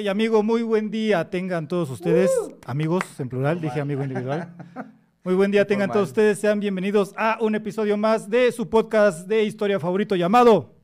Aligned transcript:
Hey, 0.00 0.06
amigo, 0.06 0.44
muy 0.44 0.62
buen 0.62 0.92
día 0.92 1.28
tengan 1.28 1.66
todos 1.66 1.90
ustedes, 1.90 2.30
amigos 2.66 3.02
en 3.18 3.28
plural, 3.28 3.60
dije 3.60 3.80
amigo 3.80 4.04
individual. 4.04 4.54
Muy 5.24 5.34
buen 5.34 5.50
día 5.50 5.66
tengan 5.66 5.90
todos 5.90 6.10
ustedes, 6.10 6.38
sean 6.38 6.60
bienvenidos 6.60 7.12
a 7.16 7.38
un 7.40 7.56
episodio 7.56 7.96
más 7.96 8.30
de 8.30 8.52
su 8.52 8.70
podcast 8.70 9.26
de 9.26 9.42
historia 9.42 9.80
favorito 9.80 10.14
llamado 10.14 10.76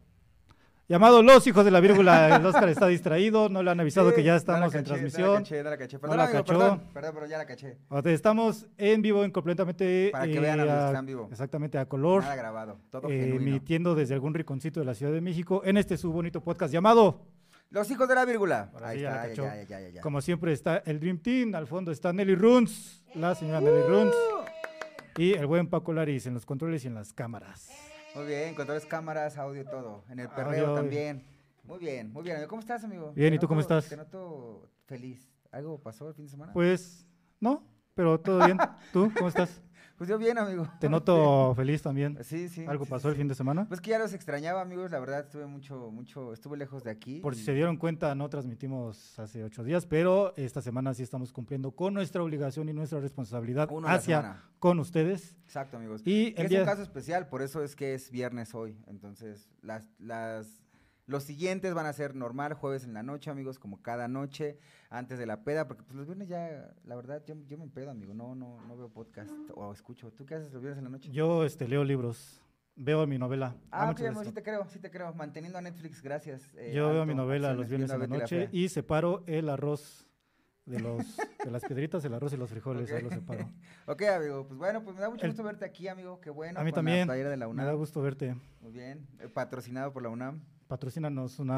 llamado 0.89 1.23
Los 1.23 1.47
Hijos 1.47 1.65
de 1.65 1.71
la 1.71 1.79
Vírgula. 1.79 2.35
El 2.35 2.45
Oscar 2.45 2.69
está 2.69 2.89
distraído, 2.89 3.49
no 3.49 3.63
le 3.63 3.71
han 3.71 3.79
avisado 3.79 4.11
Sí, 4.11 4.17
que 4.17 4.25
ya 4.25 4.33
no 4.33 4.39
estamos 4.39 4.75
en 4.75 4.83
transmisión. 4.83 5.27
No 5.29 5.33
la 5.35 5.39
caché, 5.39 5.63
no 5.63 5.71
la 5.71 5.79
caché. 5.79 5.97
No 5.97 6.01
Perdón, 6.01 6.17
la 6.17 6.25
amigo, 6.25 6.39
cachó. 6.41 6.59
perdón, 6.59 6.83
perdón, 6.93 7.11
pero 7.15 7.27
ya 7.27 7.39
la 7.39 7.47
caché. 7.47 7.79
Estamos 8.07 8.67
en 8.79 9.01
vivo, 9.01 9.23
en 9.23 9.31
completamente. 9.31 10.09
Para 10.11 10.27
que 10.27 10.41
vean, 10.41 10.59
amigos, 10.59 10.77
a- 10.77 10.81
que 10.81 10.87
está 10.87 10.99
en 10.99 11.07
vivo. 11.07 11.29
Exactamente, 11.31 11.79
a 11.79 11.87
color. 11.87 12.23
Nada 12.23 12.35
grabado, 12.35 12.81
todo 12.91 13.09
eh, 13.09 13.37
emitiendo 13.37 13.95
desde 13.95 14.15
algún 14.15 14.35
rinconcito 14.35 14.81
de 14.81 14.87
la 14.87 14.95
Ciudad 14.95 15.13
de 15.13 15.21
México 15.21 15.63
en 15.65 15.77
este 15.77 15.97
su 15.97 16.11
bonito 16.13 16.43
podcast 16.43 16.73
llamado. 16.73 17.23
Los 17.71 17.91
hijos 17.91 18.09
de 18.09 18.15
la 18.15 18.25
vírgula. 18.25 18.71
Ahora 18.73 18.89
Ahí 18.89 18.99
sí, 19.01 19.05
está, 19.05 19.91
ya. 19.91 20.01
Como 20.01 20.21
siempre 20.21 20.53
está 20.53 20.79
el 20.79 21.01
Dream 21.01 21.19
Team, 21.19 21.55
al 21.55 21.67
fondo 21.67 21.91
está 21.91 22.13
Nelly 22.13 22.35
Runs, 22.35 23.03
la 23.15 23.35
señora 23.35 23.61
Nelly 23.61 23.83
Runs, 23.83 24.15
y 25.17 25.33
el 25.33 25.47
buen 25.47 25.69
Paco 25.69 25.93
Laris 25.93 26.27
en 26.27 26.35
los 26.35 26.47
controles 26.47 26.85
y 26.85 26.89
en 26.89 26.95
las 26.95 27.13
cámaras. 27.13 27.71
Muy 28.15 28.27
bien, 28.27 28.55
controles 28.55 28.87
cámaras, 28.87 29.37
audio, 29.39 29.65
todo. 29.65 30.05
En 30.09 30.21
el 30.21 30.29
perreo 30.29 30.67
audio. 30.69 30.75
también. 30.75 31.25
Muy 31.65 31.79
bien, 31.79 32.13
muy 32.13 32.23
bien. 32.23 32.47
¿Cómo 32.47 32.61
estás, 32.61 32.85
amigo? 32.85 33.13
Bien, 33.15 33.35
¿y 33.35 33.39
tú 33.39 33.49
cómo 33.49 33.61
estás? 33.61 33.89
Te 33.89 33.97
noto 33.97 34.71
feliz. 34.87 35.29
¿Algo 35.51 35.81
pasó 35.81 36.09
el 36.09 36.15
fin 36.15 36.27
de 36.27 36.31
semana? 36.31 36.53
Pues, 36.53 37.07
no, 37.41 37.67
pero 37.95 38.21
todo 38.21 38.45
bien. 38.45 38.59
¿Tú 38.93 39.11
cómo 39.17 39.29
estás? 39.29 39.61
Pues 40.05 40.11
yo 40.11 40.19
bien, 40.19 40.37
amigo. 40.37 40.69
Te 40.81 40.87
noto 40.91 41.55
feliz 41.55 41.81
también. 41.81 42.19
Sí, 42.23 42.51
sí. 42.51 42.67
¿Algo 42.67 42.85
sí, 42.85 42.91
pasó 42.91 43.09
sí, 43.09 43.13
el 43.13 43.17
fin 43.17 43.27
de 43.27 43.35
semana? 43.35 43.67
Pues 43.67 43.81
que 43.81 43.89
ya 43.89 43.99
los 43.99 44.13
extrañaba, 44.13 44.61
amigos. 44.61 44.91
La 44.91 45.01
verdad, 45.01 45.21
estuve 45.21 45.47
mucho, 45.47 45.91
mucho, 45.91 46.35
estuve 46.35 46.59
lejos 46.59 46.85
de 46.85 46.91
aquí. 46.91 47.21
Por 47.21 47.35
si 47.35 47.43
se 47.43 47.55
dieron 47.55 47.79
cuenta, 47.79 48.15
no 48.15 48.29
transmitimos 48.29 49.19
hace 49.19 49.43
ocho 49.43 49.65
días, 49.65 49.87
pero 49.87 50.35
esta 50.37 50.61
semana 50.61 50.93
sí 50.93 51.03
estamos 51.03 51.33
cumpliendo 51.33 51.71
con 51.71 51.95
nuestra 51.95 52.23
obligación 52.23 52.69
y 52.69 52.75
nuestra 52.75 53.01
responsabilidad 53.01 53.71
Uno 53.73 53.89
hacia 53.89 54.43
con 54.59 54.79
ustedes. 54.79 55.39
Exacto, 55.45 55.79
amigos. 55.79 56.03
Y 56.05 56.35
es 56.37 56.51
día, 56.51 56.61
un 56.61 56.67
caso 56.67 56.83
especial, 56.83 57.27
por 57.29 57.41
eso 57.41 57.65
es 57.65 57.75
que 57.75 57.95
es 57.95 58.11
viernes 58.11 58.55
hoy. 58.55 58.77
Entonces, 58.87 59.49
las, 59.63 59.89
las, 59.99 60.64
los 61.07 61.23
siguientes 61.25 61.75
van 61.75 61.87
a 61.87 61.93
ser 61.93 62.15
normal, 62.15 62.55
jueves 62.55 62.85
en 62.85 62.95
la 62.95 63.03
noche, 63.03 63.31
amigos, 63.31 63.59
como 63.59 63.83
cada 63.83 64.09
noche, 64.09 64.59
antes 64.91 65.19
de 65.19 65.27
la 65.27 65.45
peda, 65.45 65.67
porque 65.69 65.83
pues 65.83 65.95
los 65.97 66.07
viernes 66.07 66.29
ya, 66.29 66.75
la 66.85 66.97
verdad, 66.97 67.23
yo, 67.27 67.35
yo 67.47 67.59
me 67.59 67.65
empedo, 67.65 67.91
amigo, 67.91 68.15
no, 68.15 68.35
no, 68.35 68.59
no 68.67 68.77
veo 68.77 68.89
podcast 68.89 69.33
o 69.55 69.73
escucho. 69.73 70.11
¿Tú 70.13 70.25
qué 70.25 70.37
haces 70.37 70.53
los 70.53 70.63
viernes 70.63 70.79
en 70.79 70.85
la 70.85 70.91
noche? 70.91 71.11
yo 71.11 71.45
este, 71.45 71.69
leo 71.69 71.85
libros, 71.85 72.41
veo 72.77 73.07
mi 73.07 73.19
novela. 73.19 73.55
ah, 73.71 73.91
ok, 73.91 74.01
esto. 74.01 74.25
sí 74.25 74.33
te 74.33 74.43
creo, 74.43 74.67
sí 74.71 74.79
te 74.79 74.91
creo. 74.91 75.13
Manteniendo 75.15 75.59
a 75.59 75.61
Netflix, 75.61 76.01
gracias. 76.03 76.49
eh, 76.57 76.73
Yo 76.75 76.91
veo 76.93 77.05
mi 77.05 77.15
novela 77.15 77.53
los 77.53 77.69
viernes 77.69 77.91
en 77.91 77.99
la 78.01 78.07
noche 78.07 78.49
y 78.53 78.69
separo 78.71 79.25
el 79.27 79.49
arroz 79.51 80.07
de, 80.65 80.81
los, 80.81 81.19
de 81.45 81.51
las 81.51 81.63
piedritas, 81.67 82.03
el 82.07 82.15
arroz 82.15 82.33
y 82.33 82.39
los 82.39 82.49
frijoles, 82.49 82.91
ahí 82.91 82.97
Ok. 82.97 83.03
los 83.05 83.13
separo. 83.13 83.51
Ok, 83.87 84.03
amigo, 84.05 84.47
pues 84.47 84.59
bueno, 84.59 84.83
pues 84.83 84.97
me 84.97 85.03
da 85.03 85.11
mucho 85.11 85.27
El- 85.27 85.33
gusto 85.33 85.43
verte 85.45 85.67
aquí, 85.67 85.89
amigo, 85.89 86.19
qué 86.23 86.31
bueno. 86.31 86.59
A 86.59 86.65
mí 86.65 86.73
también, 86.73 87.01
La 87.01 87.05
playera 87.05 87.29
de 87.29 87.37
la 87.37 87.47
Me 87.49 87.63
da 87.65 87.75
gusto 87.75 88.01
verte. 88.01 88.35
Muy 88.63 88.73
bien, 88.73 89.07
eh, 89.21 89.29
patrocinado 89.29 89.93
por 89.93 90.03
la 90.03 90.09
UNAM. 90.09 90.41
Patrocínanos 90.69 91.39
una... 91.39 91.57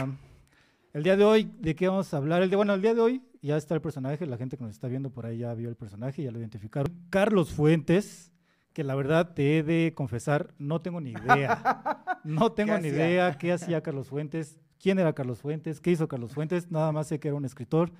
El 0.93 1.03
día 1.03 1.17
de 1.17 1.25
hoy, 1.25 1.51
¿de 1.61 1.75
qué 1.77 1.89
vamos 1.89 2.13
a 2.13 2.17
hablar? 2.17 2.43
El 2.43 2.51
de, 2.51 2.57
bueno, 2.57 2.73
el 2.75 2.81
día 2.81 2.95
de 2.95 3.01
hoy 3.01 3.23
ya 3.43 3.57
está 3.57 3.75
el 3.75 3.83
personaje, 3.83 4.25
la 4.27 4.39
gente 4.39 4.57
que 4.57 4.65
nos 4.65 4.73
está 4.73 4.89
viendo 4.89 5.11
por 5.11 5.27
ahí 5.27 5.39
ya 5.39 5.53
vio 5.55 5.69
el 5.69 5.77
personaje, 5.77 6.23
ya 6.23 6.31
lo 6.31 6.39
identificaron. 6.39 6.91
Carlos 7.11 7.53
Fuentes, 7.53 8.33
que 8.73 8.83
la 8.83 8.95
verdad 8.95 9.35
te 9.35 9.59
he 9.59 9.63
de 9.63 9.93
confesar, 9.95 10.55
no 10.59 10.81
tengo 10.81 11.01
ni 11.01 11.11
idea. 11.11 12.03
No 12.25 12.53
tengo 12.55 12.73
ni 12.79 12.89
hacía? 12.89 13.11
idea 13.11 13.39
qué 13.39 13.53
hacía 13.53 13.83
Carlos 13.83 14.09
Fuentes, 14.09 14.59
quién 14.81 14.99
era 14.99 15.13
Carlos 15.13 15.41
Fuentes, 15.41 15.81
qué 15.81 15.91
hizo 15.91 16.09
Carlos 16.09 16.33
Fuentes, 16.33 16.71
nada 16.71 16.91
más 16.93 17.09
sé 17.09 17.21
que 17.21 17.29
era 17.29 17.37
un 17.37 17.45
escritor. 17.45 17.93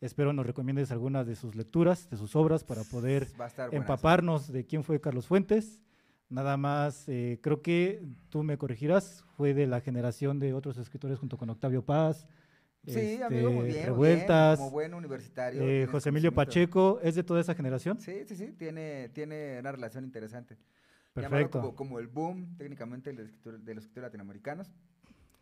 Espero 0.00 0.32
nos 0.32 0.46
recomiendes 0.46 0.90
algunas 0.90 1.26
de 1.26 1.36
sus 1.36 1.54
lecturas, 1.54 2.10
de 2.10 2.16
sus 2.16 2.34
obras, 2.34 2.64
para 2.64 2.82
poder 2.84 3.28
empaparnos 3.70 4.50
de 4.52 4.66
quién 4.66 4.82
fue 4.82 5.00
Carlos 5.00 5.26
Fuentes. 5.26 5.80
Nada 6.30 6.56
más, 6.56 7.08
eh, 7.08 7.38
creo 7.42 7.60
que 7.60 8.02
tú 8.30 8.42
me 8.42 8.56
corregirás, 8.56 9.24
fue 9.36 9.52
de 9.52 9.66
la 9.66 9.80
generación 9.80 10.38
de 10.38 10.54
otros 10.54 10.78
escritores 10.78 11.18
junto 11.18 11.36
con 11.36 11.50
Octavio 11.50 11.84
Paz, 11.84 12.26
Sí, 12.86 13.20
amigo, 13.20 13.50
muy 13.50 13.66
este, 13.66 13.72
bien. 13.74 13.86
Revueltas, 13.88 14.58
bien, 14.58 14.68
como 14.68 14.70
buen 14.70 14.94
universitario. 14.94 15.60
eh, 15.60 15.86
José 15.86 16.08
Emilio. 16.08 16.32
Pacheco, 16.32 16.98
¿es 17.02 17.14
de 17.14 17.22
toda 17.22 17.38
esa 17.42 17.54
generación? 17.54 18.00
Sí, 18.00 18.22
sí, 18.26 18.34
sí, 18.36 18.54
tiene, 18.56 19.10
tiene 19.10 19.58
una 19.60 19.70
relación 19.72 20.02
interesante. 20.02 20.56
Perfecto. 21.12 21.60
Como, 21.60 21.74
como 21.74 21.98
el 21.98 22.06
boom, 22.06 22.56
técnicamente, 22.56 23.10
de 23.10 23.16
los 23.16 23.26
escritores, 23.26 23.62
de 23.66 23.74
los 23.74 23.84
escritores 23.84 24.06
latinoamericanos 24.08 24.70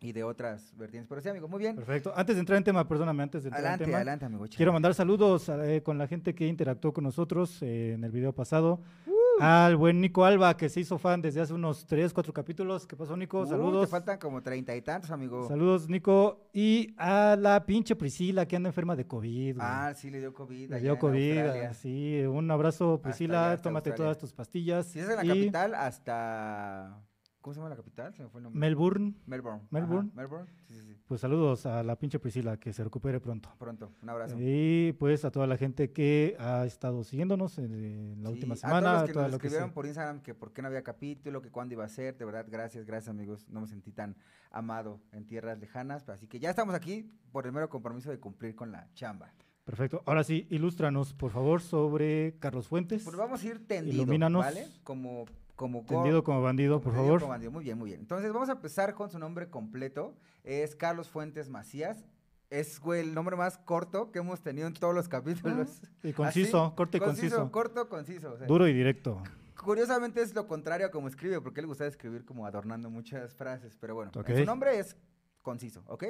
y 0.01 0.11
de 0.11 0.23
otras 0.25 0.75
vertientes. 0.75 1.07
Pero 1.07 1.21
sí, 1.21 1.29
amigo, 1.29 1.47
muy 1.47 1.59
bien. 1.59 1.77
Perfecto. 1.77 2.11
Antes 2.13 2.35
de 2.35 2.41
entrar 2.41 2.57
en 2.57 2.63
tema, 2.65 2.85
perdóname, 2.85 3.23
antes 3.23 3.43
de 3.43 3.47
entrar 3.49 3.61
Adelante, 3.63 3.83
en 3.85 3.87
tema, 3.87 3.97
adelante, 3.99 4.25
amigo. 4.25 4.45
quiero 4.53 4.73
mandar 4.73 4.93
saludos 4.93 5.47
eh, 5.47 5.81
con 5.81 5.97
la 5.97 6.07
gente 6.07 6.35
que 6.35 6.45
interactuó 6.45 6.91
con 6.91 7.05
nosotros 7.05 7.61
eh, 7.61 7.93
en 7.93 8.03
el 8.03 8.11
video 8.11 8.33
pasado. 8.33 8.81
Uh. 9.07 9.11
Al 9.39 9.75
buen 9.75 10.01
Nico 10.01 10.25
Alba, 10.25 10.55
que 10.57 10.69
se 10.69 10.79
hizo 10.81 10.97
fan 10.97 11.21
desde 11.21 11.41
hace 11.41 11.53
unos 11.53 11.85
tres, 11.85 12.13
cuatro 12.13 12.33
capítulos. 12.33 12.85
¿Qué 12.85 12.95
pasó, 12.95 13.15
Nico? 13.17 13.41
Uh, 13.41 13.45
Saludos. 13.45 13.85
Te 13.85 13.91
faltan 13.91 14.17
como 14.19 14.41
treinta 14.41 14.75
y 14.75 14.81
tantos, 14.81 15.11
amigo. 15.11 15.47
Saludos, 15.47 15.89
Nico. 15.89 16.49
Y 16.53 16.93
a 16.97 17.35
la 17.39 17.65
pinche 17.65 17.95
Priscila, 17.95 18.45
que 18.47 18.55
anda 18.55 18.69
enferma 18.69 18.95
de 18.95 19.07
COVID. 19.07 19.55
güey. 19.55 19.67
Ah, 19.69 19.93
sí, 19.95 20.09
le 20.09 20.19
dio 20.19 20.33
COVID. 20.33 20.69
Le 20.69 20.79
dio 20.79 20.97
COVID. 20.97 21.71
Sí, 21.73 22.21
un 22.21 22.49
abrazo, 22.51 23.01
Priscila. 23.01 23.51
allá, 23.51 23.61
Tómate 23.61 23.89
Australia. 23.89 23.95
todas 24.13 24.17
tus 24.17 24.33
pastillas. 24.33 24.85
Si 24.87 24.99
es 24.99 25.09
en 25.09 25.15
la 25.15 25.25
y 25.25 25.27
capital, 25.27 25.75
hasta. 25.75 27.01
¿Cómo 27.41 27.53
se 27.53 27.59
llama 27.59 27.69
la 27.69 27.77
capital? 27.77 28.13
Se 28.13 28.21
me 28.23 28.29
fue 28.29 28.39
el 28.39 28.43
nombre. 28.43 28.59
Melbourne. 28.59 29.13
Melbourne. 29.25 29.59
ajá, 29.61 29.67
Melbourne. 29.71 30.11
Melbourne. 30.13 30.47
Sí, 30.67 30.73
sí, 30.73 30.81
sí. 30.81 30.97
Pues 31.07 31.21
saludos 31.21 31.65
a 31.65 31.81
la 31.83 31.97
pinche 31.97 32.19
Priscila, 32.19 32.57
que 32.57 32.73
se 32.73 32.83
recupere 32.83 33.19
pronto. 33.21 33.49
Pronto. 33.57 33.93
Un 34.03 34.09
abrazo. 34.09 34.35
Y 34.37 34.91
pues 34.99 35.23
a 35.23 35.31
toda 35.31 35.47
la 35.47 35.55
gente 35.55 35.91
que 35.93 36.35
ha 36.37 36.65
estado 36.65 37.03
siguiéndonos 37.03 37.57
en, 37.57 37.73
en 37.73 38.23
la 38.23 38.29
última 38.29 38.55
A 38.55 38.57
semana. 38.57 38.89
todos 38.89 39.01
los 39.01 39.07
que 39.07 39.13
nos 39.19 39.29
lo 39.31 39.35
escribieron 39.37 39.71
por 39.71 39.85
Instagram 39.85 40.21
que 40.21 40.35
por 40.35 40.51
qué 40.51 40.61
no 40.61 40.67
había 40.67 40.83
capítulo, 40.83 41.41
que 41.41 41.49
cuándo 41.49 41.73
iba 41.75 41.85
a 41.85 41.89
ser, 41.89 42.17
de 42.17 42.25
verdad, 42.25 42.45
gracias, 42.49 42.85
gracias 42.85 43.09
amigos, 43.09 43.47
no 43.49 43.61
me 43.61 43.67
sentí 43.67 43.91
tan 43.93 44.17
amado 44.51 44.99
en 45.13 45.25
tierras 45.25 45.57
lejanas, 45.59 46.09
así 46.09 46.27
que 46.27 46.39
ya 46.39 46.49
estamos 46.49 46.75
aquí 46.75 47.09
por 47.31 47.45
el 47.45 47.53
mero 47.53 47.69
compromiso 47.69 48.09
de 48.09 48.19
cumplir 48.19 48.53
con 48.55 48.71
la 48.71 48.89
chamba. 48.95 49.31
Perfecto. 49.63 50.01
Ahora 50.07 50.23
sí, 50.23 50.47
ilústranos, 50.49 51.13
por 51.13 51.31
favor, 51.31 51.61
sobre 51.61 52.35
Carlos 52.39 52.67
Fuentes. 52.67 53.03
Pues 53.03 53.15
vamos 53.15 53.43
a 53.43 53.47
ir 53.47 53.65
tendido, 53.67 53.95
Ilumínanos. 54.01 54.43
¿vale? 54.43 54.67
Como, 54.83 55.25
como 55.59 55.81
go- 55.81 55.87
Tendido 55.87 56.23
como 56.23 56.41
bandido, 56.41 56.79
por 56.79 56.93
favor. 56.93 57.19
como 57.19 57.31
bandido. 57.31 57.51
Muy 57.51 57.65
bien, 57.65 57.77
muy 57.77 57.89
bien. 57.89 57.99
Entonces 57.99 58.31
vamos 58.31 58.47
a 58.47 58.53
empezar 58.53 58.93
con 58.93 59.09
su 59.09 59.19
nombre 59.19 59.49
completo, 59.49 60.15
es 60.45 60.73
Carlos 60.73 61.09
Fuentes 61.09 61.49
Macías, 61.49 62.05
es 62.49 62.79
güey, 62.79 63.01
el 63.01 63.13
nombre 63.13 63.35
más 63.35 63.57
corto 63.57 64.09
que 64.13 64.19
hemos 64.19 64.41
tenido 64.41 64.67
en 64.67 64.73
todos 64.73 64.95
los 64.95 65.09
capítulos. 65.09 65.81
Y 66.03 66.13
conciso, 66.13 66.63
Así, 66.67 66.75
corto 66.77 66.95
y 66.95 66.99
conciso. 67.01 67.51
Corto, 67.51 67.89
conciso. 67.89 68.31
o 68.33 68.37
sea, 68.37 68.47
Duro 68.47 68.69
y 68.69 68.73
directo. 68.73 69.21
Curiosamente 69.61 70.21
es 70.21 70.33
lo 70.33 70.47
contrario 70.47 70.87
a 70.87 70.91
como 70.91 71.09
escribe, 71.09 71.41
porque 71.41 71.59
él 71.59 71.65
le 71.65 71.67
gusta 71.67 71.85
escribir 71.85 72.23
como 72.23 72.45
adornando 72.45 72.89
muchas 72.89 73.35
frases, 73.35 73.75
pero 73.81 73.95
bueno, 73.95 74.11
en 74.15 74.21
Ok. 74.21 74.29
su 74.37 74.45
nombre 74.45 74.79
es 74.79 74.95
conciso, 75.41 75.83
¿ok? 75.87 76.05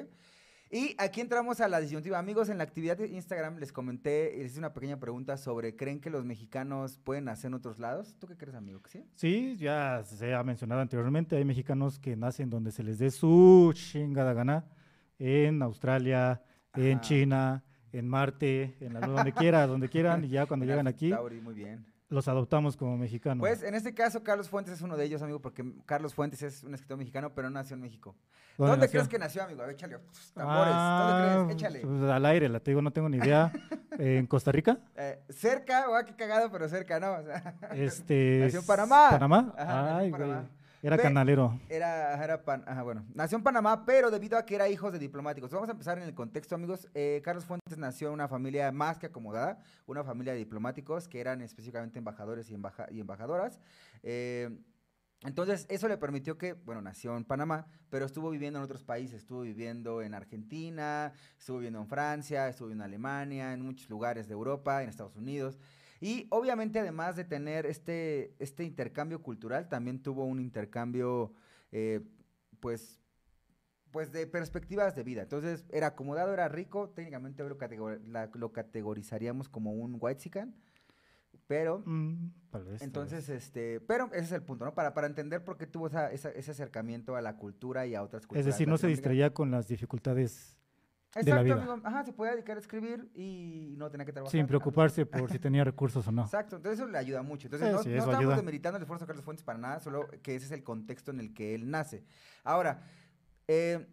Y 0.72 0.96
aquí 1.00 1.20
entramos 1.20 1.62
a 1.62 1.68
la 1.68 1.80
disyuntiva. 1.80 2.20
Amigos, 2.20 2.48
en 2.50 2.60
la 2.60 2.64
actividad 2.64 2.96
de 2.96 3.08
Instagram 3.08 3.58
les 3.58 3.72
comenté, 3.72 4.36
les 4.38 4.52
hice 4.52 4.60
una 4.60 4.72
pequeña 4.72 5.00
pregunta 5.00 5.36
sobre, 5.36 5.76
¿creen 5.76 6.00
que 6.00 6.12
los 6.12 6.26
mexicanos 6.26 7.00
pueden 7.04 7.26
nacer 7.26 7.48
en 7.48 7.56
otros 7.56 7.80
lados? 7.80 8.16
¿Tú 8.20 8.28
qué 8.28 8.38
crees, 8.38 8.56
amigo? 8.56 8.80
¿Que 8.84 8.92
sí? 8.92 9.06
Sí, 9.16 9.58
ya 9.58 10.04
se 10.06 10.36
ha 10.36 10.44
mencionado 10.44 10.82
anteriormente, 10.82 11.38
hay 11.38 11.44
mexicanos 11.44 11.98
que 11.98 12.16
nacen 12.16 12.52
donde 12.52 12.72
se 12.72 12.84
les 12.84 13.00
dé 13.00 13.10
su 13.10 13.72
chingada 13.74 14.34
gana, 14.34 14.68
en 15.18 15.64
Australia, 15.64 16.44
en. 16.76 17.02
China, 17.02 17.64
en 17.92 18.08
Marte, 18.08 18.78
en 18.80 18.94
la 18.94 19.00
luna, 19.00 19.14
donde 19.16 19.34
quiera, 19.34 19.66
donde 19.66 19.90
quieran, 19.90 20.24
y 20.24 20.30
ya 20.30 20.46
cuando 20.46 20.66
llegan 20.68 20.86
aquí, 20.86 21.10
Tauri, 21.10 21.42
muy 21.42 21.56
bien. 21.56 21.84
Los 22.10 22.28
adoptamos 22.28 22.76
como 22.76 22.98
mexicanos. 22.98 23.40
Pues 23.40 23.64
en 23.64 23.76
este 23.76 23.94
caso, 23.94 24.24
Carlos 24.24 24.50
Fuentes 24.50 24.74
es 24.74 24.82
uno 24.82 24.98
de 24.98 25.06
ellos, 25.06 25.22
amigo, 25.22 25.40
porque 25.40 25.64
Carlos 25.86 26.14
Fuentes 26.14 26.42
es 26.42 26.64
un 26.64 26.74
escritor 26.74 26.98
mexicano, 26.98 27.32
pero 27.34 27.50
no 27.50 27.56
nació 27.56 27.76
en 27.76 27.82
México. 27.82 28.16
¿Dónde, 28.58 28.90
crees 28.90 29.08
que 29.08 29.18
nació, 29.18 29.44
amigo? 29.44 29.62
A 29.62 29.68
ver, 29.68 29.76
échale. 29.76 30.00
Tambores. 30.34 30.74
Ah, 30.74 31.36
¿Dónde 31.38 31.56
crees? 31.56 31.56
Échale. 31.56 31.80
pues, 31.80 32.12
al 32.12 32.26
aire, 32.26 32.50
la 32.50 32.60
te 32.60 32.72
digo, 32.72 32.82
no 32.82 32.92
tengo 32.92 33.08
ni 33.08 33.18
idea. 33.18 33.52
¿En 33.98 34.28
Costa 34.28 34.52
Rica? 34.52 34.80
Eh, 34.96 35.20
cerca, 35.30 35.88
guau, 35.88 36.04
qué 36.06 36.16
cagado, 36.16 36.52
pero 36.52 36.68
cerca, 36.68 37.00
¿no? 37.00 37.14
O 37.14 37.24
sea, 37.24 37.56
Este, 37.74 38.40
Nació 38.44 38.60
en 38.60 38.66
Panamá. 38.66 39.10
¿Panamá? 39.12 39.54
Ajá, 39.58 39.82
nació 39.84 39.90
en 39.90 39.98
Ay, 39.98 40.10
güey. 40.12 40.59
Era 40.82 40.98
canalero. 40.98 41.60
Era, 41.68 42.24
era 42.24 42.44
pan, 42.46 42.64
ajá, 42.66 42.84
bueno, 42.84 43.06
nació 43.14 43.38
en 43.38 43.44
Panamá, 43.44 43.86
pero 43.86 44.10
debido 44.12 44.38
a 44.38 44.46
que 44.46 44.56
era 44.56 44.70
hijo 44.70 44.92
de 44.92 45.00
diplomáticos. 45.00 45.52
Vamos 45.52 45.68
a 45.68 45.74
empezar 45.74 45.98
en 45.98 46.06
el 46.06 46.14
contexto, 46.14 46.56
amigos. 46.56 46.88
Eh, 46.94 47.22
Carlos 47.24 47.44
Fuentes 47.44 47.78
nació 47.78 48.08
en 48.08 48.14
una 48.14 48.28
familia 48.30 48.72
más 48.72 48.98
que 48.98 49.08
acomodada, 49.08 49.62
una 49.88 50.04
familia 50.06 50.32
de 50.34 50.40
diplomáticos 50.40 51.08
que 51.10 51.20
eran 51.20 51.42
específicamente 51.42 52.00
embajadores 52.00 52.50
y, 52.50 52.54
embaja- 52.56 52.88
y 52.92 53.02
embajadoras. 53.02 53.60
Eh, 54.04 54.50
entonces, 55.24 55.66
eso 55.68 55.90
le 55.90 55.98
permitió 55.98 56.38
que, 56.38 56.54
bueno, 56.54 56.82
nació 56.82 57.18
en 57.18 57.26
Panamá, 57.26 57.68
pero 57.90 58.06
estuvo 58.06 58.30
viviendo 58.30 58.60
en 58.60 58.64
otros 58.64 58.86
países. 58.86 59.18
Estuvo 59.20 59.42
viviendo 59.42 60.02
en 60.02 60.14
Argentina, 60.14 61.12
estuvo 61.38 61.58
viviendo 61.58 61.82
en 61.82 61.88
Francia, 61.88 62.48
estuvo 62.48 62.68
viviendo 62.70 62.86
en 62.86 62.90
Alemania, 62.92 63.52
en 63.52 63.62
muchos 63.62 63.90
lugares 63.90 64.30
de 64.30 64.34
Europa, 64.34 64.82
en 64.82 64.88
Estados 64.88 65.18
Unidos. 65.18 65.60
Y 66.02 66.28
obviamente, 66.30 66.80
además 66.80 67.16
de 67.16 67.26
tener 67.26 67.66
este, 67.66 68.34
este 68.40 68.64
intercambio 68.64 69.22
cultural, 69.22 69.68
también 69.68 70.02
tuvo 70.02 70.26
un 70.26 70.40
intercambio, 70.40 71.34
eh, 71.72 72.02
pues, 72.60 73.00
pues 73.92 74.12
de 74.12 74.28
perspectivas 74.28 74.96
de 74.96 75.04
vida. 75.04 75.24
Entonces, 75.24 75.66
era 75.72 75.88
acomodado, 75.88 76.32
era 76.34 76.48
rico, 76.48 76.90
técnicamente 76.90 77.44
lo, 77.44 77.58
categor- 77.58 78.00
la- 78.08 78.30
lo 78.34 78.52
categorizaríamos 78.54 79.50
como 79.50 79.72
un 79.74 79.98
white 80.00 80.30
pero 81.48 81.82
Mm, 81.84 82.30
tal 82.52 82.64
vez, 82.66 82.80
tal 82.80 82.88
entonces, 82.88 83.28
vez. 83.28 83.44
este, 83.44 83.80
pero 83.82 84.06
ese 84.14 84.20
es 84.26 84.32
el 84.34 84.44
punto, 84.44 84.66
¿no? 84.66 84.76
Para, 84.76 84.94
para 84.94 85.08
entender 85.08 85.44
por 85.44 85.58
qué 85.58 85.66
tuvo 85.66 85.88
esa- 85.88 86.12
esa- 86.12 86.30
ese 86.30 86.52
acercamiento 86.52 87.16
a 87.16 87.22
la 87.22 87.38
cultura 87.38 87.88
y 87.88 87.96
a 87.96 88.04
otras 88.04 88.28
culturas. 88.28 88.42
Es 88.42 88.46
decir, 88.54 88.68
no 88.68 88.78
se 88.78 88.86
distraía 88.86 89.34
con 89.34 89.50
las 89.50 89.68
dificultades 89.68 90.59
de 91.16 91.24
la 91.32 91.42
Exacto, 91.42 91.44
vida. 91.66 91.82
Ajá, 91.90 92.04
se 92.06 92.14
podía 92.14 92.32
dedicar 92.34 92.58
a 92.58 92.60
escribir 92.60 93.10
y 93.16 93.74
no 93.78 93.90
tenía 93.90 94.06
que 94.06 94.14
trabajar. 94.14 94.32
sin 94.32 94.46
preocuparse 94.46 95.06
por 95.06 95.32
si 95.32 95.40
tenía 95.40 95.64
recursos 95.64 96.08
o 96.08 96.12
no. 96.12 96.24
Exacto, 96.24 96.56
entonces 96.58 96.80
eso 96.80 96.88
le 96.90 96.98
ayuda 96.98 97.24
mucho. 97.24 97.48
Entonces, 97.48 97.68
Sí, 97.70 97.74
no, 97.76 97.82
sí, 97.84 97.90
no 97.90 97.96
eso 97.96 98.04
estamos 98.06 98.20
ayuda. 98.20 98.36
demeritando 98.36 98.78
el 98.78 98.84
esfuerzo 98.84 99.06
de 99.06 99.08
Carlos 99.08 99.26
Fuentes 99.26 99.44
para 99.44 99.58
nada, 99.58 99.80
solo 99.80 100.08
que 100.22 100.36
ese 100.36 100.46
es 100.46 100.52
el 100.52 100.64
contexto 100.64 101.12
en 101.12 101.20
el 101.20 101.34
que 101.34 101.56
él 101.56 101.70
nace. 101.72 102.04
Ahora, 102.44 102.84
eh, 103.48 103.88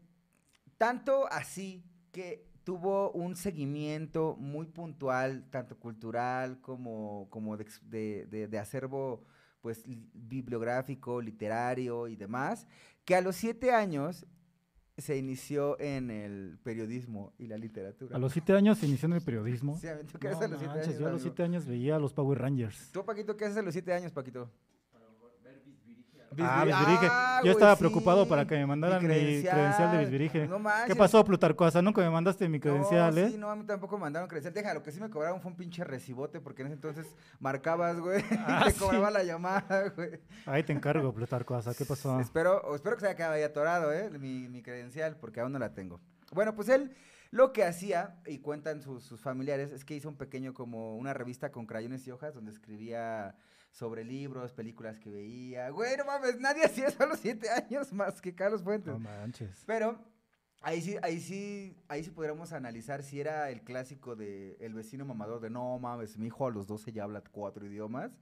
tanto 0.78 1.26
así 1.30 1.84
que 2.12 2.46
tuvo 2.64 3.12
un 3.12 3.36
seguimiento 3.36 4.36
muy 4.38 4.66
puntual, 4.66 5.48
tanto 5.50 5.78
cultural 5.78 6.60
como, 6.60 7.28
como 7.30 7.56
de, 7.56 7.66
de- 7.82 8.26
de- 8.26 8.48
de 8.48 8.58
acervo 8.58 9.24
pues, 9.60 9.86
li- 9.86 10.10
bibliográfico, 10.12 11.20
literario 11.22 12.08
y 12.08 12.16
demás, 12.16 12.66
que 13.04 13.14
a 13.16 13.20
los 13.20 13.36
siete 13.36 13.72
años 13.72 14.26
se 14.98 15.16
inició 15.16 15.78
en 15.80 16.10
el 16.10 16.58
periodismo 16.62 17.32
y 17.38 17.46
la 17.48 17.58
literatura. 17.58 18.16
A 18.16 18.18
los 18.18 18.32
siete 18.32 18.52
años 18.54 18.78
se 18.78 18.86
inició 18.86 19.06
en 19.06 19.12
el 19.14 19.22
periodismo. 19.22 19.76
Sí, 19.80 19.88
amigo, 19.88 20.08
¿tú 20.10 20.18
qué 20.18 20.28
No 20.28 20.36
haces 20.36 20.44
a 20.44 20.48
los 20.48 20.58
siete 20.58 20.74
manches, 20.74 20.88
años, 20.88 21.00
yo 21.00 21.06
a 21.06 21.10
los 21.10 21.20
amigo? 21.20 21.22
siete 21.34 21.42
años 21.42 21.66
veía 21.66 21.96
a 21.96 21.98
los 21.98 22.12
Power 22.14 22.38
Rangers. 22.38 22.90
¿Tú, 22.92 23.04
Paquito, 23.04 23.36
qué 23.36 23.44
haces 23.44 23.58
a 23.58 23.62
los 23.62 23.72
siete 23.74 23.92
años, 23.92 24.12
Paquito? 24.12 24.50
Ah, 26.40 26.64
Bisbiri- 26.64 26.78
Bisbirige. 26.78 27.08
Ah, 27.10 27.36
Yo 27.38 27.42
güey, 27.44 27.52
estaba 27.52 27.74
sí. 27.74 27.78
preocupado 27.80 28.26
para 28.28 28.46
que 28.46 28.56
me 28.56 28.66
mandaran 28.66 29.02
mi 29.02 29.08
credencial, 29.08 29.92
de 29.92 29.98
Bisbirige. 29.98 30.46
No 30.48 30.60
¿Qué 30.86 30.94
pasó, 30.96 31.24
Plutarcoasa? 31.24 31.82
Nunca 31.82 32.00
me 32.00 32.10
mandaste 32.10 32.48
mi 32.48 32.60
credencial, 32.60 33.14
no, 33.14 33.20
¿eh? 33.20 33.30
Sí, 33.30 33.38
no, 33.38 33.50
a 33.50 33.56
mí 33.56 33.64
tampoco 33.64 33.96
me 33.96 34.02
mandaron 34.02 34.28
credencial. 34.28 34.52
Deja, 34.54 34.74
lo 34.74 34.82
que 34.82 34.92
sí 34.92 35.00
me 35.00 35.08
cobraron 35.10 35.40
fue 35.40 35.50
un 35.50 35.56
pinche 35.56 35.84
recibote, 35.84 36.40
porque 36.40 36.62
en 36.62 36.68
ese 36.68 36.74
entonces 36.74 37.06
marcabas, 37.40 37.98
güey, 38.00 38.22
Ah, 38.46 38.62
te 38.66 38.72
sí. 38.72 38.78
cobraba 38.80 39.10
la 39.10 39.22
llamada, 39.24 39.88
güey. 39.96 40.20
Ahí 40.46 40.62
te 40.62 40.72
encargo, 40.72 41.12
Plutarcoasa. 41.12 41.74
¿Qué 41.74 41.84
pasó? 41.84 42.20
Espero, 42.20 42.74
espero 42.74 42.96
que 42.96 43.00
se 43.00 43.06
haya 43.06 43.16
quedado 43.16 43.34
ahí 43.34 43.42
atorado, 43.42 43.92
¿eh? 43.92 44.10
Mi, 44.18 44.48
mi 44.48 44.62
credencial, 44.62 45.16
porque 45.16 45.40
aún 45.40 45.52
no 45.52 45.58
la 45.58 45.74
tengo. 45.74 46.00
Bueno, 46.32 46.54
pues 46.54 46.68
él 46.68 46.94
lo 47.30 47.52
que 47.52 47.64
hacía, 47.64 48.16
y 48.26 48.38
cuentan 48.38 48.80
sus, 48.80 49.02
sus 49.02 49.20
familiares, 49.20 49.72
es 49.72 49.84
que 49.84 49.94
hizo 49.94 50.08
un 50.08 50.16
pequeño 50.16 50.54
como 50.54 50.96
una 50.96 51.12
revista 51.12 51.50
con 51.52 51.66
crayones 51.66 52.06
y 52.06 52.10
hojas 52.10 52.34
donde 52.34 52.50
escribía 52.52 53.34
sobre 53.76 54.04
libros, 54.04 54.54
películas 54.54 54.98
que 54.98 55.10
veía. 55.10 55.68
Güey, 55.68 55.98
no 55.98 56.06
mames, 56.06 56.40
nadie 56.40 56.64
hacía 56.64 56.88
eso 56.88 57.02
a 57.02 57.06
los 57.06 57.20
siete 57.20 57.50
años 57.50 57.92
más 57.92 58.22
que 58.22 58.34
Carlos 58.34 58.62
Fuentes. 58.62 58.94
No 58.94 58.98
manches. 58.98 59.62
Pero 59.66 59.98
ahí 60.62 60.80
sí, 60.80 60.96
ahí 61.02 61.20
sí, 61.20 61.76
ahí 61.86 62.02
sí 62.02 62.10
podríamos 62.10 62.54
analizar 62.54 63.02
si 63.02 63.20
era 63.20 63.50
el 63.50 63.60
clásico 63.60 64.16
de 64.16 64.56
el 64.60 64.72
vecino 64.72 65.04
mamador 65.04 65.40
de 65.40 65.50
no 65.50 65.78
mames, 65.78 66.16
mi 66.16 66.28
hijo 66.28 66.46
a 66.46 66.50
los 66.50 66.66
12 66.66 66.90
ya 66.92 67.04
habla 67.04 67.22
cuatro 67.30 67.66
idiomas, 67.66 68.18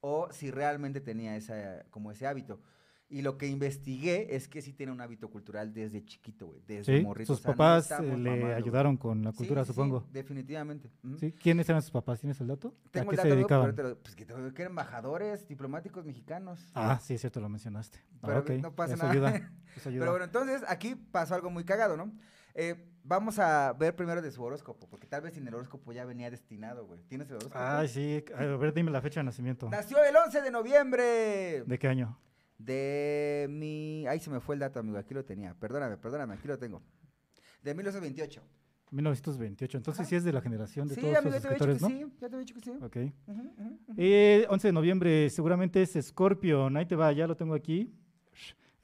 o 0.00 0.32
si 0.32 0.50
realmente 0.50 1.02
tenía 1.02 1.36
esa, 1.36 1.84
como 1.90 2.10
ese 2.10 2.26
hábito. 2.26 2.62
Y 3.08 3.20
lo 3.22 3.36
que 3.36 3.46
investigué 3.46 4.34
es 4.34 4.48
que 4.48 4.62
sí 4.62 4.72
tiene 4.72 4.90
un 4.90 5.00
hábito 5.00 5.30
cultural 5.30 5.72
desde 5.74 6.04
chiquito, 6.04 6.46
güey, 6.46 6.62
desde 6.66 6.98
Sí, 6.98 7.04
morrito. 7.04 7.32
o 7.32 7.36
sus 7.36 7.42
sea, 7.42 7.52
no 7.52 7.56
papás 7.56 7.90
eh, 7.90 8.16
le 8.16 8.54
ayudaron 8.54 8.96
con 8.96 9.22
la 9.22 9.32
cultura, 9.32 9.62
sí, 9.62 9.68
sí, 9.68 9.74
supongo. 9.74 10.06
definitivamente. 10.10 10.90
¿Sí? 11.20 11.32
¿Quiénes 11.32 11.68
eran 11.68 11.82
sus 11.82 11.90
papás? 11.90 12.20
¿Tienes 12.20 12.40
el 12.40 12.46
dato? 12.48 12.74
Tengo 12.90 13.10
¿A 13.10 13.14
el 13.14 13.16
qué 13.18 13.22
se 13.22 13.28
dato, 13.28 13.34
amigo, 13.34 13.48
dedicaban? 13.48 13.74
pero 13.76 13.98
pues 13.98 14.16
que, 14.16 14.26
que 14.26 14.32
eran 14.62 14.72
embajadores 14.72 15.46
diplomáticos 15.46 16.04
mexicanos. 16.06 16.60
Ah, 16.74 16.98
sí, 17.00 17.14
es 17.14 17.20
cierto, 17.20 17.40
lo 17.40 17.48
mencionaste. 17.50 17.98
Ah, 18.22 18.42
Pero 18.44 18.58
no 18.62 18.74
pasa 18.74 18.94
eso 18.94 19.02
nada. 19.02 19.12
ayuda. 19.12 19.52
Eso 19.76 19.88
ayuda. 19.90 20.00
Pero 20.02 20.12
bueno, 20.12 20.24
entonces 20.24 20.62
aquí 20.68 20.94
pasó 20.94 21.34
algo 21.34 21.50
muy 21.50 21.64
cagado, 21.64 21.96
¿no? 21.96 22.12
Eh, 22.54 22.88
vamos 23.02 23.38
a 23.40 23.72
ver 23.74 23.94
primero 23.96 24.22
de 24.22 24.30
su 24.30 24.42
horóscopo, 24.42 24.88
porque 24.88 25.06
tal 25.06 25.20
vez 25.22 25.34
sin 25.34 25.46
el 25.46 25.54
horóscopo 25.54 25.92
ya 25.92 26.04
venía 26.04 26.30
destinado, 26.30 26.86
güey. 26.86 27.00
¿Tienes 27.02 27.28
el 27.28 27.34
horóscopo? 27.36 27.58
Ay, 27.58 27.88
sí. 27.88 28.24
A 28.36 28.44
ver, 28.44 28.72
dime 28.72 28.90
la 28.92 29.02
fecha 29.02 29.20
de 29.20 29.24
nacimiento. 29.24 29.68
Nació 29.68 30.02
el 30.04 30.14
11 30.16 30.40
de 30.42 30.50
noviembre 30.50 31.64
¿De 31.66 31.78
qué 31.78 31.88
año? 31.88 32.18
De 32.58 33.46
mi... 33.50 34.06
Ahí 34.06 34.20
se 34.20 34.30
me 34.30 34.40
fue 34.40 34.54
el 34.54 34.60
dato, 34.60 34.78
amigo, 34.80 34.96
aquí 34.98 35.14
lo 35.14 35.24
tenía. 35.24 35.54
Perdóname, 35.54 35.96
perdóname, 35.96 36.34
aquí 36.34 36.48
lo 36.48 36.58
tengo. 36.58 36.82
De 37.62 37.74
1928. 37.74 38.42
1928. 38.90 39.76
Entonces 39.78 40.06
sí 40.06 40.14
es 40.14 40.24
de 40.24 40.32
la 40.32 40.40
generación 40.40 40.86
de 40.86 40.94
Sí, 40.94 41.00
todos 41.00 41.16
amigo, 41.16 41.36
escritores, 41.36 41.80
¿no? 41.82 41.88
sí, 41.88 42.00
ya 42.20 42.28
te 42.28 42.36
había 42.36 42.38
dicho 42.46 42.54
que 42.54 42.60
sí. 42.60 42.70
Ok. 42.80 42.96
Ujú, 43.26 43.40
ujú, 43.40 43.78
ujú. 43.88 43.94
Eh, 43.96 44.46
11 44.48 44.68
de 44.68 44.72
noviembre, 44.72 45.30
seguramente 45.30 45.82
es 45.82 45.98
Scorpio. 46.00 46.66
Ahí 46.76 46.86
te 46.86 46.94
va, 46.94 47.10
ya 47.12 47.26
lo 47.26 47.36
tengo 47.36 47.54
aquí. 47.54 47.92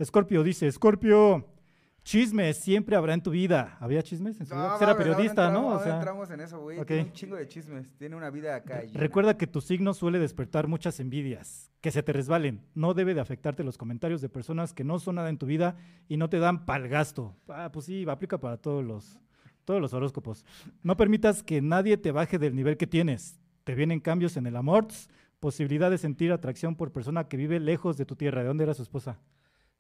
Scorpio 0.02 0.42
dice, 0.42 0.70
Scorpio, 0.72 1.46
chismes 2.10 2.56
siempre 2.56 2.96
habrá 2.96 3.14
en 3.14 3.22
tu 3.22 3.30
vida. 3.30 3.76
¿Había 3.78 4.02
chismes 4.02 4.40
en 4.40 4.46
su 4.46 4.54
vida? 4.54 4.70
Pues 4.70 4.82
era 4.82 4.96
periodista, 4.96 5.48
¿no? 5.50 5.58
entramos, 5.58 5.68
O 5.68 5.70
ahora 5.74 5.84
sea, 5.84 5.94
entramos 5.94 6.30
en 6.30 6.40
eso, 6.40 6.60
güey. 6.60 6.78
ok. 6.80 6.86
Tiene 6.86 7.02
un 7.04 7.12
chingo 7.12 7.36
de 7.36 7.46
chismes. 7.46 7.86
Tiene 7.98 8.16
una 8.16 8.30
vida 8.30 8.56
acá. 8.56 8.82
recuerda 8.94 9.36
que 9.36 9.46
tu 9.46 9.60
signo 9.60 9.94
suele 9.94 10.18
despertar 10.18 10.66
muchas 10.66 10.98
envidias, 10.98 11.70
que 11.80 11.92
se 11.92 12.02
te 12.02 12.12
resbalen. 12.12 12.62
No 12.74 12.94
debe 12.94 13.14
de 13.14 13.20
afectarte 13.20 13.62
los 13.62 13.78
comentarios 13.78 14.20
de 14.20 14.28
personas 14.28 14.74
que 14.74 14.82
no 14.82 14.98
son 14.98 15.14
nada 15.14 15.28
en 15.28 15.38
tu 15.38 15.46
vida 15.46 15.76
y 16.08 16.16
no 16.16 16.28
te 16.28 16.40
dan 16.40 16.66
pal 16.66 16.88
gasto. 16.88 17.36
Ah, 17.48 17.70
pues 17.72 17.86
sí, 17.86 18.04
aplica 18.08 18.38
para 18.38 18.56
todos 18.56 18.84
los, 18.84 19.20
todos 19.64 19.80
los 19.80 19.94
horóscopos. 19.94 20.44
No 20.82 20.96
permitas 20.96 21.44
que 21.44 21.62
nadie 21.62 21.96
te 21.96 22.10
baje 22.10 22.40
del 22.40 22.56
nivel 22.56 22.76
que 22.76 22.88
tienes. 22.88 23.38
Te 23.62 23.76
vienen 23.76 24.00
cambios 24.00 24.36
en 24.36 24.46
el 24.48 24.56
amor, 24.56 24.88
posibilidad 25.38 25.90
de 25.92 25.98
sentir 25.98 26.32
atracción 26.32 26.74
por 26.74 26.90
persona 26.90 27.28
que 27.28 27.36
vive 27.36 27.60
lejos 27.60 27.96
de 27.96 28.04
tu 28.04 28.16
tierra. 28.16 28.40
¿De 28.42 28.48
dónde 28.48 28.64
era 28.64 28.74
su 28.74 28.82
esposa? 28.82 29.20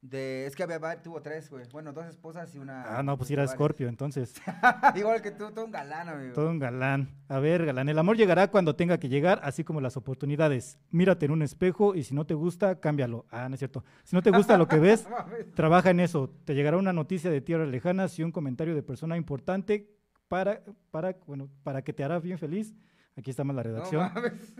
De, 0.02 0.46
es 0.46 0.56
que 0.56 0.62
había, 0.62 0.80
tuvo 1.02 1.20
tres, 1.20 1.50
güey. 1.50 1.66
Bueno, 1.70 1.92
dos 1.92 2.06
esposas 2.06 2.54
y 2.54 2.58
una. 2.58 2.84
Ah, 2.98 3.02
no, 3.02 3.18
pues 3.18 3.30
era. 3.30 3.46
Scorpio, 3.46 3.86
entonces. 3.86 4.32
Igual 4.94 5.20
que 5.20 5.30
tú, 5.30 5.50
todo 5.50 5.66
un 5.66 5.70
galán, 5.70 6.08
amigo. 6.08 6.32
Todo 6.32 6.48
un 6.48 6.58
galán. 6.58 7.10
A 7.28 7.38
ver, 7.38 7.66
galán, 7.66 7.86
el 7.90 7.98
amor 7.98 8.16
llegará 8.16 8.50
cuando 8.50 8.74
tenga 8.74 8.98
que 8.98 9.10
llegar, 9.10 9.40
así 9.42 9.62
como 9.62 9.82
las 9.82 9.98
oportunidades. 9.98 10.78
Mírate 10.90 11.26
en 11.26 11.32
un 11.32 11.42
espejo 11.42 11.94
y 11.94 12.02
si 12.04 12.14
no 12.14 12.24
te 12.24 12.32
gusta, 12.32 12.80
cámbialo. 12.80 13.26
Ah, 13.30 13.46
no 13.50 13.54
es 13.56 13.58
cierto. 13.58 13.84
Si 14.04 14.16
no 14.16 14.22
te 14.22 14.30
gusta 14.30 14.56
lo 14.56 14.66
que 14.68 14.78
ves, 14.80 15.06
trabaja 15.54 15.90
en 15.90 16.00
eso. 16.00 16.30
Te 16.46 16.54
llegará 16.54 16.78
una 16.78 16.94
noticia 16.94 17.30
de 17.30 17.42
tierras 17.42 17.68
lejanas 17.68 18.18
y 18.18 18.22
un 18.22 18.32
comentario 18.32 18.74
de 18.74 18.82
persona 18.82 19.18
importante 19.18 19.94
para, 20.28 20.62
para, 20.90 21.14
bueno, 21.26 21.50
para 21.62 21.82
que 21.82 21.92
te 21.92 22.04
hará 22.04 22.18
bien 22.20 22.38
feliz. 22.38 22.72
Aquí 23.18 23.30
está 23.32 23.44
más 23.44 23.54
la 23.54 23.64
No 23.64 23.68
redacción. 23.68 24.12
mames. 24.14 24.54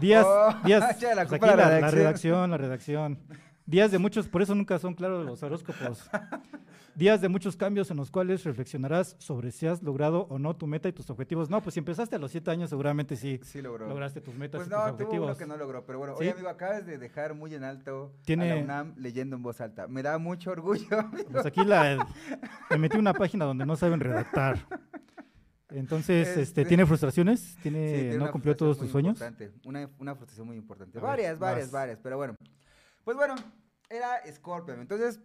Días, 0.00 0.24
Oh, 0.28 0.54
días. 0.64 0.80
la 1.02 1.24
pues 1.26 1.32
aquí 1.32 1.46
la 1.46 1.56
la, 1.56 1.80
la 1.80 1.90
redacción, 1.90 2.50
la 2.52 2.56
redacción. 2.56 3.18
Días 3.66 3.90
de 3.90 3.98
muchos, 3.98 4.28
por 4.28 4.42
eso 4.42 4.54
nunca 4.54 4.78
son 4.78 4.94
claros 4.94 5.26
los 5.26 5.42
horóscopos. 5.42 6.08
Días 6.94 7.20
de 7.20 7.28
muchos 7.28 7.56
cambios 7.56 7.90
en 7.90 7.96
los 7.96 8.10
cuales 8.10 8.44
reflexionarás 8.44 9.16
sobre 9.18 9.50
si 9.50 9.66
has 9.66 9.82
logrado 9.82 10.22
o 10.30 10.38
no 10.38 10.54
tu 10.56 10.66
meta 10.66 10.88
y 10.88 10.92
tus 10.92 11.10
objetivos. 11.10 11.50
No, 11.50 11.60
pues 11.62 11.74
si 11.74 11.80
empezaste 11.80 12.14
a 12.16 12.18
los 12.18 12.30
siete 12.30 12.50
años, 12.52 12.70
seguramente 12.70 13.16
sí 13.16 13.40
Sí 13.42 13.60
logró. 13.60 13.88
lograste 13.88 14.20
tus 14.20 14.34
metas 14.36 14.60
Pues 14.60 14.68
y 14.68 14.70
no, 14.70 14.76
tus 14.76 14.84
tuvo 14.86 14.92
objetivos. 15.04 15.26
uno 15.30 15.36
que 15.36 15.46
no 15.46 15.56
logró. 15.56 15.84
Pero 15.84 15.98
bueno, 15.98 16.14
¿Sí? 16.14 16.20
oye, 16.20 16.30
amigo, 16.30 16.48
acabas 16.48 16.86
de 16.86 16.96
dejar 16.96 17.34
muy 17.34 17.54
en 17.54 17.64
alto 17.64 18.14
a 18.20 18.22
Tiene- 18.24 18.48
la 18.54 18.62
UNAM 18.62 18.94
leyendo 18.96 19.34
en 19.36 19.42
voz 19.42 19.60
alta. 19.60 19.88
Me 19.88 20.02
da 20.02 20.16
mucho 20.18 20.52
orgullo, 20.52 20.86
amigo. 21.00 21.28
Pues 21.32 21.44
aquí 21.44 21.64
la, 21.64 22.06
me 22.70 22.78
metí 22.78 22.96
una 22.96 23.12
página 23.14 23.44
donde 23.44 23.66
no 23.66 23.76
saben 23.76 23.98
redactar. 24.00 24.64
Entonces, 25.70 26.28
este, 26.28 26.40
Este- 26.42 26.64
¿tiene 26.64 26.86
frustraciones? 26.86 27.40
Sí, 27.40 27.58
¿Tiene, 27.62 27.88
tiene 27.92 28.18
¿No 28.18 28.30
cumplió 28.30 28.56
todos 28.56 28.78
tus 28.78 28.90
sueños? 28.90 29.20
Una, 29.64 29.90
una 29.98 30.14
frustración 30.14 30.46
muy 30.46 30.56
importante. 30.56 30.98
A 30.98 31.02
varias, 31.02 31.38
varias, 31.38 31.70
varias, 31.72 31.98
pero 32.00 32.16
bueno. 32.16 32.36
Pues 33.06 33.16
bueno, 33.16 33.36
era 33.88 34.20
Scorpio. 34.32 34.74
Entonces, 34.74 35.20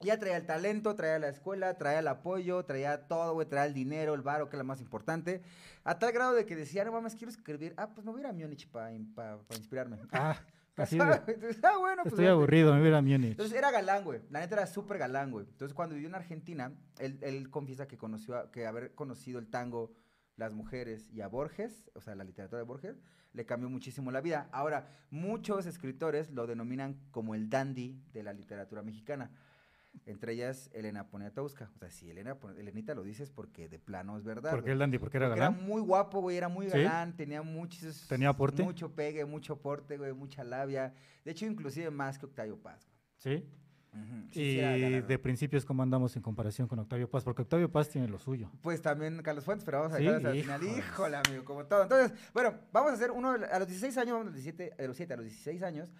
ya 0.00 0.18
traía 0.18 0.38
el 0.38 0.46
talento, 0.46 0.94
traía 0.94 1.18
la 1.18 1.28
escuela, 1.28 1.76
traía 1.76 1.98
el 1.98 2.08
apoyo, 2.08 2.64
traía 2.64 3.06
todo, 3.08 3.34
güey, 3.34 3.46
traía 3.46 3.66
el 3.66 3.74
dinero, 3.74 4.14
el 4.14 4.22
varo, 4.22 4.48
que 4.48 4.56
es 4.56 4.58
lo 4.58 4.64
más 4.64 4.80
importante. 4.80 5.42
A 5.84 5.98
tal 5.98 6.12
grado 6.12 6.32
de 6.32 6.46
que 6.46 6.56
decía, 6.56 6.82
no 6.86 6.92
mames, 6.92 7.14
quiero 7.16 7.30
escribir. 7.30 7.74
Ah, 7.76 7.90
pues 7.92 8.06
me 8.06 8.10
voy 8.12 8.22
a 8.22 8.24
ir 8.24 8.30
a 8.30 8.32
Múnich 8.32 8.66
para 8.70 8.90
inspirarme. 8.94 9.98
Ah, 10.12 10.40
así 10.78 10.96
Entonces, 10.98 11.62
ah, 11.62 11.76
bueno, 11.78 12.04
pues 12.04 12.14
estoy 12.14 12.24
vete. 12.24 12.32
aburrido, 12.32 12.72
me 12.72 12.78
voy 12.78 12.86
a 12.86 12.90
ir 12.90 12.94
a 12.96 13.02
Múnich. 13.02 13.30
Entonces 13.32 13.54
era 13.58 13.70
galán, 13.70 14.02
güey. 14.04 14.22
La 14.30 14.40
neta 14.40 14.54
era 14.54 14.66
súper 14.66 14.96
galán, 14.96 15.30
güey. 15.30 15.44
Entonces 15.46 15.74
cuando 15.74 15.94
vivió 15.96 16.08
en 16.08 16.14
Argentina, 16.14 16.72
él, 16.98 17.18
él 17.20 17.50
confiesa 17.50 17.86
que 17.86 17.98
conoció, 17.98 18.38
a- 18.38 18.50
que 18.50 18.66
haber 18.66 18.94
conocido 18.94 19.38
el 19.38 19.50
tango, 19.50 19.92
las 20.36 20.54
mujeres 20.54 21.10
y 21.12 21.20
a 21.20 21.28
Borges, 21.28 21.90
o 21.94 22.00
sea, 22.00 22.14
la 22.14 22.24
literatura 22.24 22.60
de 22.62 22.64
Borges, 22.66 22.96
le 23.32 23.46
cambió 23.46 23.68
muchísimo 23.70 24.10
la 24.10 24.20
vida. 24.20 24.48
Ahora, 24.52 24.88
muchos 25.10 25.66
escritores 25.66 26.30
lo 26.30 26.46
denominan 26.46 26.96
como 27.10 27.34
el 27.34 27.48
dandy 27.48 28.02
de 28.12 28.22
la 28.22 28.32
literatura 28.32 28.82
mexicana. 28.82 29.30
Entre 30.06 30.34
ellas, 30.34 30.70
Elena 30.72 31.08
Poniatowska. 31.08 31.70
O 31.74 31.78
sea, 31.78 31.90
si 31.90 32.10
Elena, 32.10 32.36
Elenita 32.56 32.94
lo 32.94 33.02
dices 33.02 33.30
porque 33.30 33.68
de 33.68 33.78
plano 33.78 34.16
es 34.16 34.24
verdad. 34.24 34.50
¿Por 34.50 34.60
qué 34.60 34.66
güey. 34.66 34.72
el 34.74 34.78
dandy? 34.78 34.98
Porque 34.98 35.16
era 35.16 35.28
Porque 35.28 35.40
galán. 35.40 35.64
muy 35.64 35.80
guapo, 35.80 36.20
güey, 36.20 36.36
era 36.36 36.48
muy 36.48 36.66
¿Sí? 36.70 36.78
galán, 36.78 37.16
tenía 37.16 37.42
muchos... 37.42 38.06
¿Tenía 38.08 38.28
aporte? 38.28 38.62
Mucho 38.62 38.94
pegue, 38.94 39.24
mucho 39.24 39.60
porte, 39.60 39.96
güey, 39.98 40.12
mucha 40.12 40.44
labia. 40.44 40.94
De 41.24 41.32
hecho, 41.32 41.44
inclusive 41.46 41.90
más 41.90 42.18
que 42.18 42.26
Octavio 42.26 42.56
Paz, 42.56 42.86
güey. 42.86 43.00
Sí. 43.16 43.48
Sí, 44.30 44.52
sí 44.52 44.58
era 44.58 44.76
Y 44.78 45.00
de 45.02 45.18
principios, 45.18 45.64
¿cómo 45.64 45.82
andamos 45.82 46.14
en 46.16 46.22
comparación 46.22 46.68
con 46.68 46.78
Octavio 46.78 47.10
Paz? 47.10 47.24
Porque 47.24 47.42
Octavio 47.42 47.70
Paz 47.70 47.88
tiene 47.88 48.06
lo 48.08 48.18
suyo. 48.18 48.50
Pues 48.62 48.80
también 48.80 49.20
Carlos 49.22 49.44
Fuentes, 49.44 49.64
pero 49.64 49.78
vamos 49.78 49.92
a 49.94 49.96
Sí, 49.98 50.04
dejar 50.04 50.16
hasta 50.18 50.30
el 50.30 50.40
final. 50.42 50.62
Híjole, 50.62 51.16
amigo, 51.16 51.44
como 51.44 51.64
todo. 51.66 51.82
Entonces, 51.82 52.12
bueno, 52.32 52.54
vamos 52.72 52.92
a 52.92 52.94
hacer 52.94 53.10
uno 53.10 53.30
a 53.32 53.58
los 53.58 53.68
16 53.68 53.96
años, 53.98 54.12
vamos 54.12 54.22
a 54.22 54.26
los 54.26 54.34
17, 54.34 54.74
a 54.78 54.86
los 54.86 54.96
7, 54.96 55.12
a 55.12 55.16
los 55.16 55.26
16 55.26 55.62
años. 55.62 55.92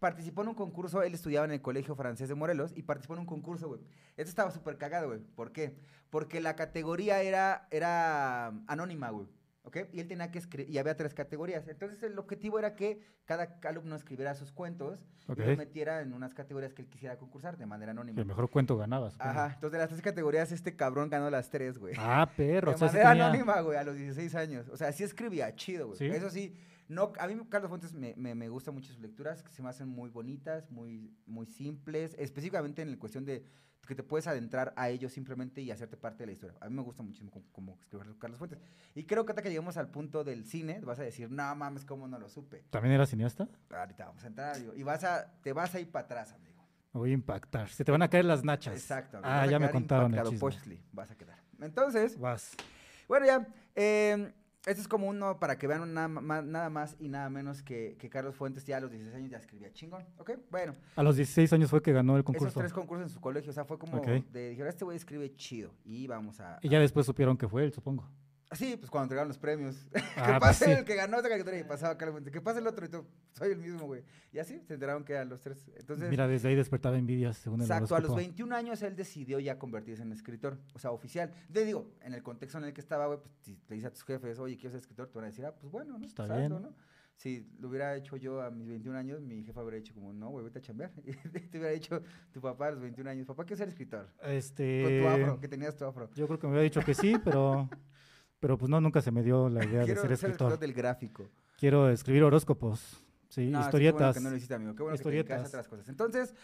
participó 0.00 0.42
en 0.42 0.48
un 0.48 0.54
concurso, 0.54 1.02
él 1.02 1.12
estudiaba 1.14 1.44
en 1.44 1.52
el 1.52 1.60
Colegio 1.62 1.94
Francés 1.94 2.28
de 2.28 2.34
Morelos 2.34 2.72
y 2.74 2.82
participó 2.82 3.14
en 3.14 3.20
un 3.20 3.26
concurso, 3.26 3.68
güey. 3.68 3.80
Esto 4.16 4.30
estaba 4.30 4.50
súper 4.50 4.78
cagado, 4.78 5.08
güey. 5.08 5.20
¿Por 5.20 5.52
qué? 5.52 5.76
Porque 6.08 6.40
la 6.40 6.56
categoría 6.56 7.22
era, 7.22 7.68
era 7.70 8.46
anónima, 8.66 9.10
güey. 9.10 9.28
¿Ok? 9.62 9.76
Y 9.92 10.00
él 10.00 10.08
tenía 10.08 10.30
que 10.30 10.38
escribir, 10.38 10.70
y 10.70 10.78
había 10.78 10.96
tres 10.96 11.12
categorías. 11.12 11.68
Entonces 11.68 12.02
el 12.02 12.18
objetivo 12.18 12.58
era 12.58 12.74
que 12.74 13.00
cada 13.26 13.58
alumno 13.64 13.94
escribiera 13.94 14.34
sus 14.34 14.52
cuentos 14.52 14.98
y 15.28 15.34
los 15.34 15.58
metiera 15.58 16.00
en 16.00 16.14
unas 16.14 16.32
categorías 16.32 16.72
que 16.72 16.82
él 16.82 16.88
quisiera 16.88 17.18
concursar 17.18 17.58
de 17.58 17.66
manera 17.66 17.92
anónima. 17.92 18.18
El 18.20 18.26
mejor 18.26 18.48
cuento 18.50 18.76
ganaba. 18.78 19.10
supongo. 19.10 19.30
Ajá, 19.30 19.46
entonces 19.54 19.72
de 19.72 19.78
las 19.78 19.88
tres 19.90 20.00
categorías 20.00 20.50
este 20.50 20.74
cabrón 20.76 21.10
ganó 21.10 21.28
las 21.30 21.50
tres, 21.50 21.78
güey. 21.78 21.94
Ah, 21.98 22.30
perro. 22.36 22.70
de 22.70 22.74
o 22.76 22.78
sea, 22.78 22.86
manera 22.88 23.10
tenía- 23.10 23.26
anónima, 23.26 23.60
güey, 23.60 23.76
a 23.76 23.84
los 23.84 23.96
16 23.96 24.34
años. 24.34 24.68
O 24.70 24.76
sea, 24.78 24.92
sí 24.92 25.04
escribía 25.04 25.54
chido, 25.54 25.88
güey. 25.88 25.98
¿Sí? 25.98 26.06
Eso 26.06 26.30
sí, 26.30 26.56
no, 26.90 27.12
a 27.18 27.26
mí 27.26 27.40
Carlos 27.48 27.68
Fuentes 27.68 27.94
me, 27.94 28.14
me, 28.16 28.34
me 28.34 28.48
gustan 28.48 28.74
mucho 28.74 28.92
sus 28.92 29.00
lecturas, 29.00 29.42
que 29.42 29.52
se 29.52 29.62
me 29.62 29.68
hacen 29.68 29.88
muy 29.88 30.10
bonitas, 30.10 30.70
muy, 30.70 31.14
muy 31.26 31.46
simples, 31.46 32.14
específicamente 32.18 32.82
en 32.82 32.90
la 32.90 32.98
cuestión 32.98 33.24
de 33.24 33.44
que 33.86 33.94
te 33.96 34.02
puedes 34.04 34.26
adentrar 34.28 34.72
a 34.76 34.88
ellos 34.88 35.12
simplemente 35.12 35.62
y 35.62 35.70
hacerte 35.72 35.96
parte 35.96 36.18
de 36.22 36.26
la 36.26 36.32
historia. 36.32 36.56
A 36.60 36.68
mí 36.68 36.76
me 36.76 36.82
gusta 36.82 37.02
muchísimo 37.02 37.30
como, 37.30 37.46
como 37.50 37.78
escribe 37.80 38.04
Carlos 38.18 38.38
Fuentes. 38.38 38.60
Y 38.94 39.04
creo 39.04 39.24
que 39.24 39.32
hasta 39.32 39.42
que 39.42 39.48
lleguemos 39.48 39.76
al 39.76 39.88
punto 39.88 40.22
del 40.22 40.44
cine, 40.44 40.80
vas 40.80 41.00
a 41.00 41.02
decir, 41.02 41.30
no 41.30 41.54
mames, 41.56 41.84
¿cómo 41.84 42.06
no 42.06 42.18
lo 42.18 42.28
supe? 42.28 42.64
¿También 42.70 42.94
era 42.94 43.06
cineasta? 43.06 43.48
Ahorita 43.70 44.06
vamos 44.06 44.22
a 44.22 44.26
entrar, 44.28 44.54
amigo. 44.56 44.74
Y 44.76 44.82
vas 44.84 45.02
a, 45.02 45.32
te 45.42 45.52
vas 45.52 45.74
a 45.74 45.80
ir 45.80 45.90
para 45.90 46.04
atrás, 46.04 46.32
amigo. 46.32 46.62
Me 46.92 47.00
voy 47.00 47.10
a 47.10 47.14
impactar. 47.14 47.68
Se 47.68 47.84
te 47.84 47.90
van 47.90 48.02
a 48.02 48.08
caer 48.08 48.26
las 48.26 48.44
nachas. 48.44 48.74
Exacto. 48.74 49.16
amigo. 49.16 49.28
Ah, 49.32 49.40
Vas 49.40 49.50
ya 49.50 49.58
me 49.58 49.70
contaron 49.70 50.14
el 50.14 50.22
chisme. 50.24 50.82
Vas 50.92 51.10
a 51.10 51.16
quedar. 51.16 51.38
Entonces, 51.60 52.18
Vas. 52.18 52.56
Bueno, 53.08 53.26
ya. 53.26 53.46
eh, 53.74 54.32
este 54.66 54.80
es 54.82 54.88
como 54.88 55.08
uno 55.08 55.38
para 55.40 55.56
que 55.58 55.66
vean 55.66 55.94
nada, 55.94 56.08
ma- 56.08 56.42
nada 56.42 56.68
más 56.70 56.96
y 56.98 57.08
nada 57.08 57.30
menos 57.30 57.62
que, 57.62 57.96
que 57.98 58.10
Carlos 58.10 58.34
Fuentes 58.34 58.64
ya 58.64 58.76
a 58.76 58.80
los 58.80 58.90
16 58.90 59.16
años 59.16 59.30
ya 59.30 59.38
escribía 59.38 59.72
chingón. 59.72 60.04
¿Ok? 60.18 60.32
Bueno, 60.50 60.74
A 60.96 61.02
los 61.02 61.16
16 61.16 61.52
años 61.54 61.70
fue 61.70 61.82
que 61.82 61.92
ganó 61.92 62.14
el 62.16 62.20
esos 62.20 62.26
concurso. 62.26 62.60
tres 62.60 62.72
concursos 62.72 63.06
en 63.08 63.14
su 63.14 63.20
colegio, 63.20 63.50
o 63.50 63.54
sea, 63.54 63.64
fue 63.64 63.78
como 63.78 63.96
Ok. 63.98 64.06
de, 64.06 64.50
dijeron, 64.50 64.68
este 64.68 64.84
güey 64.84 64.96
escribe 64.96 65.34
chido 65.36 65.72
y 65.84 66.06
vamos 66.06 66.40
a... 66.40 66.58
Y 66.62 66.68
ya 66.68 66.78
después 66.78 67.06
supieron 67.06 67.36
que 67.36 67.48
fue 67.48 67.64
él, 67.64 67.72
supongo. 67.72 68.08
Sí, 68.52 68.76
pues 68.76 68.90
cuando 68.90 69.04
entregaron 69.04 69.28
los 69.28 69.38
premios. 69.38 69.86
que 69.92 70.00
Ah, 70.16 70.38
pues 70.38 70.40
pase 70.40 70.64
sí. 70.64 70.70
el 70.72 70.84
que 70.84 70.96
ganó 70.96 71.18
esa 71.20 71.28
caricatura 71.28 71.58
y 71.58 71.64
pasaba 71.64 71.94
Fuentes. 71.96 72.32
Que 72.32 72.40
pase 72.40 72.58
el 72.58 72.66
otro 72.66 72.84
y 72.84 72.88
tú, 72.88 73.06
soy 73.32 73.52
el 73.52 73.58
mismo, 73.58 73.86
güey. 73.86 74.02
Y 74.32 74.38
así 74.40 74.58
se 74.66 74.74
enteraron 74.74 75.04
que 75.04 75.12
eran 75.12 75.28
los 75.28 75.40
tres. 75.40 75.70
Entonces, 75.76 76.10
Mira, 76.10 76.26
desde 76.26 76.48
ahí 76.48 76.56
despertaba 76.56 76.98
envidias, 76.98 77.36
según 77.36 77.60
el 77.60 77.66
Exacto, 77.66 77.94
a 77.94 77.98
los 78.00 78.10
horóscopo. 78.10 78.16
21 78.16 78.56
años 78.56 78.82
él 78.82 78.96
decidió 78.96 79.38
ya 79.38 79.58
convertirse 79.58 80.02
en 80.02 80.10
escritor, 80.12 80.58
o 80.74 80.78
sea, 80.80 80.90
oficial. 80.90 81.32
Te 81.52 81.64
digo, 81.64 81.92
en 82.00 82.12
el 82.14 82.22
contexto 82.24 82.58
en 82.58 82.64
el 82.64 82.72
que 82.72 82.80
estaba, 82.80 83.06
güey, 83.06 83.20
pues 83.20 83.32
si 83.42 83.52
le 83.68 83.76
dices 83.76 83.86
a 83.90 83.92
tus 83.92 84.02
jefes, 84.04 84.38
oye, 84.40 84.56
quiero 84.56 84.70
ser 84.70 84.80
escritor, 84.80 85.06
te 85.08 85.14
van 85.14 85.24
a 85.24 85.28
decir, 85.28 85.44
ah, 85.46 85.54
pues 85.54 85.70
bueno, 85.70 85.96
¿no? 85.98 86.04
Está 86.04 86.26
Pues 86.26 86.38
bien. 86.38 86.50
¿no? 86.50 86.74
Si 87.14 87.46
lo 87.60 87.68
hubiera 87.68 87.94
hecho 87.96 88.16
yo 88.16 88.40
a 88.40 88.50
mis 88.50 88.66
21 88.66 88.96
años, 88.98 89.20
mi 89.20 89.44
jefa 89.44 89.60
hubiera 89.62 89.76
dicho 89.76 89.92
como, 89.94 90.12
no, 90.12 90.30
güey, 90.30 90.44
vete 90.46 90.58
a 90.58 90.62
chambear. 90.62 90.90
Y 91.04 91.12
te 91.12 91.58
hubiera 91.58 91.70
dicho 91.70 92.02
tu 92.32 92.40
papá 92.40 92.68
a 92.68 92.70
los 92.72 92.80
21 92.80 93.10
años, 93.10 93.26
papá, 93.26 93.44
quiero 93.44 93.58
ser 93.58 93.68
escritor. 93.68 94.08
Este... 94.22 94.82
Con 94.82 94.98
tu 94.98 95.06
afro, 95.06 95.40
que 95.40 95.46
tenías 95.48 95.76
tu 95.76 95.84
afro. 95.84 96.10
Yo 96.14 96.26
creo 96.26 96.38
que 96.38 96.46
me 96.46 96.52
hubiera 96.54 96.64
dicho 96.64 96.80
que 96.80 96.94
sí, 96.94 97.14
pero... 97.24 97.68
Pero 98.40 98.56
pues 98.58 98.70
no, 98.70 98.80
nunca 98.80 99.02
se 99.02 99.10
me 99.10 99.22
dio 99.22 99.48
la 99.48 99.64
idea 99.64 99.84
de 99.84 99.94
ser 99.96 100.12
escritor. 100.12 100.58
del 100.58 100.72
gráfico. 100.72 101.28
Quiero 101.58 101.90
escribir 101.90 102.22
horóscopos, 102.24 103.02
sí, 103.28 103.42
No, 103.42 103.44
sí, 103.44 103.44
qué 103.44 103.48
bueno 103.50 103.60
historietas. 103.66 104.14
que 104.16 104.20
no 104.22 104.30
lo 104.30 104.36
hiciste, 104.36 104.54
amigo. 104.54 104.74
Qué 104.74 104.82
bueno 104.82 104.96
que 104.96 105.02
te 105.04 105.10
dedicas 105.10 105.30
a 105.30 105.42
historietas. 105.44 105.48
otras 105.50 105.68
cosas. 105.68 105.88
Entonces, 105.90 106.34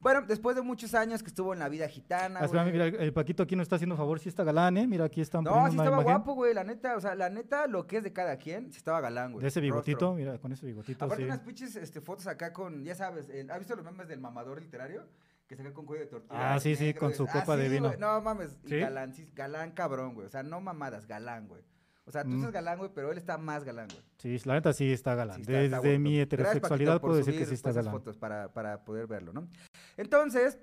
bueno, 0.00 0.22
después 0.26 0.54
de 0.56 0.60
muchos 0.62 0.94
años 0.94 1.22
que 1.22 1.28
estuvo 1.28 1.54
en 1.54 1.58
la 1.60 1.68
vida 1.70 1.88
gitana. 1.88 2.40
Ah, 2.40 2.44
espérame, 2.44 2.72
mira, 2.72 2.86
el 2.86 3.12
Paquito 3.14 3.42
aquí 3.42 3.56
no 3.56 3.62
está 3.62 3.76
haciendo 3.76 3.96
favor, 3.96 4.18
sí 4.18 4.28
está 4.28 4.44
galán, 4.44 4.76
¿eh? 4.76 4.86
Mira, 4.86 5.06
aquí 5.06 5.22
están 5.22 5.44
No, 5.44 5.52
sí 5.64 5.70
estaba 5.70 5.88
imagen 5.88 6.04
guapo, 6.04 6.34
güey, 6.34 6.52
la 6.52 6.64
neta, 6.64 6.96
o 6.96 7.00
sea, 7.00 7.14
la 7.14 7.30
neta, 7.30 7.66
lo 7.66 7.86
que 7.86 7.98
es 7.98 8.02
de 8.04 8.12
cada 8.12 8.36
quien, 8.36 8.70
sí 8.70 8.76
estaba 8.78 9.00
galán, 9.00 9.32
güey. 9.32 9.42
De 9.42 9.48
ese 9.48 9.60
rostro. 9.60 9.74
bigotito, 9.82 10.14
mira, 10.14 10.38
con 10.38 10.52
ese 10.52 10.66
bigotito, 10.66 11.04
Aparte 11.06 11.22
sí. 11.22 11.26
unas 11.26 11.40
pinches 11.40 11.74
este, 11.76 12.02
fotos 12.02 12.26
acá 12.26 12.52
con, 12.52 12.84
ya 12.84 12.94
sabes, 12.94 13.28
el- 13.30 13.50
¿has 13.50 13.58
visto 13.58 13.74
los 13.76 13.84
memes 13.84 14.08
del 14.08 14.20
mamador 14.20 14.60
literario? 14.60 15.04
Que 15.50 15.56
se 15.56 15.64
ve 15.64 15.72
con 15.72 15.84
cuello 15.84 16.04
de 16.04 16.10
tortuga. 16.10 16.54
Ah, 16.54 16.60
sí, 16.60 16.76
sí, 16.76 16.94
con 16.94 17.12
su 17.12 17.26
copa 17.26 17.56
de 17.56 17.64
sí, 17.66 17.72
vino. 17.72 17.88
güey, 17.88 17.98
No 17.98 18.20
mames, 18.20 18.56
y 18.64 18.78
galán, 18.78 19.12
sí, 19.12 19.28
galán 19.34 19.72
cabrón, 19.72 20.14
güey. 20.14 20.28
O 20.28 20.30
sea, 20.30 20.44
no 20.44 20.60
mamadas, 20.60 21.08
galán, 21.08 21.48
güey. 21.48 21.64
O 22.04 22.12
sea, 22.12 22.22
tú 22.22 22.30
Mm. 22.30 22.36
estás 22.36 22.52
galán, 22.52 22.78
güey, 22.78 22.90
pero 22.94 23.10
él 23.10 23.18
está 23.18 23.36
más 23.36 23.64
galán, 23.64 23.88
güey. 23.88 24.00
Sí, 24.18 24.40
la 24.46 24.54
neta 24.54 24.72
sí 24.72 24.92
está 24.92 25.16
galán. 25.16 25.40
Está- 25.40 25.52
Desde 25.52 25.64
está 25.76 25.80
mi 25.80 26.14
Gracias, 26.16 26.22
heterosexualidad 26.22 26.92
Paquito, 26.92 27.00
por 27.00 27.10
puedo 27.10 27.18
decir 27.24 27.36
que 27.36 27.46
sí 27.46 27.54
está 27.54 27.72
galán. 27.72 27.92
fotos 27.92 28.16
para, 28.16 28.52
para 28.52 28.84
poder 28.84 29.08
verlo, 29.08 29.32
¿no? 29.32 29.48
Entonces, 29.96 30.56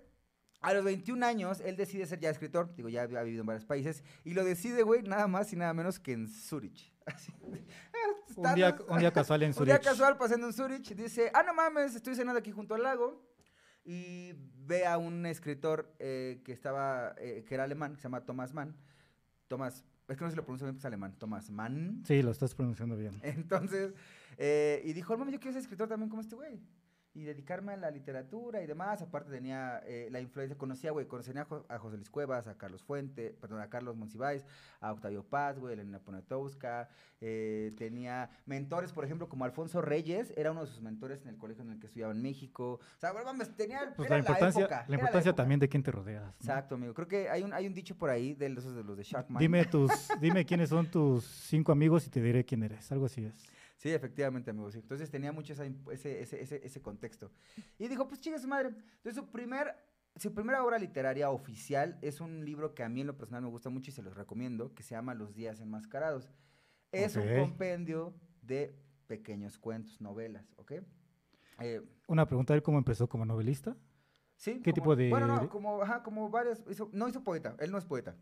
a 0.61 0.73
los 0.73 0.85
21 0.85 1.21
años, 1.23 1.59
él 1.59 1.75
decide 1.75 2.05
ser 2.05 2.19
ya 2.21 2.29
escritor. 2.29 2.73
Digo, 2.75 2.87
ya 2.87 3.01
había 3.03 3.21
vivido 3.23 3.41
en 3.41 3.47
varios 3.47 3.65
países. 3.65 4.05
Y 4.23 4.35
lo 4.35 4.45
decide, 4.45 4.83
güey, 4.83 5.03
nada 5.03 5.27
más 5.27 5.51
y 5.51 5.57
nada 5.57 5.73
menos 5.73 5.99
que 5.99 6.13
en 6.13 6.29
Zurich. 6.29 6.93
Así. 7.05 7.33
Un 8.37 8.55
día, 8.55 8.77
un 8.87 8.99
día 8.99 9.11
casual 9.11 9.43
en 9.43 9.49
un 9.57 9.65
día 9.65 9.75
Zurich. 9.75 9.83
casual 9.83 10.17
pasando 10.17 10.47
en 10.47 10.53
Zurich, 10.53 10.95
dice, 10.95 11.29
ah, 11.33 11.43
no 11.43 11.53
mames, 11.53 11.93
estoy 11.95 12.15
cenando 12.15 12.39
aquí 12.39 12.51
junto 12.51 12.73
al 12.75 12.83
lago. 12.83 13.21
Y 13.87 14.33
ve 14.65 14.85
a 14.85 14.97
un 14.97 15.25
escritor 15.25 15.95
eh, 15.99 16.41
que 16.43 16.51
estaba, 16.51 17.15
eh, 17.19 17.45
que 17.47 17.53
era 17.53 17.63
alemán, 17.63 17.95
que 17.95 18.01
se 18.01 18.03
llama 18.03 18.25
Thomas 18.25 18.53
Mann. 18.53 18.75
Thomas, 19.47 19.85
es 20.09 20.17
que 20.17 20.25
no 20.25 20.29
se 20.29 20.35
lo 20.35 20.43
pronuncio 20.43 20.67
bien, 20.67 20.75
es 20.75 20.83
alemán, 20.83 21.15
Thomas 21.17 21.49
Mann. 21.49 22.03
Sí, 22.05 22.21
lo 22.21 22.31
estás 22.31 22.53
pronunciando 22.53 22.97
bien. 22.97 23.17
Entonces, 23.23 23.93
eh, 24.37 24.81
y 24.83 24.91
dijo, 24.91 25.17
mames, 25.17 25.33
yo 25.33 25.39
quiero 25.39 25.53
ser 25.53 25.61
escritor 25.61 25.87
también 25.87 26.09
como 26.09 26.21
este 26.21 26.35
güey. 26.35 26.59
Y 27.17 27.23
dedicarme 27.23 27.73
a 27.73 27.77
la 27.77 27.89
literatura 27.89 28.61
y 28.61 28.67
demás. 28.67 29.01
Aparte 29.01 29.31
tenía 29.31 29.81
eh, 29.87 30.07
la 30.11 30.21
influencia, 30.21 30.55
conocía, 30.55 30.91
güey, 30.91 31.07
conocía 31.07 31.41
a, 31.41 31.45
Jo- 31.45 31.65
a 31.67 31.79
José 31.79 31.95
Luis 31.97 32.11
Cuevas, 32.11 32.45
a 32.45 32.55
Carlos 32.57 32.83
Fuente, 32.83 33.35
perdón, 33.41 33.59
a 33.61 33.69
Carlos 33.71 33.95
Monsiváis, 33.97 34.45
a 34.81 34.91
Octavio 34.93 35.23
Paz, 35.23 35.57
güey, 35.57 35.73
Elena 35.73 35.97
Poniatowska. 35.99 36.89
eh, 37.19 37.73
tenía 37.75 38.29
mentores, 38.45 38.93
por 38.93 39.03
ejemplo, 39.03 39.27
como 39.27 39.43
Alfonso 39.45 39.81
Reyes, 39.81 40.31
era 40.37 40.51
uno 40.51 40.61
de 40.61 40.67
sus 40.67 40.81
mentores 40.81 41.19
en 41.23 41.29
el 41.29 41.37
colegio 41.37 41.63
en 41.63 41.71
el 41.71 41.79
que 41.79 41.87
estudiaba 41.87 42.13
en 42.13 42.21
México. 42.21 42.73
O 42.73 42.99
sea, 42.99 43.11
mames, 43.13 43.49
tenía 43.55 43.93
Pues 43.95 44.05
era 44.07 44.17
la 44.17 44.19
importancia, 44.19 44.61
época, 44.61 44.85
la 44.87 44.95
importancia 44.95 45.33
también 45.33 45.59
de 45.59 45.67
quién 45.67 45.81
te 45.81 45.89
rodeas. 45.91 46.23
¿no? 46.23 46.29
Exacto, 46.39 46.75
amigo. 46.75 46.93
Creo 46.93 47.07
que 47.07 47.29
hay 47.29 47.41
un, 47.41 47.51
hay 47.51 47.65
un 47.65 47.73
dicho 47.73 47.95
por 47.97 48.11
ahí 48.11 48.35
de 48.35 48.45
esos 48.45 48.75
de 48.75 48.83
los 48.83 48.95
de 48.95 49.01
Sharkman. 49.03 49.39
Dime 49.39 49.65
tus, 49.65 49.89
dime 50.21 50.45
quiénes 50.45 50.69
son 50.69 50.85
tus 50.91 51.25
cinco 51.25 51.71
amigos 51.71 52.05
y 52.05 52.11
te 52.11 52.21
diré 52.21 52.45
quién 52.45 52.61
eres. 52.61 52.91
Algo 52.91 53.07
así 53.07 53.25
es. 53.25 53.33
Sí, 53.87 53.93
efectivamente, 53.93 54.49
amigo. 54.51 54.69
sí. 54.71 54.79
Entonces 54.79 55.09
tenía 55.09 55.31
mucho 55.31 55.53
esa 55.53 55.65
ese, 55.91 56.21
ese, 56.21 56.41
ese, 56.41 56.61
ese 56.65 56.81
contexto. 56.81 57.31
Y 57.79 57.87
dijo, 57.87 58.07
pues 58.07 58.19
chinga 58.21 58.37
su 58.39 58.47
madre. 58.47 58.69
Entonces 58.69 59.15
su, 59.15 59.29
primer, 59.31 59.75
su 60.17 60.33
primera 60.33 60.63
obra 60.63 60.77
literaria 60.77 61.29
oficial 61.29 61.97
es 62.01 62.19
un 62.19 62.43
libro 62.43 62.73
que 62.75 62.83
a 62.83 62.89
mí 62.89 63.01
en 63.01 63.07
lo 63.07 63.17
personal 63.17 63.43
me 63.43 63.49
gusta 63.49 63.69
mucho 63.69 63.91
y 63.91 63.93
se 63.93 64.01
los 64.01 64.15
recomiendo, 64.15 64.73
que 64.73 64.83
se 64.83 64.91
llama 64.95 65.13
Los 65.13 65.33
días 65.35 65.59
enmascarados. 65.61 66.29
Es 66.91 67.15
un 67.15 67.23
compendio 67.39 68.13
de 68.41 68.77
pequeños 69.07 69.57
cuentos, 69.57 70.01
novelas, 70.01 70.53
¿ok? 70.57 70.73
Eh, 71.59 71.81
Una 72.07 72.25
pregunta, 72.27 72.53
¿él 72.53 72.61
cómo 72.63 72.77
empezó 72.77 73.07
como 73.07 73.25
novelista? 73.25 73.75
¿sí? 74.35 74.59
¿Qué 74.61 74.71
como- 74.71 74.73
tipo 74.73 74.95
de- 74.95 75.09
Bueno, 75.09 75.27
no, 75.27 75.49
como, 75.49 75.81
ajá, 75.81 76.03
como 76.03 76.29
varias... 76.29 76.61
hizo- 76.69 76.89
no 76.93 77.07
hizo 77.07 77.23
poeta, 77.23 77.55
él 77.59 77.71
no 77.71 77.77
es 77.77 77.85
poeta. 77.85 78.15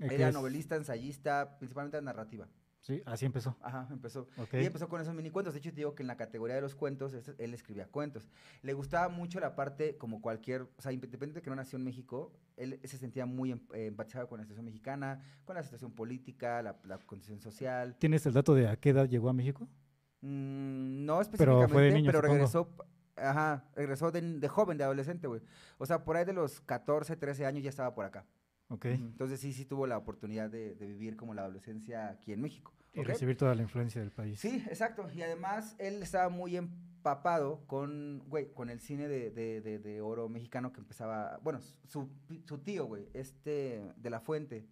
Era 0.00 0.28
es- 0.28 0.34
novelista, 0.34 0.74
ensayista, 0.76 1.58
principalmente 1.58 2.00
narrativa. 2.02 2.48
Sí, 2.82 3.00
así 3.06 3.24
empezó. 3.26 3.56
Ajá, 3.62 3.86
empezó. 3.90 4.26
Ok. 4.36 4.54
Y 4.54 4.66
empezó 4.66 4.88
con 4.88 5.00
esos 5.00 5.14
mini 5.14 5.30
cuentos. 5.30 5.54
De 5.54 5.60
hecho, 5.60 5.70
te 5.70 5.76
digo 5.76 5.94
que 5.94 6.02
en 6.02 6.08
la 6.08 6.16
categoría 6.16 6.56
de 6.56 6.60
los 6.60 6.74
cuentos, 6.74 7.14
este- 7.14 7.34
él 7.42 7.54
escribía 7.54 7.86
cuentos. 7.86 8.28
Le 8.62 8.72
gustaba 8.72 9.08
mucho 9.08 9.38
la 9.38 9.54
parte, 9.54 9.96
como 9.96 10.20
cualquier, 10.20 10.62
o 10.62 10.82
sea, 10.82 10.90
independiente 10.92 11.38
de 11.38 11.42
que 11.42 11.50
no 11.50 11.54
nació 11.56 11.78
en 11.78 11.84
México, 11.84 12.32
él 12.56 12.80
se 12.82 12.98
sentía 12.98 13.24
muy 13.24 13.52
em- 13.52 13.60
eh, 13.72 13.86
empatizado 13.86 14.28
con 14.28 14.38
la 14.38 14.42
situación 14.44 14.64
mexicana, 14.66 15.22
con 15.44 15.54
la 15.54 15.62
situación 15.62 15.92
política, 15.92 16.60
la, 16.60 16.76
la 16.84 16.98
condición 16.98 17.40
social. 17.40 17.94
¿Tienes 17.98 18.26
el 18.26 18.32
dato 18.32 18.52
de 18.54 18.66
a 18.68 18.74
qué 18.76 18.90
edad 18.90 19.08
llegó 19.08 19.28
a 19.28 19.32
México? 19.32 19.68
Mm, 20.20 21.04
no 21.04 21.14
Pero 21.14 21.20
específicamente, 21.22 21.72
fue 21.72 21.82
de 21.82 21.88
pero, 21.90 21.96
niño, 22.00 22.12
supongo. 22.12 22.32
regresó, 22.32 22.68
ajá, 23.16 23.64
regresó 23.76 24.10
de, 24.10 24.20
de 24.38 24.48
joven, 24.48 24.78
de 24.78 24.84
adolescente, 24.84 25.26
güey. 25.26 25.40
O 25.78 25.86
sea, 25.86 26.04
por 26.04 26.16
ahí 26.16 26.24
de 26.24 26.32
los 26.32 26.60
14, 26.60 27.16
13 27.16 27.46
años 27.46 27.62
ya 27.62 27.70
estaba 27.70 27.94
por 27.94 28.04
acá. 28.04 28.24
Entonces 28.84 29.40
sí, 29.40 29.52
sí 29.52 29.64
tuvo 29.64 29.86
la 29.86 29.98
oportunidad 29.98 30.50
de, 30.50 30.74
de 30.74 30.86
vivir 30.86 31.16
como 31.16 31.34
la 31.34 31.42
adolescencia 31.42 32.08
aquí 32.10 32.32
en 32.32 32.40
México. 32.40 32.72
Y 32.94 33.02
recibir 33.02 33.36
toda 33.36 33.54
la 33.54 33.62
influencia 33.62 34.00
del 34.00 34.10
país. 34.10 34.38
Sí, 34.40 34.62
exacto. 34.68 35.08
Y 35.14 35.22
además 35.22 35.74
él 35.78 36.02
estaba 36.02 36.28
muy 36.28 36.56
empapado 36.56 37.64
con, 37.66 38.22
güey, 38.28 38.52
con 38.52 38.68
el 38.68 38.80
cine 38.80 39.08
de, 39.08 39.30
de, 39.30 39.60
de, 39.62 39.78
de 39.78 40.00
oro 40.02 40.28
mexicano 40.28 40.72
que 40.72 40.80
empezaba, 40.80 41.38
bueno, 41.42 41.60
su, 41.88 42.08
su 42.44 42.58
tío, 42.58 42.84
güey, 42.86 43.08
este, 43.14 43.92
de 43.96 44.10
La 44.10 44.20
Fuente. 44.20 44.66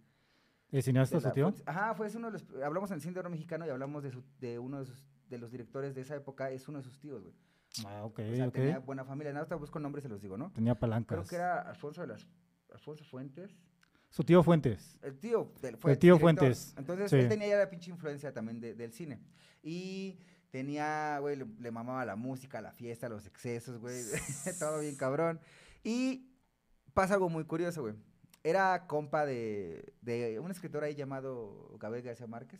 ¿Es 0.71 0.85
cineasta 0.85 1.19
su 1.19 1.31
tío? 1.31 1.45
Fuente- 1.51 1.63
Ajá, 1.65 1.95
fue 1.95 2.07
es 2.07 2.15
uno 2.15 2.27
de 2.27 2.33
los, 2.33 2.45
hablamos 2.63 2.91
en 2.91 2.95
el 2.95 3.01
cine 3.01 3.13
de 3.15 3.19
oro 3.21 3.29
mexicano 3.31 3.65
y 3.65 3.69
hablamos 3.69 4.03
de, 4.03 4.11
su, 4.11 4.23
de 4.39 4.59
uno 4.59 4.79
de, 4.79 4.85
sus, 4.85 5.03
de 5.27 5.37
los 5.39 5.51
directores 5.51 5.95
de 5.95 6.01
esa 6.01 6.15
época, 6.15 6.51
es 6.51 6.67
uno 6.67 6.77
de 6.77 6.83
sus 6.83 6.99
tíos, 6.99 7.23
güey. 7.23 7.33
Ah, 7.87 8.03
ok, 8.05 8.19
O 8.19 8.35
sea, 8.35 8.47
ok. 8.49 8.53
tenía 8.53 8.79
buena 8.79 9.03
familia. 9.03 9.33
Nada, 9.33 9.47
más 9.49 9.59
busco 9.59 9.79
nombres, 9.79 10.03
se 10.03 10.09
los 10.09 10.21
digo, 10.21 10.37
¿no? 10.37 10.51
Tenía 10.51 10.75
palancas. 10.75 11.17
Creo 11.17 11.27
que 11.27 11.35
era 11.37 11.61
Alfonso 11.61 12.01
de 12.01 12.07
las, 12.07 12.27
Alfonso 12.71 13.03
Fuentes. 13.03 13.57
Su 14.11 14.23
tío 14.23 14.43
Fuentes. 14.43 14.95
El 15.01 15.17
tío 15.17 15.51
del 15.61 15.73
El 15.75 15.79
tío 15.79 16.15
director. 16.15 16.19
Fuentes, 16.19 16.75
Entonces, 16.77 17.09
sí. 17.09 17.15
él 17.17 17.29
tenía 17.29 17.47
ya 17.47 17.57
la 17.57 17.69
pinche 17.69 17.89
influencia 17.89 18.31
también 18.31 18.59
de- 18.59 18.75
del 18.75 18.91
cine. 18.93 19.19
Y 19.63 20.19
tenía, 20.51 21.17
güey, 21.19 21.37
le, 21.37 21.45
le 21.59 21.71
mamaba 21.71 22.05
la 22.05 22.15
música, 22.15 22.61
la 22.61 22.71
fiesta, 22.73 23.07
los 23.09 23.25
excesos, 23.25 23.79
güey. 23.79 23.95
todo 24.59 24.81
bien 24.81 24.95
cabrón. 24.95 25.39
Y 25.83 26.29
pasa 26.93 27.13
algo 27.15 27.29
muy 27.29 27.45
curioso, 27.45 27.81
güey. 27.81 27.95
Era 28.43 28.85
compa 28.85 29.25
de, 29.25 29.93
de 30.01 30.39
un 30.39 30.51
escritor 30.51 30.83
ahí 30.83 30.93
llamado 30.95 31.77
Gabriel 31.79 32.05
García 32.05 32.27
Márquez. 32.27 32.59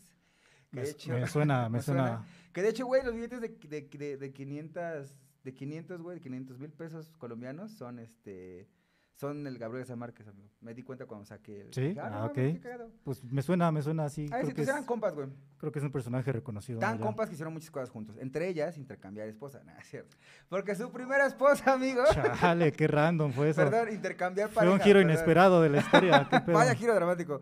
Que 0.72 0.78
Me, 0.78 0.82
de 0.84 0.92
hecho, 0.92 1.12
me 1.12 1.28
suena, 1.28 1.64
me 1.70 1.78
¿Me 1.80 1.84
suena? 1.84 2.08
suena. 2.08 2.26
que 2.54 2.62
de 2.62 2.70
hecho, 2.70 2.86
güey, 2.86 3.04
los 3.04 3.14
billetes 3.14 3.42
de, 3.42 3.50
de, 3.50 3.82
de, 3.82 4.18
de 4.18 4.32
500 4.34 5.16
de 5.44 5.54
500, 5.54 6.02
güey, 6.02 6.16
de 6.18 6.22
500 6.22 6.60
mil 6.60 6.72
pesos 6.72 7.12
colombianos 7.18 7.72
son 7.72 7.98
este 8.00 8.70
son 9.16 9.46
el 9.46 9.58
Gabriel 9.58 9.82
García 9.82 9.96
Márquez, 9.96 10.28
amigo. 10.28 10.50
Me 10.62 10.74
di 10.74 10.84
cuenta 10.84 11.06
cuando 11.06 11.26
saqué 11.26 11.62
el. 11.62 11.74
Sí, 11.74 11.96
ah, 12.00 12.10
no 12.10 12.20
mames, 12.22 12.30
ok. 12.32 12.36
qué 12.36 12.60
cagado". 12.60 12.92
Pues 13.04 13.24
me 13.24 13.42
suena, 13.42 13.72
me 13.72 13.82
suena 13.82 14.06
así. 14.06 14.26
Ah, 14.32 14.38
creo, 14.38 14.42
sí, 14.42 14.48
que 14.50 14.56
pues 14.56 14.68
eran 14.68 14.84
compas, 14.84 15.14
güey. 15.14 15.28
creo 15.58 15.72
que 15.72 15.80
es 15.80 15.86
un 15.86 15.92
personaje 15.92 16.32
reconocido. 16.32 16.80
Tan 16.80 16.96
allá. 16.96 17.06
compas 17.06 17.30
que 17.30 17.34
hicieron 17.34 17.54
muchas 17.54 17.70
cosas 17.70 17.90
juntos. 17.90 18.18
Entre 18.18 18.48
ellas, 18.48 18.78
intercambiar 18.78 19.28
esposa. 19.28 19.62
Nada, 19.66 19.80
es 19.80 19.88
cierto. 19.88 20.18
Porque 20.50 20.76
su 20.76 20.92
primera 20.92 21.26
esposa, 21.26 21.74
amigo. 21.74 22.04
Chale, 22.40 22.72
qué 22.72 22.88
random 22.88 23.32
fue 23.32 23.50
eso. 23.52 23.62
Perdón, 23.62 23.94
intercambiar 23.94 24.50
fue 24.50 24.56
pareja. 24.56 24.74
un 24.74 24.80
giro 24.82 25.00
perdón. 25.00 25.12
inesperado 25.12 25.62
de 25.62 25.70
la 25.70 25.78
historia. 25.80 26.28
qué 26.32 26.40
pedo. 26.42 26.56
Vaya 26.56 26.74
giro 26.74 26.96
dramático. 26.96 27.42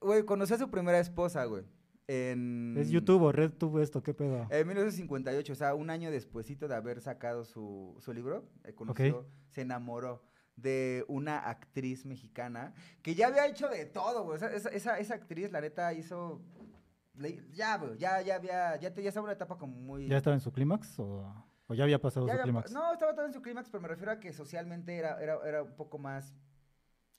Güey, 0.00 0.24
conocí 0.24 0.52
a 0.52 0.58
su 0.58 0.70
primera 0.70 0.98
esposa, 0.98 1.44
güey. 1.46 1.64
En... 2.06 2.74
Es 2.76 2.90
YouTube 2.90 3.22
o 3.22 3.32
RedTube 3.32 3.82
esto, 3.82 4.02
qué 4.02 4.12
pedo. 4.12 4.46
En 4.50 4.66
1958, 4.66 5.52
o 5.52 5.56
sea, 5.56 5.74
un 5.74 5.88
año 5.88 6.10
despuesito 6.10 6.68
de 6.68 6.74
haber 6.74 7.00
sacado 7.00 7.46
su, 7.46 7.96
su 8.00 8.12
libro, 8.12 8.44
eh, 8.64 8.74
conoció, 8.74 9.26
se 9.48 9.62
enamoró 9.62 10.22
de 10.56 11.04
una 11.08 11.38
actriz 11.38 12.04
mexicana 12.06 12.72
que 13.02 13.14
ya 13.14 13.26
había 13.26 13.46
hecho 13.46 13.68
de 13.68 13.86
todo, 13.86 14.24
güey. 14.24 14.36
O 14.36 14.38
sea, 14.38 14.48
esa, 14.52 14.68
esa, 14.70 14.98
esa 14.98 15.14
actriz, 15.14 15.50
la 15.50 15.60
neta, 15.60 15.92
hizo... 15.92 16.40
Ya, 17.52 17.76
güey, 17.78 17.96
ya, 17.96 18.20
ya 18.22 18.34
había, 18.36 18.76
ya, 18.76 18.92
te- 18.92 19.02
ya 19.02 19.08
estaba 19.10 19.22
en 19.24 19.28
una 19.28 19.32
etapa 19.34 19.56
como 19.56 19.74
muy... 19.76 20.08
¿Ya 20.08 20.16
estaba 20.16 20.34
en 20.34 20.40
su 20.40 20.50
clímax 20.52 20.98
o, 20.98 21.32
o 21.68 21.74
ya 21.74 21.84
había 21.84 22.00
pasado 22.00 22.26
Ya 22.26 22.32
su 22.32 22.40
había 22.40 22.44
clímax? 22.44 22.72
No, 22.72 22.92
estaba 22.92 23.12
todavía 23.12 23.28
en 23.28 23.34
su 23.34 23.42
clímax, 23.42 23.68
pero 23.70 23.82
me 23.82 23.88
refiero 23.88 24.10
a 24.12 24.18
que 24.18 24.32
socialmente 24.32 24.96
era, 24.96 25.20
era, 25.22 25.38
era 25.46 25.62
un 25.62 25.74
poco 25.76 25.98
más 25.98 26.34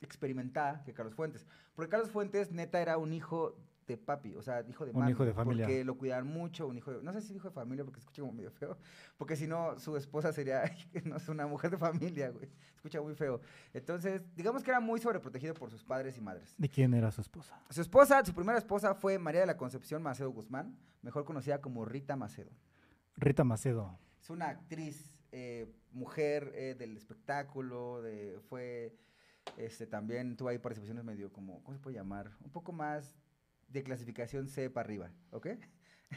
experimentada 0.01 0.83
que 0.83 0.93
Carlos 0.93 1.15
Fuentes. 1.15 1.47
Porque 1.73 1.89
Carlos 1.89 2.11
Fuentes, 2.11 2.51
neta, 2.51 2.81
era 2.81 2.97
un 2.97 3.13
hijo 3.13 3.57
de 3.87 3.97
papi, 3.97 4.35
o 4.35 4.41
sea, 4.41 4.63
hijo 4.67 4.85
de 4.85 4.91
Un 4.91 4.99
mami, 4.99 5.11
hijo 5.11 5.25
de 5.25 5.33
familia. 5.33 5.65
Porque 5.65 5.83
lo 5.83 5.97
cuidaban 5.97 6.27
mucho, 6.27 6.67
un 6.67 6.77
hijo 6.77 6.91
de, 6.91 7.03
no 7.03 7.13
sé 7.13 7.21
si 7.21 7.35
hijo 7.35 7.49
de 7.49 7.53
familia, 7.53 7.83
porque 7.83 7.99
se 7.99 8.03
escucha 8.03 8.21
como 8.21 8.33
medio 8.33 8.51
feo, 8.51 8.77
porque 9.17 9.35
si 9.35 9.47
no, 9.47 9.79
su 9.79 9.95
esposa 9.95 10.33
sería, 10.33 10.63
no 11.05 11.17
es 11.17 11.29
una 11.29 11.45
mujer 11.47 11.71
de 11.71 11.77
familia, 11.77 12.29
güey, 12.29 12.49
escucha 12.75 13.01
muy 13.01 13.15
feo. 13.15 13.41
Entonces, 13.73 14.23
digamos 14.35 14.63
que 14.63 14.71
era 14.71 14.79
muy 14.79 14.99
sobreprotegido 14.99 15.53
por 15.53 15.69
sus 15.69 15.83
padres 15.83 16.17
y 16.17 16.21
madres. 16.21 16.55
¿De 16.57 16.69
quién 16.69 16.93
era 16.93 17.11
su 17.11 17.21
esposa? 17.21 17.59
Su 17.69 17.81
esposa, 17.81 18.23
su 18.25 18.33
primera 18.33 18.57
esposa 18.57 18.95
fue 18.95 19.19
María 19.19 19.41
de 19.41 19.47
la 19.47 19.57
Concepción 19.57 20.01
Macedo 20.01 20.31
Guzmán, 20.31 20.77
mejor 21.01 21.25
conocida 21.25 21.61
como 21.61 21.85
Rita 21.85 22.15
Macedo. 22.15 22.51
Rita 23.17 23.43
Macedo. 23.43 23.97
Es 24.21 24.29
una 24.29 24.49
actriz, 24.49 25.15
eh, 25.31 25.71
mujer 25.91 26.51
eh, 26.55 26.75
del 26.77 26.97
espectáculo, 26.97 28.01
de, 28.01 28.39
fue, 28.49 28.95
este, 29.57 29.85
también 29.85 30.35
tuvo 30.35 30.49
ahí 30.49 30.57
participaciones 30.57 31.03
medio 31.03 31.31
como, 31.31 31.61
¿cómo 31.63 31.77
se 31.77 31.83
puede 31.83 31.97
llamar? 31.97 32.31
Un 32.43 32.51
poco 32.51 32.71
más 32.71 33.15
de 33.67 33.83
clasificación 33.83 34.47
C 34.47 34.69
para 34.69 34.85
arriba, 34.85 35.11
¿ok? 35.31 35.47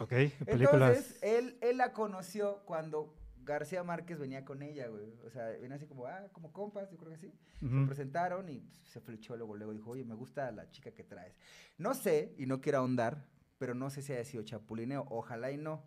Ok, 0.01 0.11
películas. 0.47 0.97
Entonces, 0.97 1.23
él, 1.23 1.59
él 1.61 1.77
la 1.79 1.93
conoció 1.93 2.63
cuando 2.65 3.15
García 3.43 3.83
Márquez 3.83 4.19
venía 4.19 4.45
con 4.45 4.63
ella, 4.63 4.89
güey. 4.89 5.15
O 5.25 5.31
sea, 5.31 5.47
venía 5.49 5.77
así 5.77 5.87
como, 5.87 6.07
ah, 6.07 6.29
como 6.33 6.53
compas, 6.53 6.91
yo 6.91 6.99
creo 6.99 7.11
que 7.11 7.17
sí. 7.19 7.33
Se 7.61 7.87
presentaron 7.87 8.49
y 8.51 8.63
se 8.85 9.01
flechó 9.01 9.37
luego, 9.37 9.57
luego 9.57 9.73
dijo, 9.73 9.91
oye, 9.91 10.05
me 10.05 10.15
gusta 10.15 10.51
la 10.53 10.71
chica 10.71 10.91
que 10.93 11.03
traes. 11.05 11.35
No 11.79 11.95
sé, 11.95 12.35
y 12.39 12.47
no 12.47 12.61
quiero 12.61 12.79
ahondar, 12.79 13.27
pero 13.57 13.75
no 13.75 13.89
sé 13.91 14.03
si 14.03 14.13
haya 14.13 14.25
sido 14.25 14.43
chapulineo, 14.45 15.07
ojalá 15.09 15.51
y 15.51 15.57
no. 15.57 15.83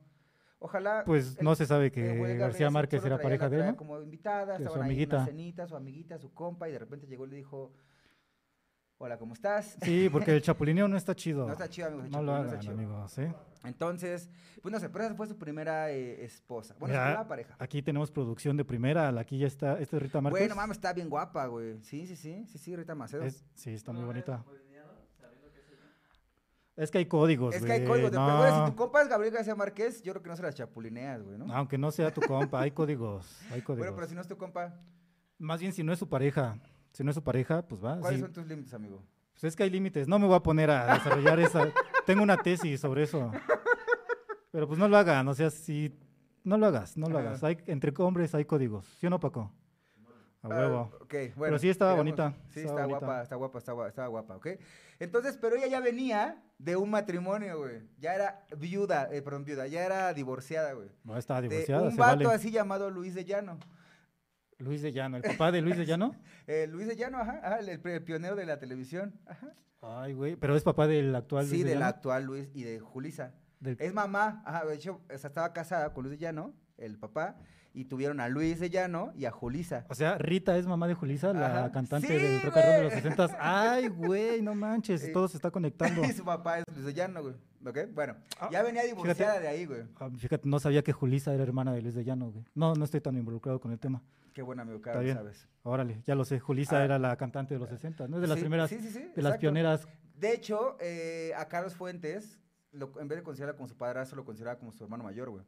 Ojalá... 0.58 1.04
Pues 1.06 1.38
el- 1.38 1.44
no 1.46 1.56
se 1.56 1.66
sabe 1.66 1.92
que 1.92 2.18
García 2.38 2.70
Márquez 2.72 3.06
era 3.06 3.20
pareja 3.20 3.50
de 3.50 3.70
él, 3.70 3.76
como 3.76 4.02
invitada, 4.02 4.58
Que 4.58 4.64
su 4.64 4.70
estaban 4.70 4.82
ahí 4.82 4.90
en 4.90 4.92
amiguita. 4.92 5.16
una 5.18 5.26
cenita, 5.26 5.68
su 5.68 5.76
amiguita, 5.76 6.18
su 6.18 6.34
compa, 6.34 6.68
y 6.68 6.72
de 6.72 6.80
repente 6.80 7.08
llegó 7.08 7.26
y 7.28 7.30
le 7.30 7.36
dijo, 7.38 7.74
hola, 9.04 9.18
¿cómo 9.18 9.34
estás? 9.34 9.78
Sí, 9.82 10.10
porque 10.12 10.32
el 10.36 10.42
chapulineo 10.42 10.88
no 10.88 10.96
está 10.96 11.16
chido. 11.16 11.46
No 11.48 11.54
está 11.54 11.68
chido, 11.68 11.88
amigos, 11.88 12.06
el 12.06 12.12
No 12.12 12.20
lo 12.20 12.26
no 12.26 12.34
hagan, 12.36 12.46
está 12.48 12.60
chido. 12.60 12.74
amigos, 12.74 13.18
¿eh? 13.18 13.34
Entonces, 13.64 14.30
pues 14.62 14.72
no 14.72 14.80
sé, 14.80 14.90
pero 14.90 15.06
esa 15.06 15.16
fue 15.16 15.28
su 15.28 15.38
primera 15.38 15.92
eh, 15.92 16.24
esposa. 16.24 16.76
Bueno, 16.80 16.94
Mira, 16.94 17.04
su 17.04 17.08
primera 17.10 17.28
pareja. 17.28 17.56
Aquí 17.60 17.82
tenemos 17.82 18.12
producción 18.12 18.58
de 18.58 18.66
primera, 18.66 19.10
aquí 19.20 19.38
ya 19.38 19.48
está, 19.48 19.80
esta 19.80 19.98
es 19.98 20.04
Rita 20.04 20.22
Márquez. 20.22 20.40
Güey, 20.40 20.50
no 20.50 20.56
mames, 20.56 20.78
está 20.78 20.94
bien 20.94 21.10
guapa, 21.10 21.46
güey. 21.48 21.82
Sí, 21.82 22.06
sí, 22.08 22.16
sí, 22.16 22.46
sí, 22.48 22.58
sí, 22.58 22.76
Rita 22.76 22.96
Macedo. 22.96 23.24
Es- 23.24 23.44
sí, 23.56 23.72
está 23.72 23.92
muy 23.92 24.04
bonita. 24.04 24.44
Es 26.78 26.90
que 26.90 27.00
hay 27.00 27.06
códigos, 27.06 27.54
Es 27.54 27.64
que 27.64 27.72
hay 27.74 27.86
códigos 27.86 28.12
de 28.12 28.18
no. 28.18 28.26
pero, 28.26 28.38
güey, 28.38 28.66
si 28.66 28.72
tu 28.72 28.76
compa 28.76 29.02
es 29.02 29.08
Gabriel 29.10 29.34
García 29.34 29.54
Márquez, 29.56 30.02
yo 30.04 30.14
creo 30.14 30.24
que 30.24 30.30
no 30.30 30.36
se 30.36 30.42
las 30.42 30.56
chapulineas, 30.56 31.22
güey, 31.22 31.38
¿no? 31.38 31.54
Aunque 31.54 31.78
no 31.78 31.92
sea 31.92 32.12
tu 32.14 32.22
compa, 32.22 32.62
hay 32.62 32.72
códigos, 32.72 33.40
hay 33.52 33.62
códigos. 33.62 33.80
Bueno, 33.86 33.94
pero 33.96 34.08
si 34.08 34.16
no 34.16 34.22
es 34.22 34.28
tu 34.28 34.38
compa, 34.38 34.74
Más 35.38 35.60
bien 35.60 35.74
si 35.74 35.84
no 35.84 35.92
es 35.92 36.00
su 36.00 36.08
pareja, 36.08 36.58
si 36.92 37.04
no 37.04 37.12
es 37.12 37.16
su 37.16 37.24
pareja, 37.24 37.62
pues 37.68 37.84
va. 37.84 38.00
¿cuáles 38.00 38.20
sí. 38.20 38.24
son 38.24 38.34
tus 38.34 38.46
límites, 38.48 38.74
amigo? 38.74 39.04
Pues 39.34 39.44
es 39.46 39.56
que 39.56 39.64
hay 39.64 39.70
límites, 39.70 40.08
no 40.08 40.20
me 40.20 40.28
voy 40.28 40.36
a 40.36 40.44
poner 40.44 40.70
a 40.70 40.94
desarrollar 40.96 41.40
esa. 41.40 41.68
Tengo 42.06 42.22
una 42.24 42.38
tesis 42.38 42.80
sobre 42.80 43.04
eso. 43.04 43.32
Pero 44.52 44.68
pues 44.68 44.78
no 44.80 44.88
lo 44.88 44.98
hagan, 44.98 45.28
o 45.28 45.34
sea, 45.34 45.50
si 45.50 45.98
no 46.44 46.58
lo 46.58 46.66
hagas, 46.68 46.98
no 46.98 47.08
lo 47.10 47.20
hagas. 47.20 47.44
Hay, 47.44 47.58
entre 47.68 47.94
hombres 48.00 48.36
hay 48.36 48.46
códigos, 48.46 48.86
¿sí 49.00 49.08
o 49.08 49.10
no, 49.10 49.20
Paco? 49.20 49.52
A 50.44 50.48
Ah, 50.48 50.50
huevo. 50.58 50.92
ok, 51.02 51.14
bueno. 51.36 51.60
sí 51.60 51.70
estaba 51.70 51.92
digamos- 51.92 52.18
bonita, 52.18 52.34
Sí, 52.50 52.62
estaba 52.62 52.82
está 52.82 52.88
bonita. 52.88 53.06
guapa, 53.06 53.22
está 53.22 53.36
guapa, 53.36 53.58
está 53.60 53.72
guapa, 53.74 53.90
estaba 53.90 54.08
guapa, 54.08 54.36
¿ok? 54.38 54.48
Entonces, 55.00 55.38
pero 55.40 55.56
ella 55.56 55.68
ya 55.68 55.80
venía 55.80 56.44
de 56.58 56.76
un 56.76 56.90
matrimonio, 56.90 57.60
güey. 57.60 57.82
Ya 58.00 58.16
era 58.16 58.44
viuda, 58.58 59.08
eh, 59.12 59.22
perdón, 59.22 59.46
viuda, 59.46 59.68
ya 59.68 59.86
era 59.86 60.14
divorciada, 60.16 60.74
güey. 60.74 60.90
No, 61.04 61.16
estaba 61.16 61.42
De 61.42 61.48
divorciada, 61.48 61.84
un 61.84 61.92
se 61.92 61.98
vato 61.98 62.24
vale. 62.26 62.36
así 62.36 62.50
llamado 62.52 62.90
Luis 62.90 63.14
de 63.14 63.24
Llano. 63.24 63.60
Luis 64.62 64.82
de 64.82 64.92
Llano, 64.92 65.18
el 65.18 65.24
papá 65.24 65.52
de 65.52 65.62
Luis 65.62 65.78
de 65.78 65.86
Llano. 65.86 66.16
Eh, 66.48 66.68
Luis 66.68 66.88
de 66.88 66.96
Llano, 66.96 67.18
ajá, 67.20 67.40
ajá, 67.44 67.60
el, 67.60 67.80
pionero 68.04 68.36
de 68.36 68.46
la 68.46 68.60
televisión. 68.60 69.14
Ajá. 69.26 69.54
Ay, 69.82 70.14
güey, 70.14 70.36
pero 70.36 70.56
es 70.56 70.64
papá 70.64 70.86
del 70.88 71.16
actual 71.16 71.46
Sí, 71.46 71.52
Luis 71.52 71.64
de 71.64 71.70
del 71.70 71.80
Llano. 71.80 71.90
actual 71.90 72.24
Luis 72.26 72.50
y 72.54 72.64
de 72.64 72.80
Julisa. 72.80 73.34
Del- 73.60 73.78
Es 73.80 73.94
mamá, 73.94 74.42
ajá, 74.46 74.66
de 74.66 74.76
hecho, 74.76 75.02
o 75.14 75.18
sea, 75.18 75.28
estaba 75.30 75.54
casada 75.54 75.94
con 75.94 76.04
Luis 76.04 76.18
de 76.20 76.24
Llano, 76.26 76.54
el 76.78 76.98
papá, 76.98 77.38
y 77.74 77.86
tuvieron 77.86 78.20
a 78.20 78.28
Luis 78.28 78.60
de 78.60 78.70
Llano 78.70 79.14
y 79.16 79.26
a 79.26 79.32
Julisa. 79.32 79.86
O 79.90 79.96
sea, 79.96 80.18
Rita 80.18 80.58
es 80.58 80.66
mamá 80.68 80.88
de 80.88 80.94
Julisa, 80.96 81.32
la 81.32 81.46
Ajá. 81.60 81.72
cantante 81.72 82.08
Sí, 82.08 82.14
del 82.14 82.42
rock 82.42 82.56
de 82.56 82.82
los 82.84 82.92
güey. 82.92 83.02
60 83.02 83.38
Ay, 83.40 83.88
güey, 83.88 84.42
no 84.42 84.56
manches, 84.56 85.04
Eh, 85.06 85.12
todo 85.14 85.28
se 85.30 85.38
está 85.38 85.52
conectando. 85.52 86.04
Y 86.04 86.12
su 86.12 86.26
papá 86.26 86.60
es 86.60 86.66
Luis 86.74 86.86
de 86.86 86.94
Llano, 86.94 87.22
güey. 87.22 87.36
¿Ok? 87.66 87.78
Bueno, 87.94 88.16
Ah, 88.40 88.50
ya 88.52 88.64
venía 88.64 88.84
divorciada 88.84 89.40
de 89.40 89.48
ahí, 89.48 89.66
güey. 89.66 89.84
Ah, 90.00 90.10
Fíjate, 90.18 90.50
no 90.50 90.60
sabía 90.60 90.84
que 90.84 90.92
Julisa 90.92 91.34
era 91.34 91.44
hermana 91.44 91.72
de 91.72 91.82
Luis 91.84 91.94
de 91.96 92.04
Llano, 92.04 92.32
güey. 92.32 92.44
No, 92.56 92.74
no 92.74 92.84
estoy 92.84 93.00
tan 93.00 93.16
involucrado 93.16 93.60
con 93.62 93.72
el 93.72 93.80
tema. 93.80 94.02
Qué 94.34 94.42
buen 94.42 94.60
amigo, 94.60 94.78
Está 94.78 95.00
bien. 95.00 95.18
sabes. 95.18 95.48
Órale, 95.64 96.02
ya 96.06 96.16
lo 96.16 96.24
sé. 96.26 96.40
Julisa 96.40 96.78
Ah. 96.80 96.86
era 96.86 97.00
la 97.00 97.16
cantante 97.18 97.54
de 97.54 97.60
los 97.60 97.70
60, 97.70 98.08
¿no? 98.08 98.18
Es 98.18 98.22
de 98.22 98.28
las 98.28 98.38
Sí, 98.38 98.42
primeras, 98.42 98.70
sí, 98.70 98.80
sí, 98.80 98.90
sí, 98.90 99.12
de 99.16 99.22
las 99.22 99.38
pioneras. 99.38 99.88
De 100.16 100.34
hecho, 100.34 100.78
eh, 100.80 101.34
a 101.36 101.48
Carlos 101.48 101.76
Fuentes, 101.76 102.40
lo- 102.72 102.92
en 103.00 103.08
vez 103.08 103.18
de 103.18 103.24
considerarlo 103.24 103.58
como 103.58 103.68
su 103.68 103.76
padrastro, 103.78 104.16
lo 104.18 104.26
consideraba 104.26 104.58
como 104.60 104.72
su 104.72 104.84
hermano 104.84 105.04
mayor, 105.04 105.30
güey. 105.30 105.44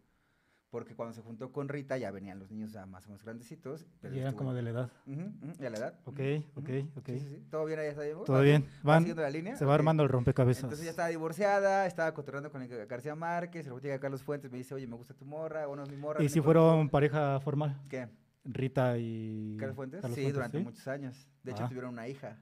Porque 0.69 0.96
cuando 0.96 1.13
se 1.13 1.22
juntó 1.22 1.52
con 1.52 1.69
Rita, 1.69 1.98
ya 1.98 2.10
venían 2.10 2.39
los 2.39 2.50
niños 2.50 2.72
ya 2.72 2.88
más 2.88 3.06
o 3.06 3.10
menos 3.10 3.24
grandecitos. 3.24 3.86
pero 4.02 4.15
Y 4.15 4.17
eran 4.17 4.30
estuvo- 4.30 4.39
como 4.46 4.54
de 4.56 4.63
la 4.63 4.69
edad. 4.72 4.89
Ujú, 5.06 5.32
y 5.62 5.65
a 5.65 5.69
la 5.69 5.78
edad. 5.78 6.00
Ok, 6.06 6.19
ok, 6.56 6.69
ok. 6.98 7.06
Sí, 7.06 7.19
sí, 7.19 7.28
sí. 7.30 7.48
¿Todo 7.52 7.65
bien 7.65 7.80
ahí 7.80 7.88
está 7.89 8.02
bien? 8.02 8.17
Todo 8.26 8.36
¿Va- 8.38 8.41
bien. 8.41 8.63
va 8.63 8.67
Van, 8.93 9.00
siguiendo 9.04 9.22
la 9.22 9.30
línea? 9.30 9.56
se 9.56 9.65
va 9.65 9.76
armando 9.76 10.02
el 10.02 10.10
rompecabezas. 10.10 10.63
Entonces 10.63 10.84
ya 10.86 10.89
estaba 10.89 11.10
divorciada, 11.10 11.86
estaba 11.86 12.12
cotorreando 12.15 12.52
con 12.52 12.67
García 12.89 13.13
Márquez, 13.15 13.65
luego 13.67 13.80
llega 13.82 14.00
Carlos 14.00 14.24
Fuentes, 14.24 14.52
me 14.52 14.58
dice, 14.58 14.74
oye, 14.74 14.88
me 14.88 14.96
gusta 14.96 15.13
tu 15.13 15.26
morra, 15.26 15.67
o 15.67 15.76
no 15.76 15.84
es 15.84 15.89
mi 15.89 15.98
morra. 15.98 16.19
¿Y 16.24 16.28
si 16.28 16.39
contigo". 16.39 16.46
fueron 16.46 16.89
pareja 16.89 17.39
formal? 17.39 17.80
¿Qué? 17.88 18.08
Rita 18.45 18.97
y... 18.97 19.56
¿Carlos 19.58 19.75
Fuentes? 19.75 20.01
Carlos 20.01 20.15
sí, 20.15 20.21
Fuentes, 20.21 20.34
durante 20.36 20.58
¿sí? 20.60 20.63
muchos 20.63 20.88
años. 20.88 21.27
De 21.43 21.51
hecho, 21.51 21.63
Ah. 21.63 21.67
tuvieron 21.69 21.91
una 21.93 22.08
hija. 22.08 22.38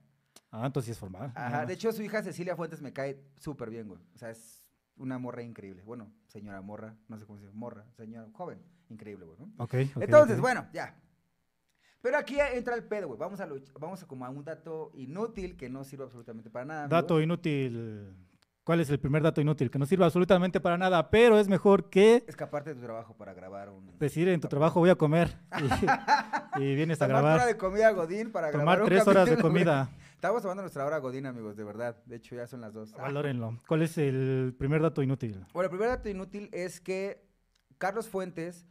Ah, 0.49 0.65
entonces 0.65 0.87
sí 0.87 0.91
es 0.91 0.97
formal. 0.99 1.31
Ajá, 1.35 1.65
de 1.65 1.73
hecho 1.73 1.91
su 1.93 2.01
hija 2.01 2.21
Cecilia 2.23 2.55
Fuentes 2.55 2.81
me 2.81 2.91
cae 2.91 3.23
súper 3.37 3.69
bien, 3.69 3.87
güey. 3.87 4.01
O 4.13 4.17
sea, 4.17 4.31
es 4.31 4.63
una 4.97 5.17
morra 5.17 5.43
increíble. 5.43 5.83
Bueno, 5.83 6.11
señora 6.27 6.61
morra, 6.61 6.97
no 7.07 7.17
sé 7.17 7.25
cómo 7.25 7.39
se 7.39 7.45
dice, 7.45 7.55
morra, 7.57 7.85
señora 7.95 8.27
joven, 8.33 8.59
increíble, 8.89 9.25
güey, 9.25 9.39
¿no? 9.39 9.45
Ok, 9.63 9.73
ok, 9.95 10.03
Entonces, 10.03 10.39
bueno, 10.41 10.67
ya. 10.73 10.95
Pero 12.01 12.17
aquí 12.17 12.37
entra 12.39 12.75
el 12.75 12.83
pedo, 12.83 13.07
güey. 13.07 13.19
Vamos 13.19 13.39
a, 13.39 13.45
lo- 13.45 13.61
vamos 13.79 14.01
a 14.03 14.07
como 14.07 14.25
a 14.25 14.29
un 14.29 14.43
dato 14.43 14.91
inútil 14.95 15.55
que 15.55 15.69
no 15.69 15.83
sirve 15.83 16.03
absolutamente 16.03 16.49
para 16.49 16.65
nada. 16.65 16.87
Dato 16.87 17.21
inútil. 17.21 18.13
¿Cuál 18.63 18.79
es 18.79 18.89
el 18.91 18.99
primer 18.99 19.23
dato 19.23 19.41
inútil? 19.41 19.71
Que 19.71 19.79
no 19.79 19.87
sirve 19.87 20.05
absolutamente 20.05 20.59
para 20.59 20.77
nada, 20.77 21.09
pero 21.09 21.39
es 21.39 21.47
mejor 21.47 21.89
que 21.89 22.23
Escaparte 22.27 22.69
de 22.69 22.75
tu 22.75 22.85
trabajo 22.85 23.15
para 23.15 23.33
grabar 23.33 23.69
un... 23.69 23.97
decir 23.97 24.27
en 24.27 24.39
tu 24.39 24.47
trabajo 24.47 24.79
voy 24.79 24.91
a 24.91 24.95
comer 24.95 25.35
y, 26.57 26.63
y 26.63 26.75
vienes 26.75 27.01
a 27.01 27.07
Tomar 27.07 27.23
hora 27.23 27.33
grabar, 27.33 27.47
de 27.47 27.57
comida 27.57 27.89
Godín 27.91 28.31
para 28.31 28.51
tomar 28.51 28.65
grabar 28.65 28.81
un 28.83 28.89
tres 28.89 29.07
horas 29.07 29.29
de 29.29 29.37
comida. 29.37 29.89
Estamos 30.13 30.43
tomando 30.43 30.61
nuestra 30.61 30.85
hora 30.85 30.99
Godín, 30.99 31.25
amigos, 31.25 31.57
de 31.57 31.63
verdad. 31.63 31.97
De 32.05 32.17
hecho, 32.17 32.35
ya 32.35 32.45
son 32.45 32.61
las 32.61 32.73
dos. 32.73 32.93
Ah. 32.93 33.01
Valórenlo. 33.01 33.59
¿Cuál 33.67 33.81
es 33.81 33.97
el 33.97 34.53
primer 34.55 34.83
dato 34.83 35.01
inútil? 35.01 35.43
Bueno, 35.51 35.65
el 35.65 35.71
primer 35.71 35.89
dato 35.89 36.09
inútil 36.09 36.47
es 36.51 36.79
que 36.79 37.25
Carlos 37.79 38.07
Fuentes, 38.07 38.67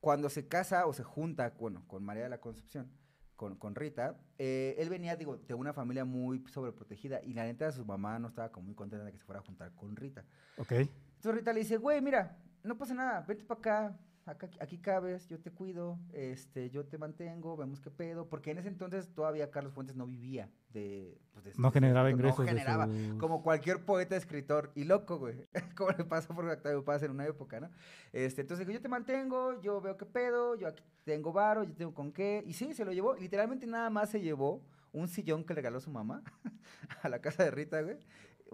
cuando 0.00 0.30
se 0.30 0.48
casa 0.48 0.86
o 0.86 0.94
se 0.94 1.04
junta, 1.04 1.52
bueno, 1.60 1.84
con 1.86 2.02
María 2.02 2.22
de 2.22 2.30
la 2.30 2.40
Concepción, 2.40 2.90
con, 3.36 3.56
con 3.56 3.74
Rita, 3.74 4.16
eh, 4.38 4.74
él 4.78 4.88
venía, 4.88 5.16
digo, 5.16 5.36
de 5.36 5.54
una 5.54 5.72
familia 5.72 6.04
muy 6.04 6.44
sobreprotegida 6.48 7.22
y 7.22 7.34
la 7.34 7.44
neta 7.44 7.70
su 7.72 7.84
mamá 7.84 8.18
no 8.18 8.28
estaba 8.28 8.50
como 8.50 8.66
muy 8.66 8.74
contenta 8.74 9.04
de 9.04 9.12
que 9.12 9.18
se 9.18 9.24
fuera 9.24 9.40
a 9.40 9.42
juntar 9.42 9.72
con 9.74 9.96
Rita. 9.96 10.24
Ok. 10.58 10.72
Entonces 10.72 11.34
Rita 11.34 11.52
le 11.52 11.60
dice, 11.60 11.76
güey, 11.76 12.00
mira, 12.00 12.38
no 12.62 12.76
pasa 12.78 12.94
nada, 12.94 13.20
vete 13.22 13.44
para 13.44 13.58
acá, 13.58 13.98
acá- 14.26 14.50
aquí 14.60 14.78
cabes, 14.78 15.26
yo 15.28 15.38
te 15.40 15.50
cuido, 15.50 15.98
este, 16.12 16.70
yo 16.70 16.84
te 16.86 16.98
mantengo, 16.98 17.56
vemos 17.56 17.80
qué 17.80 17.90
pedo, 17.90 18.28
porque 18.28 18.50
en 18.50 18.58
ese 18.58 18.68
entonces 18.68 19.08
todavía 19.14 19.50
Carlos 19.50 19.72
Fuentes 19.72 19.96
no 19.96 20.06
vivía 20.06 20.48
de, 20.72 21.18
pues, 21.32 21.44
de- 21.44 21.52
No 21.56 21.68
de- 21.68 21.72
generaba 21.74 22.08
no 22.08 22.14
ingresos. 22.16 22.44
de 22.44 22.48
generaba, 22.52 22.88
como 23.18 23.42
cualquier 23.42 23.84
poeta, 23.84 24.16
escritor 24.16 24.70
y 24.74 24.84
loco, 24.84 25.18
güey. 25.18 25.46
como 25.78 25.90
le 25.90 26.04
pasó 26.04 26.34
por 26.34 26.48
Octavio 26.48 26.84
Paz 26.84 27.02
en 27.02 27.10
una 27.10 27.26
época, 27.26 27.60
¿no? 27.60 27.70
Este, 28.12 28.40
entonces 28.42 28.66
dijo, 28.66 28.76
yo 28.76 28.82
te 28.82 28.88
mantengo, 28.88 29.60
yo 29.60 29.80
veo 29.80 29.96
qué 29.96 30.06
pedo, 30.06 30.54
yo 30.56 30.68
aquí 30.68 30.82
tengo 31.04 31.32
varo, 31.32 31.64
yo 31.64 31.74
tengo 31.74 31.94
con 31.94 32.12
qué. 32.12 32.42
Y 32.46 32.52
sí, 32.54 32.74
se 32.74 32.84
lo 32.84 32.92
llevó. 32.92 33.14
Literalmente 33.16 33.66
nada 33.66 33.90
más 33.90 34.10
se 34.10 34.20
llevó 34.20 34.62
un 34.92 35.08
sillón 35.08 35.42
que 35.44 35.54
le 35.54 35.56
regaló 35.56 35.80
su 35.80 35.90
mamá 35.90 36.22
a 37.02 37.08
la 37.08 37.20
casa 37.20 37.42
de 37.44 37.50
Rita, 37.50 37.82
güey. 37.82 37.98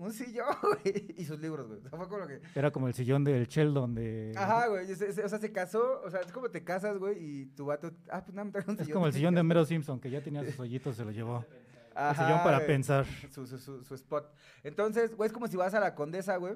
Un 0.01 0.13
sillón, 0.13 0.47
güey. 0.83 1.15
Y 1.19 1.25
sus 1.25 1.39
libros, 1.41 1.69
güey. 1.69 1.79
O 1.81 1.89
sea, 1.89 1.99
fue 1.99 2.09
como 2.09 2.27
que... 2.27 2.41
Era 2.55 2.71
como 2.71 2.89
el 2.89 2.95
sillón 2.95 3.23
del 3.23 3.47
Sheldon 3.47 3.95
de... 3.95 4.33
Ajá, 4.37 4.67
güey. 4.69 4.91
O 4.91 4.97
sea, 5.29 5.39
se 5.39 5.53
casó. 5.53 6.01
O 6.05 6.11
sea, 6.11 6.21
es 6.21 6.33
como 6.33 6.49
te 6.51 6.65
casas, 6.65 6.97
güey, 6.99 7.19
y 7.23 7.47
tu 7.47 7.67
vato... 7.67 7.93
Ah, 8.11 8.23
pues 8.25 8.35
nada, 8.35 8.45
me 8.47 8.51
trae 8.53 8.65
un 8.67 8.73
Es 8.75 8.81
sillón. 8.81 8.95
como 8.95 9.07
el 9.07 9.13
sillón 9.13 9.35
de 9.35 9.41
Homero 9.43 9.65
Simpson, 9.65 10.01
que 10.01 10.11
ya 10.11 10.23
tenía 10.23 10.45
sus 10.45 10.59
hoyitos, 10.61 10.97
se 10.97 11.05
lo 11.05 11.11
llevó. 11.11 11.45
El 11.95 12.15
sillón 12.17 12.33
Ajá, 12.33 12.45
para 12.45 12.57
güey. 12.59 12.67
pensar. 12.69 13.05
Su, 13.31 13.47
su, 13.47 13.59
su, 13.59 13.85
su 13.85 13.95
spot. 13.95 14.33
Entonces, 14.63 15.15
güey, 15.15 15.27
es 15.27 15.33
como 15.33 15.47
si 15.49 15.57
vas 15.57 15.75
a 15.75 15.81
la 15.81 15.95
condesa, 15.95 16.37
güey. 16.39 16.55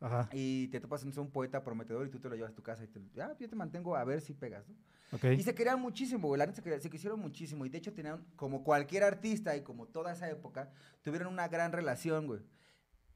Ajá, 0.00 0.28
Y 0.32 0.66
te 0.68 0.80
topas 0.80 1.00
entonces 1.02 1.22
un 1.24 1.30
poeta 1.30 1.62
prometedor 1.62 2.04
y 2.04 2.10
tú 2.10 2.18
te 2.18 2.28
lo 2.28 2.34
llevas 2.34 2.50
a 2.50 2.54
tu 2.56 2.62
casa 2.62 2.82
y 2.82 2.88
te, 2.88 3.00
ah, 3.22 3.36
yo 3.38 3.48
te 3.48 3.54
mantengo 3.54 3.94
a 3.94 4.02
ver 4.04 4.20
si 4.20 4.34
pegas, 4.34 4.68
¿no? 4.68 4.74
ok. 5.12 5.24
Y 5.38 5.44
se 5.44 5.54
querían 5.54 5.80
muchísimo, 5.80 6.26
güey, 6.26 6.40
la 6.40 6.46
neta 6.46 6.60
se, 6.60 6.80
se 6.80 6.90
quisieron 6.90 7.20
muchísimo 7.20 7.64
y 7.64 7.68
de 7.68 7.78
hecho 7.78 7.92
tenían, 7.92 8.24
como 8.34 8.64
cualquier 8.64 9.04
artista 9.04 9.54
y 9.56 9.60
como 9.62 9.86
toda 9.86 10.12
esa 10.12 10.28
época, 10.28 10.72
tuvieron 11.02 11.32
una 11.32 11.46
gran 11.46 11.70
relación, 11.70 12.26
güey, 12.26 12.40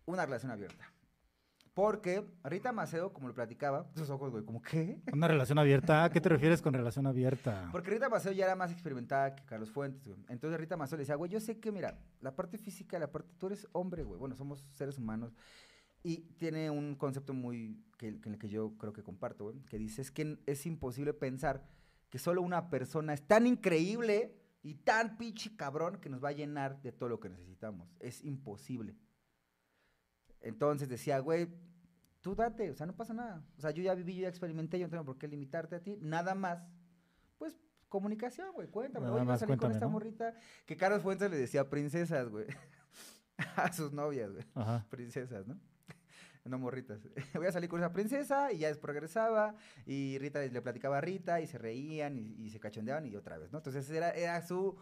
una 0.07 0.25
relación 0.25 0.51
abierta. 0.51 0.93
Porque 1.77 2.25
Rita 2.43 2.73
Maceo, 2.73 3.13
como 3.13 3.29
lo 3.29 3.35
platicaba, 3.35 3.91
esos 3.95 4.09
ojos, 4.09 4.31
güey, 4.31 4.43
como, 4.45 4.63
¿qué? 4.63 4.99
Una 5.13 5.29
relación 5.29 5.59
abierta. 5.59 6.05
¿A 6.05 6.11
qué 6.11 6.23
te 6.23 6.31
refieres 6.31 6.63
con 6.63 6.73
relación 6.73 7.07
abierta? 7.07 7.69
Porque 7.71 7.91
Rita 7.91 8.09
Maceo 8.09 8.33
ya 8.33 8.47
era 8.47 8.57
más 8.57 8.73
experimentada 8.73 9.37
que 9.37 9.45
Carlos 9.45 9.71
Fuentes, 9.71 10.09
güey. 10.09 10.19
Entonces 10.31 10.59
Rita 10.59 10.79
Maceo 10.79 10.97
le 10.97 11.03
decía, 11.03 11.17
güey, 11.17 11.31
yo 11.31 11.39
sé 11.39 11.61
que, 11.61 11.71
mira, 11.71 11.99
la 12.23 12.35
parte 12.35 12.57
física, 12.57 12.99
la 12.99 13.13
parte, 13.13 13.29
tú 13.37 13.49
eres 13.49 13.69
hombre, 13.73 14.05
güey. 14.05 14.19
Bueno, 14.19 14.35
somos 14.37 14.65
seres 14.73 14.97
humanos. 14.97 15.37
Y 16.03 16.23
tiene 16.39 16.71
un 16.71 16.95
concepto 16.95 17.35
muy, 17.35 17.85
que, 17.99 18.23
que 18.23 18.29
en 18.31 18.35
el 18.37 18.41
que 18.41 18.49
yo 18.49 18.79
creo 18.79 18.95
que 18.95 19.03
comparto, 19.03 19.45
güey, 19.45 19.61
que 19.67 19.77
dice, 19.77 20.01
es 20.01 20.11
que 20.11 20.39
es 20.47 20.65
imposible 20.65 21.13
pensar 21.13 21.69
que 22.09 22.19
solo 22.19 22.41
una 22.41 22.71
persona 22.71 23.13
es 23.13 23.27
tan 23.27 23.47
increíble 23.47 24.35
y 24.63 24.77
tan 24.77 25.19
pinche 25.19 25.55
cabrón 25.57 25.99
que 26.01 26.09
nos 26.09 26.25
va 26.25 26.31
a 26.31 26.33
llenar 26.33 26.81
de 26.81 26.91
todo 26.91 27.11
lo 27.11 27.21
que 27.21 27.29
necesitamos. 27.29 27.95
Es 28.01 28.25
imposible. 28.25 28.97
Entonces 30.47 30.89
decía, 30.89 31.19
güey, 31.19 31.49
tú 32.23 32.35
date, 32.35 32.71
o 32.71 32.75
sea, 32.75 32.87
no 32.87 32.95
pasa 32.95 33.13
nada. 33.15 33.45
O 33.59 33.61
sea, 33.61 33.71
yo 33.71 33.83
ya 33.83 33.95
viví, 33.95 34.15
yo 34.17 34.23
ya 34.23 34.29
experimenté, 34.29 34.79
yo 34.79 34.87
no 34.87 34.91
tengo 34.91 35.05
por 35.05 35.19
qué 35.19 35.29
limitarte 35.29 35.77
a 35.77 35.83
ti. 35.83 35.99
Nada 36.01 36.35
más, 36.35 36.63
pues, 37.39 37.59
comunicación, 37.89 38.53
güey, 38.53 38.69
cuéntame. 38.69 39.05
Nada 39.07 39.17
Oye, 39.17 39.25
voy 39.25 39.29
a 39.29 39.33
más 39.33 39.41
salir 39.41 39.59
con 39.59 39.73
esta 39.73 39.87
¿no? 39.87 39.93
morrita. 39.93 40.35
Que 40.65 40.77
Carlos 40.77 41.03
Fuentes 41.03 41.31
le 41.31 41.37
decía 41.37 41.69
princesas, 41.69 42.29
güey. 42.29 42.47
a 43.57 43.73
sus 43.73 43.93
novias, 43.93 44.33
güey. 44.33 44.45
Ajá. 44.55 44.87
Princesas, 44.89 45.47
¿no? 45.47 45.59
No 46.45 46.61
morritas. 46.61 47.01
Voy 47.35 47.47
a 47.47 47.51
salir 47.51 47.69
con 47.69 47.81
esa 47.81 47.93
princesa 47.93 48.53
y 48.53 48.59
ya 48.59 48.69
después 48.69 48.93
regresaba 48.93 49.57
y 49.85 50.17
Rita 50.19 50.41
le 50.41 50.63
platicaba 50.63 50.99
a 50.99 51.01
Rita 51.01 51.41
y 51.41 51.49
se 51.49 51.59
reían 51.59 52.19
y, 52.19 52.37
y 52.39 52.51
se 52.51 52.61
cachondeaban 52.61 53.05
y 53.05 53.17
otra 53.17 53.37
vez, 53.37 53.51
¿no? 53.51 53.59
Entonces 53.59 53.91
era, 53.91 54.13
era 54.13 54.41
su 54.43 54.77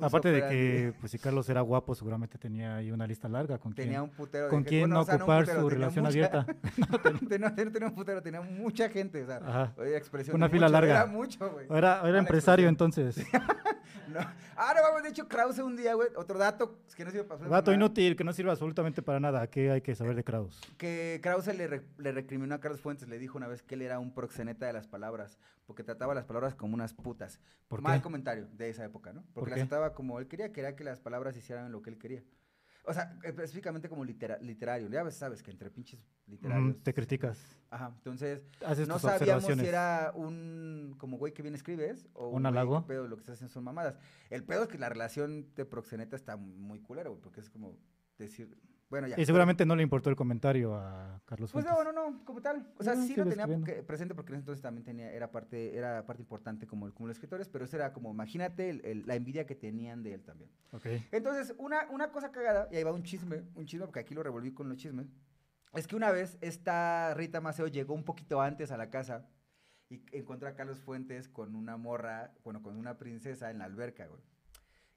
Aparte 0.00 0.30
de 0.30 0.40
que, 0.48 0.94
pues 1.00 1.10
si 1.12 1.18
Carlos 1.18 1.48
era 1.48 1.60
guapo, 1.60 1.94
seguramente 1.94 2.38
tenía 2.38 2.76
ahí 2.76 2.90
una 2.92 3.06
lista 3.06 3.28
larga 3.28 3.58
con 3.58 3.74
Tenía 3.74 3.98
quién, 3.98 4.02
un 4.02 4.10
putero 4.10 4.48
con 4.48 4.62
quién 4.62 4.82
Bueno, 4.82 4.94
no 4.96 5.00
o 5.00 5.04
sea, 5.04 5.14
un 5.16 5.20
ocupar 5.22 5.40
putero, 5.44 5.60
su 5.62 5.68
relación 5.70 6.04
mucha- 6.04 6.26
abierta. 6.26 6.46
tenía, 7.28 7.54
tenía- 7.54 7.72
tenía 7.72 7.88
un 7.88 7.94
putero, 7.94 8.22
tenía 8.22 8.40
mucha 8.40 8.88
gente, 8.88 9.22
o 9.22 9.26
sea, 9.26 9.36
Ajá. 9.38 9.74
expresión 9.96 10.36
Una 10.36 10.48
fila 10.48 10.66
mucho, 10.66 10.72
larga. 10.72 10.92
Era 10.94 11.06
mucho, 11.06 11.50
güey. 11.50 11.66
Era, 11.70 12.00
empresario 12.18 12.68
expresión. 12.68 12.68
entonces. 12.68 13.26
No. 14.06 14.20
Ah, 14.56 14.72
no, 14.76 14.82
vamos, 14.82 15.02
de 15.02 15.08
hecho, 15.08 15.26
Krause 15.26 15.58
un 15.60 15.76
día, 15.76 15.94
güey, 15.94 16.08
otro 16.16 16.38
dato 16.38 16.78
que 16.94 17.04
no 17.04 17.10
sirve 17.10 17.24
para 17.24 17.40
nada, 17.48 17.74
inútil, 17.74 18.14
que 18.14 18.22
no 18.22 18.32
sirve 18.32 18.50
absolutamente 18.50 19.02
para 19.02 19.18
nada. 19.18 19.46
¿Qué 19.48 19.70
hay 19.72 19.80
que 19.80 19.94
saber 19.96 20.14
de 20.14 20.22
Kraus? 20.22 20.60
Que 20.76 21.18
Krause 21.22 21.56
le, 21.56 21.66
re- 21.66 21.82
le 21.98 22.12
recriminó 22.12 22.54
a 22.54 22.60
Carlos 22.60 22.80
Fuentes, 22.80 23.08
le 23.08 23.18
dijo 23.18 23.36
una 23.38 23.48
vez 23.48 23.62
que 23.62 23.74
él 23.74 23.82
era 23.82 23.98
un 23.98 24.12
proxeneta 24.14 24.66
de 24.66 24.72
las 24.74 24.86
palabras, 24.86 25.38
porque 25.66 25.82
trataba 25.84 26.14
las 26.14 26.24
palabras 26.24 26.54
como 26.54 26.74
unas 26.74 26.92
putas. 26.94 27.40
¿Por 27.68 27.80
Mal 27.82 27.98
qué? 27.98 28.02
comentario 28.02 28.46
de 28.52 28.68
esa 28.70 28.84
época, 28.84 29.12
¿no? 29.12 29.22
¿Por 29.22 29.34
Porque 29.44 29.50
las 29.52 29.68
trataba 29.68 29.94
como 29.94 30.18
él 30.18 30.26
quería, 30.28 30.52
que 30.52 30.60
era 30.60 30.76
que 30.76 30.84
las 30.84 31.00
palabras 31.00 31.36
hicieran 31.36 31.72
lo 31.72 31.82
que 31.82 31.90
él 31.90 31.98
quería. 31.98 32.22
O 32.86 32.92
sea, 32.92 33.18
específicamente 33.22 33.88
como 33.88 34.04
litera- 34.04 34.38
literario. 34.42 34.90
Ya 34.90 35.02
ves, 35.02 35.14
sabes 35.14 35.42
que 35.42 35.50
entre 35.50 35.70
pinches 35.70 36.06
literarios. 36.26 36.76
Mm, 36.76 36.82
te 36.82 36.92
criticas. 36.92 37.38
Ajá, 37.70 37.92
entonces 37.96 38.44
Haces 38.64 38.86
no 38.86 38.98
sabíamos 38.98 39.44
si 39.44 39.52
era 39.66 40.12
un 40.14 40.94
como 40.98 41.16
güey 41.16 41.32
que 41.32 41.40
bien 41.40 41.54
escribes 41.54 42.06
o 42.12 42.26
¿Un 42.26 42.42
güey, 42.42 42.46
halago? 42.46 42.82
¿qué 42.82 42.88
pedo? 42.88 43.08
Lo 43.08 43.16
que 43.16 43.20
estás 43.20 43.36
haciendo 43.36 43.54
son 43.54 43.64
mamadas. 43.64 43.96
El 44.28 44.44
pedo 44.44 44.64
es 44.64 44.68
que 44.68 44.76
la 44.78 44.90
relación 44.90 45.48
de 45.54 45.64
proxeneta 45.64 46.14
está 46.14 46.36
muy 46.36 46.78
culera, 46.80 47.08
güey, 47.08 47.22
porque 47.22 47.40
es 47.40 47.48
como 47.48 47.74
decir, 48.18 48.54
bueno, 48.90 49.08
ya. 49.08 49.18
Y 49.20 49.24
seguramente 49.26 49.64
no 49.66 49.74
le 49.74 49.82
importó 49.82 50.10
el 50.10 50.16
comentario 50.16 50.74
a 50.76 51.20
Carlos 51.24 51.50
Pues 51.52 51.64
Fuentes. 51.64 51.84
no, 51.84 51.92
no, 51.92 52.10
no, 52.10 52.24
como 52.24 52.40
tal. 52.40 52.66
O 52.78 52.82
sea, 52.84 52.94
No, 52.94 53.02
sí 53.06 53.16
lo 53.16 53.26
tenía 53.26 53.46
porque- 53.46 53.82
presente 53.82 54.14
porque 54.14 54.30
en 54.32 54.36
ese 54.36 54.40
entonces 54.42 54.62
también 54.62 54.84
tenía, 54.84 55.10
era 55.12 55.30
parte, 55.32 55.76
era 55.76 56.04
parte 56.06 56.22
importante 56.22 56.66
como, 56.66 56.86
el, 56.86 56.92
como 56.92 57.08
los 57.08 57.16
escritores, 57.16 57.48
pero 57.48 57.64
eso 57.64 57.76
era 57.76 57.92
como, 57.92 58.10
imagínate 58.12 58.70
el- 58.70 58.84
el- 58.84 59.06
la 59.06 59.14
envidia 59.16 59.46
que 59.46 59.54
tenían 59.54 60.02
de 60.02 60.14
él 60.14 60.22
también. 60.22 60.50
Ok. 60.72 60.86
Entonces, 61.12 61.54
una, 61.58 61.88
una 61.90 62.12
cosa 62.12 62.30
cagada, 62.30 62.68
y 62.70 62.76
ahí 62.76 62.82
va 62.84 62.92
un 62.92 63.02
chisme, 63.02 63.42
un 63.54 63.66
chisme, 63.66 63.86
porque 63.86 64.00
aquí 64.00 64.14
lo 64.14 64.22
revolví 64.22 64.52
con 64.52 64.68
los 64.68 64.76
chismes, 64.78 65.06
es 65.72 65.86
que 65.88 65.96
una 65.96 66.12
vez 66.12 66.38
esta 66.40 67.14
Rita 67.14 67.40
Maceo 67.40 67.66
llegó 67.66 67.94
un 67.94 68.04
poquito 68.04 68.40
antes 68.40 68.70
a 68.70 68.76
la 68.76 68.90
casa 68.90 69.26
y 69.90 70.02
encontró 70.12 70.48
a 70.48 70.54
Carlos 70.54 70.80
Fuentes 70.80 71.28
con 71.28 71.56
una 71.56 71.76
morra, 71.76 72.32
bueno, 72.44 72.62
con 72.62 72.76
una 72.76 72.96
princesa 72.96 73.50
en 73.50 73.58
la 73.58 73.64
alberca, 73.64 74.06
güey. 74.06 74.22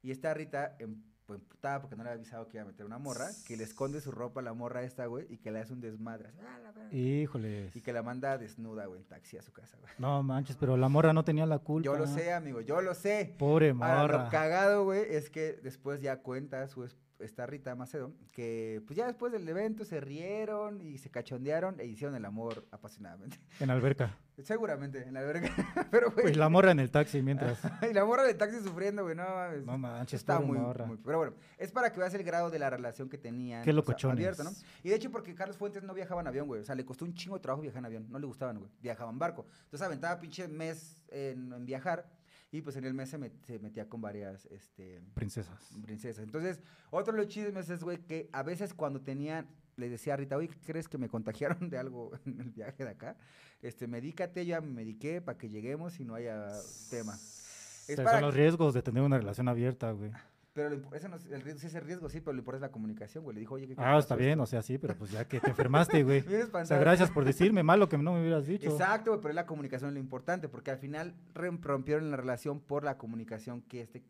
Y 0.03 0.11
esta 0.11 0.33
Rita, 0.33 0.75
em- 0.79 1.01
pues, 1.27 1.41
emputada 1.41 1.81
porque 1.81 1.95
no 1.97 2.03
le 2.03 2.09
había 2.09 2.21
avisado 2.21 2.47
que 2.47 2.57
iba 2.57 2.63
a 2.63 2.67
meter 2.67 2.85
una 2.85 2.97
morra, 2.97 3.27
que 3.45 3.57
le 3.57 3.63
esconde 3.65 3.99
su 4.01 4.11
ropa 4.11 4.39
a 4.39 4.43
la 4.43 4.53
morra 4.53 4.83
esta, 4.83 5.05
güey, 5.07 5.27
y 5.29 5.37
que 5.37 5.51
le 5.51 5.59
hace 5.59 5.73
un 5.73 5.81
desmadre. 5.81 6.29
así, 6.29 6.39
"Ah, 6.41 6.57
la 6.63 6.71
verga". 6.71 6.93
Híjoles. 6.95 7.75
Y 7.75 7.81
que 7.81 7.91
la 7.93 8.01
manda 8.01 8.37
desnuda, 8.37 8.85
güey, 8.85 9.01
en 9.01 9.07
taxi 9.07 9.37
a 9.37 9.41
su 9.41 9.51
casa, 9.51 9.77
güey. 9.79 9.91
No 9.99 10.23
manches, 10.23 10.55
pero 10.55 10.77
la 10.77 10.87
morra 10.89 11.11
no 11.13 11.23
tenía 11.25 11.45
la 11.45 11.59
culpa. 11.59 11.85
Yo 11.85 11.97
lo 11.97 12.07
sé, 12.07 12.31
amigo, 12.33 12.61
yo 12.61 12.81
lo 12.81 12.95
sé. 12.95 13.35
Pobre 13.37 13.69
Ahora, 13.71 14.01
morra. 14.01 14.23
lo 14.23 14.29
cagado, 14.31 14.85
güey, 14.85 15.03
es 15.13 15.29
que 15.29 15.53
después 15.61 16.01
ya 16.01 16.21
cuenta 16.21 16.65
su 16.67 16.85
es- 16.85 16.97
esta 17.19 17.45
Rita 17.45 17.73
Macedo 17.75 18.13
que 18.31 18.81
pues 18.85 18.95
ya 18.97 19.07
después 19.07 19.31
del 19.31 19.47
evento 19.47 19.85
se 19.85 19.99
rieron 19.99 20.81
y 20.81 20.97
se 20.97 21.09
cachondearon 21.09 21.79
e 21.79 21.85
hicieron 21.85 22.15
el 22.15 22.25
amor 22.25 22.65
apasionadamente. 22.71 23.37
En 23.59 23.69
alberca. 23.69 24.15
Seguramente, 24.43 25.01
en 25.01 25.15
la 25.15 25.21
verga. 25.21 25.49
Pero, 25.91 26.11
güey. 26.11 26.25
Pues 26.25 26.37
la 26.37 26.47
morra 26.47 26.69
en 26.71 26.79
el 26.79 26.91
taxi 26.91 27.23
mientras. 27.23 27.59
y 27.89 27.93
la 27.93 28.05
morra 28.05 28.23
de 28.23 28.35
taxi 28.35 28.59
sufriendo, 28.61 29.03
güey, 29.03 29.15
no 29.15 29.23
mames. 29.23 29.65
No 29.65 29.77
manches, 29.79 30.19
Está 30.19 30.39
muy, 30.39 30.59
muy- 30.59 30.97
Pero 31.03 31.17
bueno, 31.17 31.33
es 31.57 31.71
para 31.71 31.91
que 31.91 31.99
veas 31.99 32.13
el 32.13 32.23
grado 32.23 32.51
de 32.51 32.59
la 32.59 32.69
relación 32.69 33.09
que 33.09 33.17
tenían. 33.17 33.63
Qué 33.63 33.71
o 33.71 33.73
sea, 33.73 33.77
locochones. 33.77 34.15
abierta, 34.17 34.43
¿no? 34.43 34.51
Y 34.83 34.89
de 34.89 34.95
hecho, 34.95 35.09
porque 35.11 35.33
Carlos 35.33 35.57
Fuentes 35.57 35.81
no 35.81 35.93
viajaba 35.95 36.21
en 36.21 36.27
avión, 36.27 36.45
güey. 36.47 36.61
O 36.61 36.65
sea, 36.65 36.75
le 36.75 36.85
costó 36.85 37.03
un 37.03 37.15
chingo 37.15 37.35
de 37.37 37.41
trabajo 37.41 37.63
viajar 37.63 37.79
en 37.79 37.85
avión. 37.85 38.05
No 38.09 38.19
le 38.19 38.27
gustaban, 38.27 38.59
güey. 38.59 38.69
Viajaba 38.79 39.09
en 39.09 39.17
barco. 39.17 39.47
Entonces 39.63 39.81
aventaba 39.81 40.19
pinche 40.19 40.47
mes 40.47 41.01
en, 41.09 41.51
en 41.51 41.65
viajar. 41.65 42.07
Y 42.51 42.61
pues 42.61 42.77
en 42.77 42.85
el 42.85 42.93
mes 42.93 43.09
se, 43.09 43.19
met- 43.19 43.43
se 43.45 43.59
metía 43.59 43.89
con 43.89 43.99
varias, 44.01 44.45
este 44.47 45.01
Princesas. 45.13 45.69
princesas. 45.83 46.23
Entonces, 46.23 46.61
otro 46.91 47.13
de 47.13 47.19
los 47.23 47.27
chismes 47.27 47.69
es, 47.69 47.83
güey, 47.83 47.97
que 47.97 48.29
a 48.31 48.41
veces 48.43 48.73
cuando 48.73 49.01
tenían, 49.01 49.47
le 49.75 49.89
decía 49.89 50.13
a 50.13 50.17
Rita, 50.17 50.37
oye, 50.37 50.47
¿qué 50.47 50.59
crees 50.61 50.87
que 50.87 50.97
me 50.97 51.09
contagiaron 51.09 51.69
de 51.69 51.77
algo 51.77 52.11
en 52.25 52.39
el 52.39 52.51
viaje 52.51 52.83
de 52.85 52.89
acá? 52.91 53.17
Este, 53.61 53.87
medícate, 53.87 54.45
ya 54.45 54.61
me 54.61 54.69
mediqué 54.71 55.19
para 55.21 55.37
que 55.37 55.49
lleguemos 55.49 55.99
y 55.99 56.05
no 56.05 56.15
haya 56.15 56.47
tema. 56.89 57.15
Es 57.15 57.89
Esos 57.89 58.05
para 58.05 58.17
son 58.19 58.27
los 58.27 58.33
riesgos 58.35 58.73
de 58.73 58.81
tener 58.81 59.03
una 59.03 59.17
relación 59.17 59.47
abierta, 59.49 59.91
güey. 59.91 60.11
Pero 60.57 60.71
lo 60.71 60.95
ese 60.95 61.07
no 61.07 61.17
es 61.17 61.25
el 61.27 61.41
riesgo, 61.43 61.59
sí 61.59 61.67
es 61.67 61.75
el 61.75 61.83
riesgo, 61.83 62.09
sí, 62.09 62.19
pero 62.19 62.33
lo 62.33 62.39
importante 62.39 62.65
es 62.65 62.69
la 62.69 62.71
comunicación, 62.71 63.23
güey. 63.23 63.35
Le 63.35 63.41
dijo, 63.41 63.53
oye, 63.53 63.67
¿qué 63.67 63.75
Ah, 63.77 63.95
está 63.99 64.15
bien, 64.15 64.39
o 64.39 64.47
sea, 64.47 64.63
sí, 64.63 64.79
pero 64.79 64.97
pues 64.97 65.11
ya 65.11 65.23
que 65.27 65.39
te 65.39 65.51
enfermaste, 65.51 66.01
güey. 66.01 66.25
O 66.51 66.65
sea, 66.65 66.79
gracias 66.79 67.11
por 67.11 67.25
decirme 67.25 67.61
malo 67.61 67.87
que 67.87 67.95
no 67.99 68.13
me 68.13 68.21
hubieras 68.21 68.47
dicho. 68.47 68.67
Exacto, 68.67 69.11
güey, 69.11 69.21
pero 69.21 69.29
es 69.29 69.35
la 69.35 69.45
comunicación 69.45 69.93
lo 69.93 69.99
importante, 69.99 70.49
porque 70.49 70.71
al 70.71 70.79
final 70.79 71.13
rompieron 71.35 72.09
la 72.09 72.17
relación 72.17 72.59
por 72.59 72.83
la 72.83 72.97
comunicación 72.97 73.61
que 73.61 73.81
este 73.81 74.03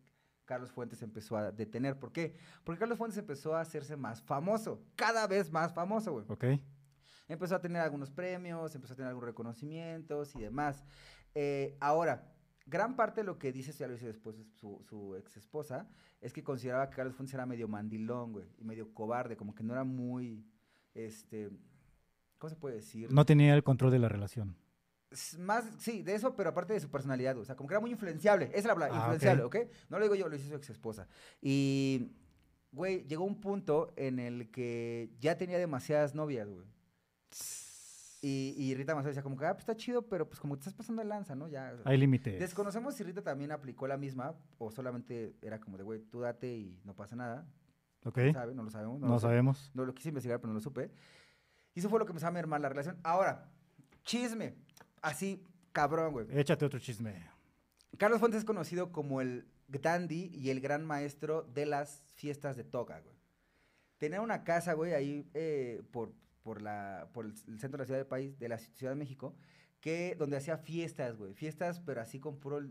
Carlos 0.46 0.72
Fuentes 0.72 1.02
empezó 1.02 1.36
a 1.36 1.52
detener. 1.52 1.98
¿Por 1.98 2.12
qué? 2.12 2.34
Porque 2.64 2.78
Carlos 2.78 2.96
Fuentes 2.96 3.18
empezó 3.18 3.54
a 3.54 3.60
hacerse 3.60 3.98
más 3.98 4.22
famoso, 4.22 4.82
cada 4.96 5.26
vez 5.26 5.52
más 5.52 5.74
famoso, 5.74 6.12
güey. 6.12 6.24
Ok. 6.28 6.44
Empezó 7.28 7.56
a 7.56 7.60
tener 7.60 7.82
algunos 7.82 8.10
premios, 8.10 8.74
empezó 8.74 8.94
a 8.94 8.96
tener 8.96 9.10
algunos 9.10 9.28
reconocimientos 9.28 10.34
y 10.34 10.40
demás. 10.40 10.82
Eh, 11.34 11.76
ahora, 11.78 12.32
gran 12.68 12.96
parte 12.96 13.22
de 13.22 13.26
lo 13.26 13.38
que 13.38 13.52
dice, 13.52 13.72
ya 13.72 13.86
lo 13.86 13.94
dice 13.94 14.06
después 14.06 14.36
su, 14.54 14.82
su 14.88 15.16
ex 15.16 15.36
esposa, 15.36 15.88
es 16.20 16.32
que 16.32 16.42
consideraba 16.42 16.88
que 16.90 16.96
Carlos 16.96 17.14
Fuentes 17.14 17.34
era 17.34 17.46
medio 17.46 17.68
mandilón, 17.68 18.32
güey, 18.32 18.46
y 18.58 18.64
medio 18.64 18.92
cobarde, 18.92 19.36
como 19.36 19.54
que 19.54 19.62
no 19.62 19.72
era 19.72 19.84
muy, 19.84 20.44
este, 20.94 21.50
¿cómo 22.38 22.50
se 22.50 22.56
puede 22.56 22.76
decir? 22.76 23.10
No 23.12 23.24
tenía 23.24 23.54
el 23.54 23.62
control 23.62 23.90
de 23.92 23.98
la 23.98 24.08
relación. 24.08 24.56
Más, 25.38 25.64
sí, 25.78 26.02
de 26.02 26.14
eso, 26.14 26.36
pero 26.36 26.50
aparte 26.50 26.74
de 26.74 26.80
su 26.80 26.90
personalidad, 26.90 27.38
o 27.38 27.44
sea, 27.44 27.56
como 27.56 27.68
que 27.68 27.74
era 27.74 27.80
muy 27.80 27.90
influenciable, 27.90 28.46
esa 28.46 28.58
es 28.58 28.64
la 28.66 28.74
palabra, 28.74 28.94
Ah, 28.96 29.00
influenciable, 29.00 29.44
ok. 29.44 29.56
¿ok? 29.56 29.70
No 29.88 29.98
lo 29.98 30.04
digo 30.04 30.14
yo, 30.14 30.28
lo 30.28 30.36
dice 30.36 30.48
su 30.48 30.54
ex 30.54 30.68
esposa. 30.68 31.08
Y, 31.40 32.12
güey, 32.72 33.06
llegó 33.06 33.24
un 33.24 33.40
punto 33.40 33.94
en 33.96 34.18
el 34.18 34.50
que 34.50 35.10
ya 35.18 35.38
tenía 35.38 35.58
demasiadas 35.58 36.14
novias, 36.14 36.46
güey. 36.50 36.66
Y, 38.20 38.54
y 38.56 38.74
Rita 38.74 38.94
Macedo 38.94 39.10
decía 39.10 39.22
como 39.22 39.36
que, 39.36 39.46
ah, 39.46 39.52
pues 39.52 39.62
está 39.62 39.76
chido, 39.76 40.02
pero 40.02 40.28
pues 40.28 40.40
como 40.40 40.56
te 40.56 40.60
estás 40.60 40.74
pasando 40.74 41.02
de 41.02 41.08
lanza, 41.08 41.36
¿no? 41.36 41.48
Ya. 41.48 41.74
Hay 41.84 41.96
límites. 41.98 42.40
Desconocemos 42.40 42.94
si 42.94 43.04
Rita 43.04 43.22
también 43.22 43.52
aplicó 43.52 43.86
la 43.86 43.96
misma 43.96 44.34
o 44.58 44.72
solamente 44.72 45.36
era 45.40 45.60
como 45.60 45.76
de, 45.76 45.84
güey, 45.84 46.00
tú 46.00 46.20
date 46.20 46.56
y 46.56 46.80
no 46.84 46.94
pasa 46.94 47.14
nada. 47.14 47.46
Ok. 48.04 48.14
¿Quién 48.14 48.32
sabe? 48.32 48.54
No 48.54 48.64
lo 48.64 48.70
sabemos. 48.70 49.00
No, 49.00 49.08
lo 49.08 49.18
sabemos. 49.20 49.70
No 49.74 49.84
lo 49.84 49.94
quise 49.94 50.08
investigar, 50.08 50.40
pero 50.40 50.48
no 50.48 50.54
lo 50.54 50.60
supe. 50.60 50.90
Y 51.74 51.80
eso 51.80 51.88
fue 51.88 52.00
lo 52.00 52.06
que 52.06 52.10
empezó 52.10 52.26
a 52.26 52.32
mermar 52.32 52.60
la 52.60 52.68
relación. 52.68 52.98
Ahora, 53.04 53.50
chisme. 54.02 54.56
Así, 55.00 55.44
cabrón, 55.72 56.12
güey. 56.12 56.26
Échate 56.30 56.64
otro 56.64 56.80
chisme. 56.80 57.24
Carlos 57.98 58.18
Fuentes 58.18 58.40
es 58.40 58.44
conocido 58.44 58.90
como 58.90 59.20
el 59.20 59.46
dandy 59.68 60.30
y 60.34 60.50
el 60.50 60.60
gran 60.60 60.84
maestro 60.84 61.42
de 61.42 61.66
las 61.66 62.02
fiestas 62.14 62.56
de 62.56 62.64
toga, 62.64 63.00
güey. 63.00 63.16
Tenía 63.98 64.20
una 64.20 64.44
casa, 64.44 64.74
güey, 64.74 64.94
ahí 64.94 65.28
eh, 65.34 65.82
por, 65.90 66.12
por, 66.48 66.62
la, 66.62 67.10
por 67.12 67.26
el 67.26 67.36
centro 67.36 67.72
de 67.72 67.78
la 67.80 67.84
ciudad 67.84 67.98
del 68.00 68.06
país, 68.06 68.38
de 68.38 68.48
la 68.48 68.56
Ciudad 68.56 68.92
de 68.92 68.96
México, 68.96 69.36
que 69.80 70.16
donde 70.18 70.38
hacía 70.38 70.56
fiestas, 70.56 71.18
güey. 71.18 71.34
Fiestas, 71.34 71.78
pero 71.80 72.00
así 72.00 72.20
con 72.20 72.40
puro 72.40 72.62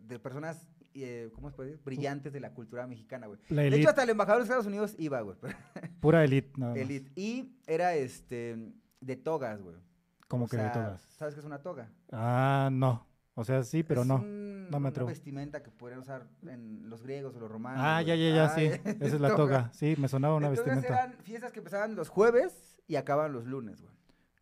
de 0.00 0.18
personas, 0.18 0.66
eh, 0.94 1.30
¿cómo 1.32 1.48
se 1.48 1.54
puede 1.54 1.70
decir? 1.70 1.84
Brillantes 1.84 2.32
de 2.32 2.40
la 2.40 2.54
cultura 2.54 2.88
mexicana, 2.88 3.28
güey. 3.28 3.38
De 3.50 3.68
hecho, 3.68 3.90
hasta 3.90 4.02
el 4.02 4.10
embajador 4.10 4.40
de 4.40 4.46
Estados 4.46 4.66
Unidos 4.66 4.96
iba, 4.98 5.20
güey. 5.20 5.36
Pura 6.00 6.24
elite. 6.24 6.50
nada 6.56 6.72
más. 6.72 6.80
Elite. 6.82 7.12
Y 7.14 7.54
era 7.68 7.94
este 7.94 8.72
de 9.00 9.16
togas, 9.16 9.62
güey. 9.62 9.76
Como 10.26 10.46
O 10.46 10.48
que 10.48 10.56
sea, 10.56 10.64
de 10.64 10.70
todas. 10.72 11.02
¿Sabes 11.02 11.34
qué 11.34 11.40
es 11.40 11.46
una 11.46 11.62
toga? 11.62 11.88
Ah, 12.10 12.68
no. 12.72 13.06
O 13.34 13.44
sea, 13.44 13.62
sí, 13.62 13.82
pero 13.82 14.02
Es 14.02 14.06
no. 14.06 14.16
un- 14.16 14.64
no 14.70 14.78
me 14.78 14.84
Una 14.84 14.88
atrevo. 14.90 15.08
vestimenta 15.08 15.62
que 15.62 15.70
podrían 15.70 16.00
usar 16.00 16.26
en 16.46 16.88
los 16.88 17.02
griegos 17.02 17.34
o 17.36 17.40
los 17.40 17.50
romanos. 17.50 17.80
Ah, 17.84 18.00
ya, 18.02 18.14
ya, 18.14 18.34
ya, 18.34 18.44
Ah, 18.46 18.54
sí. 18.54 18.64
Esa 19.00 19.14
es 19.16 19.20
la 19.20 19.34
toga. 19.36 19.70
Sí, 19.74 19.94
me 19.98 20.08
sonaba 20.08 20.34
una 20.36 20.48
Entonces 20.48 20.74
vestimenta. 20.74 21.04
eran 21.04 21.18
fiestas 21.22 21.52
que 21.52 21.58
empezaban 21.60 21.94
los 21.94 22.08
jueves 22.08 22.78
y 22.86 22.96
acababan 22.96 23.32
los 23.32 23.44
lunes, 23.46 23.80
güey. 23.80 23.92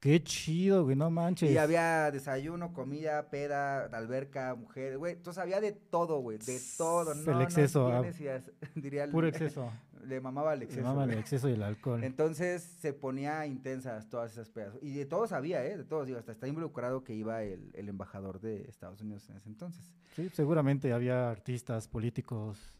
Qué 0.00 0.22
chido, 0.22 0.84
güey, 0.84 0.96
no 0.96 1.10
manches. 1.10 1.50
Y 1.50 1.58
había 1.58 2.10
desayuno, 2.10 2.72
comida, 2.72 3.28
peda, 3.28 3.84
alberca, 3.84 4.54
mujeres, 4.54 4.96
güey. 4.98 5.12
Entonces 5.12 5.42
había 5.42 5.60
de 5.60 5.72
todo, 5.72 6.20
güey. 6.20 6.38
De 6.38 6.58
todo. 6.78 7.12
El 7.12 7.24
No, 7.24 7.32
no 7.32 7.42
exceso, 7.42 7.88
ah, 7.92 8.00
tienes 8.00 8.16
diría 8.74 9.04
el- 9.04 9.10
Puro 9.10 9.26
exceso. 9.28 9.70
Le 10.06 10.20
mamaba 10.20 10.54
el 10.54 10.62
exceso. 10.62 10.82
llama 10.82 11.04
el 11.04 11.10
güey. 11.10 11.20
exceso 11.20 11.48
y 11.48 11.52
el 11.52 11.62
alcohol. 11.62 12.02
Entonces 12.04 12.62
se 12.62 12.92
ponía 12.92 13.46
intensas 13.46 14.08
todas 14.08 14.32
esas 14.32 14.50
pedas. 14.50 14.74
Y 14.82 14.94
de 14.94 15.06
todos 15.06 15.32
había, 15.32 15.64
¿eh? 15.64 15.76
De 15.76 15.84
todos. 15.84 16.06
Digo, 16.06 16.18
hasta 16.18 16.32
está 16.32 16.48
involucrado 16.48 17.04
que 17.04 17.14
iba 17.14 17.42
el, 17.42 17.70
el 17.74 17.88
embajador 17.88 18.40
de 18.40 18.62
Estados 18.68 19.00
Unidos 19.00 19.28
en 19.30 19.36
ese 19.36 19.48
entonces. 19.48 19.92
Sí, 20.14 20.28
seguramente 20.32 20.92
había 20.92 21.30
artistas, 21.30 21.88
políticos. 21.88 22.74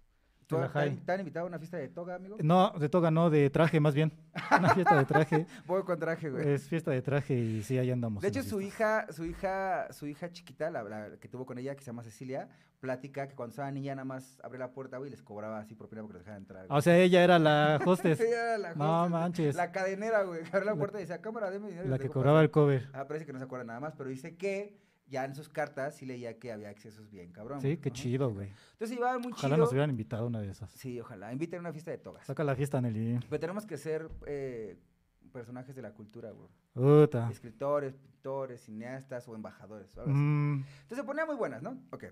¿Tú 0.51 0.57
de 0.57 0.63
la 0.63 0.73
te 0.73 1.13
han, 1.13 1.21
invitado 1.21 1.47
a 1.47 1.49
una 1.49 1.59
fiesta 1.59 1.77
de 1.77 1.89
toga, 1.89 2.17
amigo? 2.17 2.37
No, 2.43 2.71
de 2.71 2.89
toga 2.89 3.13
no, 3.13 3.31
de 3.31 3.51
traje 3.51 3.79
más 3.79 3.95
bien. 3.95 4.13
Una 4.51 4.75
fiesta 4.75 4.99
de 4.99 5.05
traje. 5.05 5.47
Voy 5.67 5.85
con 5.85 5.99
traje, 5.99 6.29
güey. 6.29 6.49
Es 6.49 6.69
fiesta 6.69 6.91
de 6.91 7.01
traje 7.03 7.35
y 7.35 7.63
sí, 7.63 7.79
ahí 7.79 7.91
andamos. 7.93 8.21
De 8.21 8.29
hecho, 8.29 8.43
su 8.43 8.61
hija, 8.61 9.07
su 9.13 9.25
hija, 9.25 9.93
su 9.93 10.09
hija 10.09 10.29
chiquita, 10.33 10.69
la, 10.71 10.83
la 10.83 11.17
que 11.21 11.29
tuvo 11.29 11.47
con 11.47 11.57
ella, 11.59 11.77
que 11.77 11.83
se 11.83 11.87
llama 11.87 12.03
Cecilia, 12.03 12.49
platica 12.81 13.29
que 13.29 13.35
cuando 13.35 13.51
estaba 13.51 13.71
niña 13.71 13.95
nada 13.95 14.05
más 14.07 14.41
abría 14.43 14.61
la 14.67 14.73
puerta, 14.73 14.97
güey, 14.99 15.09
y 15.09 15.11
les 15.13 15.23
cobraba 15.23 15.59
así 15.61 15.75
propina 15.75 16.03
porque 16.03 16.15
les 16.15 16.23
dejaban 16.25 16.43
entrar. 16.43 16.67
O 16.71 16.81
sea, 16.81 16.97
ella 16.99 17.23
era 17.23 17.39
la 17.39 17.79
hostess, 17.87 18.21
Ella 18.21 18.55
era 18.55 18.59
la 18.59 18.75
No 18.75 19.09
manches. 19.09 19.55
La 19.55 19.71
cadenera, 19.71 20.23
güey, 20.25 20.43
que 20.43 20.49
abría 20.57 20.73
la 20.73 20.77
puerta 20.77 20.99
y 20.99 21.03
decía, 21.03 21.21
cámara, 21.21 21.51
deme 21.51 21.69
dinero. 21.69 21.89
la 21.89 21.99
que 21.99 22.09
cobraba 22.09 22.37
pasar". 22.39 22.45
el 22.45 22.51
cover. 22.51 22.89
Ah, 22.93 23.07
parece 23.07 23.27
que 23.27 23.33
no 23.33 23.39
se 23.39 23.45
acuerda 23.45 23.65
nada 23.67 23.81
más, 23.81 23.95
pero 23.97 24.09
dice 24.09 24.37
que 24.37 24.79
ya 25.07 25.25
en 25.25 25.35
sus 25.35 25.49
cartas 25.49 25.97
sí 25.97 26.07
leía 26.07 26.39
que 26.39 26.53
había 26.53 26.71
excesos 26.71 27.11
bien, 27.11 27.33
cabrón. 27.33 27.61
Sí, 27.61 27.77
qué 27.79 27.89
Ajá. 27.89 27.97
chido, 27.97 28.33
güey. 28.33 28.53
Entonces 28.73 28.97
iba 28.97 29.19
muy 29.19 29.33
Ojalá 29.33 29.55
chido. 29.57 29.65
nos 29.65 29.71
hubieran 29.73 29.91
invitado 29.91 30.23
a 30.25 30.27
una 30.29 30.41
de 30.41 30.51
esas. 30.51 30.71
Sí, 30.73 31.01
ojalá. 31.01 31.33
Inviten 31.33 31.59
a 31.59 31.61
una 31.61 31.73
fiesta 31.73 31.91
de 31.91 31.99
togas. 31.99 32.25
Saca 32.27 32.45
la 32.45 32.55
fiesta, 32.55 32.81
Nelly. 32.81 33.19
Pero 33.29 33.41
tenemos 33.41 33.67
que 33.67 33.77
ser 33.77 34.09
eh, 34.27 34.79
personajes 35.31 35.75
de 35.75 35.83
la 35.83 35.93
cultura, 35.93 36.31
güey. 36.31 36.49
Puta. 36.75 37.31
Escritores, 37.31 37.95
pintores, 37.95 38.63
cineastas 38.63 39.27
o 39.29 39.35
embajadores. 39.35 39.97
o 39.97 40.01
algo 40.01 40.13
así. 40.13 40.21
Mm, 40.21 40.65
Entonces 40.83 40.99
se 40.99 41.05
ponía 41.05 41.27
muy 41.27 41.37
buenas, 41.37 41.63
¿no? 41.63 41.83
Ok. 41.91 42.05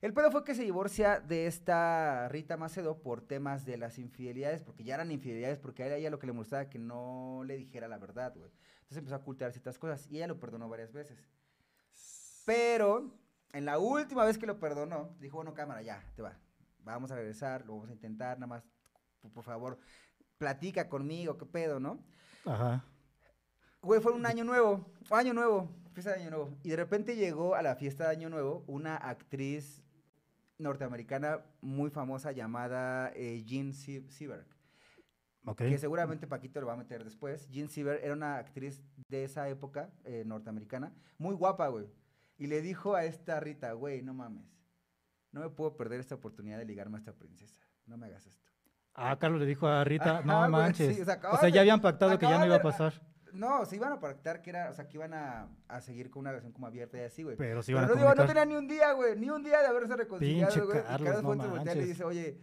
El 0.00 0.12
pedo 0.12 0.32
fue 0.32 0.42
que 0.42 0.56
se 0.56 0.64
divorcia 0.64 1.20
de 1.20 1.46
esta 1.46 2.28
Rita 2.28 2.56
Macedo 2.56 3.00
por 3.02 3.20
temas 3.20 3.64
de 3.64 3.76
las 3.76 3.98
infidelidades, 3.98 4.60
porque 4.60 4.82
ya 4.82 4.94
eran 4.94 5.12
infidelidades, 5.12 5.60
porque 5.60 5.84
a 5.84 5.96
ella 5.96 6.10
lo 6.10 6.18
que 6.18 6.26
le 6.26 6.32
molestaba 6.32 6.68
que 6.68 6.80
no 6.80 7.42
le 7.46 7.56
dijera 7.56 7.86
la 7.86 7.98
verdad, 7.98 8.34
güey. 8.34 8.50
Entonces 8.80 8.98
empezó 8.98 9.14
a 9.14 9.18
ocultar 9.18 9.52
ciertas 9.52 9.78
cosas 9.78 10.08
y 10.10 10.16
ella 10.16 10.26
lo 10.26 10.40
perdonó 10.40 10.68
varias 10.68 10.92
veces. 10.92 11.24
Pero 12.44 13.14
en 13.52 13.64
la 13.64 13.78
última 13.78 14.24
vez 14.24 14.38
que 14.38 14.46
lo 14.46 14.58
perdonó, 14.58 15.14
dijo, 15.20 15.36
bueno, 15.36 15.54
cámara, 15.54 15.82
ya, 15.82 16.02
te 16.16 16.22
va. 16.22 16.36
Vamos 16.80 17.12
a 17.12 17.14
regresar, 17.14 17.64
lo 17.64 17.74
vamos 17.74 17.90
a 17.90 17.92
intentar, 17.92 18.38
nada 18.38 18.48
más, 18.48 18.64
por 19.32 19.44
favor, 19.44 19.78
platica 20.38 20.88
conmigo, 20.88 21.38
qué 21.38 21.46
pedo, 21.46 21.78
¿no? 21.78 22.02
Ajá. 22.44 22.84
Güey, 23.82 24.00
fue 24.00 24.12
un 24.12 24.24
año 24.26 24.44
nuevo, 24.44 24.86
año 25.10 25.34
nuevo, 25.34 25.68
fiesta 25.92 26.12
de 26.14 26.20
año 26.22 26.30
nuevo. 26.30 26.56
Y 26.62 26.70
de 26.70 26.76
repente 26.76 27.16
llegó 27.16 27.54
a 27.54 27.62
la 27.62 27.74
fiesta 27.74 28.04
de 28.04 28.10
año 28.10 28.28
nuevo 28.30 28.64
una 28.68 28.96
actriz 28.96 29.82
norteamericana 30.58 31.44
muy 31.60 31.90
famosa 31.90 32.30
llamada 32.32 33.10
eh, 33.16 33.42
Jean 33.44 33.72
Sie- 33.72 34.08
Seberg, 34.08 34.46
Ok. 35.44 35.58
que 35.58 35.78
seguramente 35.78 36.28
Paquito 36.28 36.60
lo 36.60 36.68
va 36.68 36.74
a 36.74 36.76
meter 36.76 37.02
después. 37.02 37.48
Jean 37.48 37.68
Seberg 37.68 38.00
era 38.04 38.14
una 38.14 38.36
actriz 38.36 38.80
de 39.08 39.24
esa 39.24 39.48
época 39.48 39.90
eh, 40.04 40.22
norteamericana, 40.24 40.94
muy 41.18 41.34
guapa, 41.34 41.66
güey. 41.68 41.88
Y 42.38 42.46
le 42.46 42.62
dijo 42.62 42.94
a 42.94 43.04
esta 43.04 43.40
Rita, 43.40 43.72
güey, 43.72 44.02
no 44.02 44.14
mames, 44.14 44.46
no 45.32 45.40
me 45.40 45.50
puedo 45.50 45.76
perder 45.76 45.98
esta 45.98 46.14
oportunidad 46.14 46.58
de 46.58 46.64
ligarme 46.66 46.96
a 46.96 47.00
esta 47.00 47.12
princesa, 47.14 47.60
no 47.86 47.96
me 47.96 48.06
hagas 48.06 48.26
esto. 48.26 48.51
Ah, 48.94 49.16
Carlos 49.18 49.40
le 49.40 49.46
dijo 49.46 49.66
a 49.66 49.82
Rita, 49.84 50.18
Ajá, 50.18 50.22
no 50.24 50.38
güey, 50.40 50.50
manches. 50.50 50.94
sí, 50.96 51.00
o 51.00 51.02
o 51.02 51.04
sea, 51.04 51.04
sea, 51.06 51.14
acaban 51.14 51.40
de- 51.42 51.52
ya 51.52 51.60
habían 51.60 51.80
pactado 51.80 52.18
que 52.18 52.26
ya 52.26 52.38
no 52.38 52.46
iba 52.46 52.56
a 52.56 52.62
pasar. 52.62 52.92
No, 53.32 53.64
se 53.64 53.76
iban 53.76 53.90
a 53.92 53.98
pactar 53.98 54.42
que 54.42 54.50
era, 54.50 54.68
o 54.68 54.74
sea, 54.74 54.86
que 54.86 54.98
iban 54.98 55.14
a, 55.14 55.48
a 55.66 55.80
seguir 55.80 56.10
con 56.10 56.20
una 56.20 56.30
relación 56.32 56.52
como 56.52 56.66
abierta 56.66 56.98
y 56.98 57.00
así, 57.04 57.22
güey. 57.22 57.36
Pero 57.38 57.62
sí 57.62 57.72
Pero 57.72 57.78
iban 57.78 57.84
a 57.84 57.88
no, 57.88 57.94
digo, 57.94 58.08
no 58.10 58.14
comunicar. 58.14 58.26
tenía 58.42 58.44
ni 58.44 58.58
un 58.62 58.68
día, 58.68 58.92
güey, 58.92 59.16
ni 59.18 59.30
un 59.30 59.42
día 59.42 59.60
de 59.62 59.66
haberse 59.68 59.96
reconciliado, 59.96 60.52
Pinche 60.52 60.66
güey. 60.66 60.78
y 60.78 60.82
Carlos, 60.82 61.06
Carlos 61.06 61.22
no 61.22 61.28
Fuentes 61.28 61.50
voltea 61.50 61.72
y 61.74 61.78
le 61.78 61.84
dice, 61.86 62.04
oye, 62.04 62.38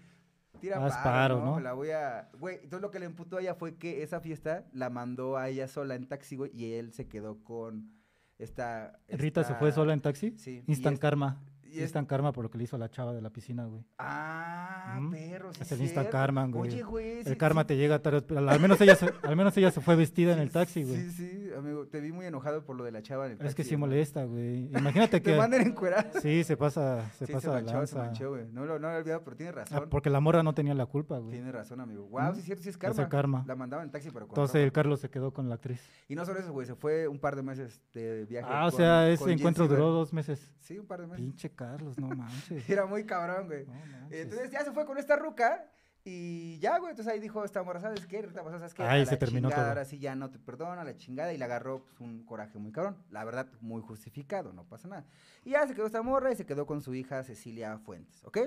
tira 0.60 0.84
Haz 0.84 0.94
paro, 0.98 1.04
paro, 1.04 1.40
¿no? 1.46 1.52
¿no? 1.52 1.60
La 1.60 1.74
voy 1.74 1.92
a... 1.92 2.30
Güey, 2.40 2.56
entonces 2.56 2.82
lo 2.82 2.90
que 2.90 2.98
le 3.00 3.06
emputó 3.06 3.38
a 3.38 3.42
ella 3.42 3.54
fue 3.54 3.78
que 3.78 4.02
esa 4.02 4.20
fiesta 4.20 4.66
la 4.74 4.90
mandó 4.90 5.38
a 5.38 5.48
ella 5.50 5.68
sola 5.68 5.94
en 5.94 6.08
taxi, 6.08 6.36
güey, 6.38 6.50
y 6.56 6.74
él 6.74 6.92
se 6.92 7.08
quedó 7.08 7.44
con 7.44 7.92
esta... 8.40 9.00
Rita 9.10 9.44
se 9.44 9.54
fue 9.54 9.70
esta- 9.70 9.82
sola 9.82 9.94
en 9.94 10.02
taxi. 10.02 10.32
Sí. 10.40 10.64
Instant 10.66 10.96
es- 10.96 11.00
karma. 11.00 11.40
Y 11.72 11.82
es- 11.82 11.94
karma 12.08 12.32
por 12.32 12.44
lo 12.46 12.50
que 12.50 12.58
le 12.58 12.64
hizo 12.64 12.76
a 12.76 12.80
la 12.80 12.90
chava 12.90 13.14
de 13.14 13.22
la 13.22 13.30
piscina, 13.30 13.66
güey. 13.66 13.84
Ah, 13.98 14.98
Ujú. 15.00 15.12
perro, 15.12 15.54
sí 15.54 15.62
Es 15.62 15.72
el 15.72 15.82
instant 15.82 16.10
karma, 16.10 16.46
güey. 16.48 16.72
Oye, 16.72 16.84
güey, 16.84 17.20
El 17.26 17.38
karma 17.38 17.62
sí- 17.62 17.68
te 17.68 17.78
llega 17.78 18.00
tarde. 18.00 18.24
Al 18.38 18.60
menos 18.60 18.80
ella 18.82 18.96
se, 18.96 19.06
al 19.24 19.36
menos 19.36 19.56
ella 19.58 19.72
se 19.72 19.82
fue 19.82 19.96
vestida 19.96 20.34
en 20.34 20.40
el 20.40 20.52
taxi, 20.52 20.84
güey. 20.84 20.96
Sí, 21.02 21.12
sí, 21.12 21.50
amigo, 21.58 21.86
te 21.88 22.00
vi 22.02 22.12
muy 22.12 22.26
enojado 22.26 22.64
por 22.66 22.76
lo 22.76 22.84
de 22.84 22.92
la 22.92 23.02
chava 23.02 23.26
en 23.26 23.34
el 23.34 23.38
taxi. 23.38 23.50
Es 23.50 23.56
que 23.56 23.64
sí 23.64 23.78
molesta, 23.78 24.24
güey. 24.24 24.70
Imagínate 24.78 25.20
Te 25.20 25.32
que. 25.32 25.38
mandan 25.38 25.62
encuerar. 25.62 26.12
Sí, 26.22 26.44
se 26.44 26.58
pasa, 26.58 27.10
se 27.18 27.26
sí, 27.28 27.34
pasa 27.34 27.48
se 27.48 27.54
manchó, 27.54 27.70
se 27.70 27.76
lanza. 27.78 27.98
manchó, 28.00 28.30
güey. 28.30 28.46
No 28.52 28.66
lo 28.66 28.80
no 28.80 28.88
lo 28.90 28.94
he 28.96 28.98
olvidado, 29.00 29.24
pero 29.24 29.36
tiene 29.36 29.52
Ah, 29.52 29.56
razón. 29.56 29.88
porque 29.90 30.10
la 30.10 30.20
morra 30.20 30.44
no 30.44 30.54
tenía 30.54 30.74
la 30.74 30.86
culpa, 30.86 31.18
güey. 31.20 31.32
Tiene 31.34 31.52
razón, 31.52 31.80
amigo. 31.82 32.08
Wow, 32.08 32.32
¿Mm? 32.32 32.34
sí 32.36 32.40
es 32.40 32.46
cierto, 32.46 32.64
sí 32.64 32.70
es 32.70 32.76
Es 32.76 32.80
karma. 32.80 33.04
el 33.04 33.10
karma. 33.10 33.44
La 33.48 33.56
mandaban 33.56 33.86
en 33.86 33.92
taxi, 33.92 34.10
pero 34.12 34.26
con 34.28 34.32
Entonces 34.34 34.56
ropa. 34.56 34.66
el 34.66 34.72
Carlos 34.72 35.00
se 35.02 35.10
quedó 35.10 35.32
con 35.34 35.50
la 35.50 35.56
actriz. 35.56 35.82
Y 36.08 36.16
no 36.16 36.26
solo 36.26 36.40
eso, 36.40 36.52
güey, 36.52 36.66
se 36.68 36.76
fue 36.76 37.08
un 37.08 37.20
par 37.20 37.36
de 37.36 37.44
meses 37.44 37.82
de 37.94 38.26
viaje. 38.26 38.48
Ah, 38.50 38.66
o 38.68 38.72
sea, 38.72 39.10
ese 39.10 39.32
encuentro 39.32 39.68
duró 39.68 39.90
dos 39.92 40.14
meses. 40.14 40.50
Sí, 40.60 40.78
un 40.80 40.86
par 40.88 41.02
de 41.02 41.08
meses. 41.08 41.22
Pinche 41.24 41.50
Carlos, 41.60 42.00
no 42.00 42.08
manches. 42.08 42.70
Era 42.70 42.86
muy 42.86 43.06
cabrón, 43.06 43.48
güey. 43.48 43.66
No. 43.66 43.74
Entonces 44.12 44.50
ya 44.50 44.64
se 44.64 44.72
fue 44.72 44.86
con 44.86 44.98
esta 44.98 45.18
ruca 45.18 45.70
y 46.06 46.58
ya, 46.60 46.80
güey. 46.80 46.92
Entonces 46.92 47.14
ahí 47.14 47.20
dijo 47.20 47.44
esta 47.44 47.62
morra, 47.64 47.82
¿sabes 47.82 48.06
qué? 48.08 48.22
Rita, 48.22 48.42
¿sabes 48.44 48.74
qué? 48.74 48.84
Ahí 48.84 49.06
se 49.06 49.18
terminó 49.18 49.50
chingada, 49.50 49.64
todo. 49.64 49.70
Ahora 49.72 49.84
sí 49.84 50.00
ya 50.00 50.16
no 50.16 50.30
te 50.30 50.40
perdona, 50.40 50.86
la 50.86 50.96
chingada. 50.96 51.34
Y 51.34 51.38
le 51.38 51.44
agarró 51.44 51.84
pues, 51.84 52.00
un 52.00 52.24
coraje 52.24 52.58
muy 52.60 52.72
cabrón. 52.72 52.96
La 53.12 53.26
verdad, 53.26 53.50
muy 53.60 53.82
justificado, 53.82 54.54
no 54.54 54.64
pasa 54.64 54.88
nada. 54.88 55.06
Y 55.44 55.50
ya 55.50 55.68
se 55.68 55.76
quedó 55.76 55.86
esta 55.86 56.02
morra 56.02 56.32
y 56.32 56.38
se 56.38 56.46
quedó 56.46 56.66
con 56.66 56.80
su 56.80 56.96
hija 56.96 57.22
Cecilia 57.26 57.78
Fuentes, 57.80 58.24
¿ok? 58.24 58.38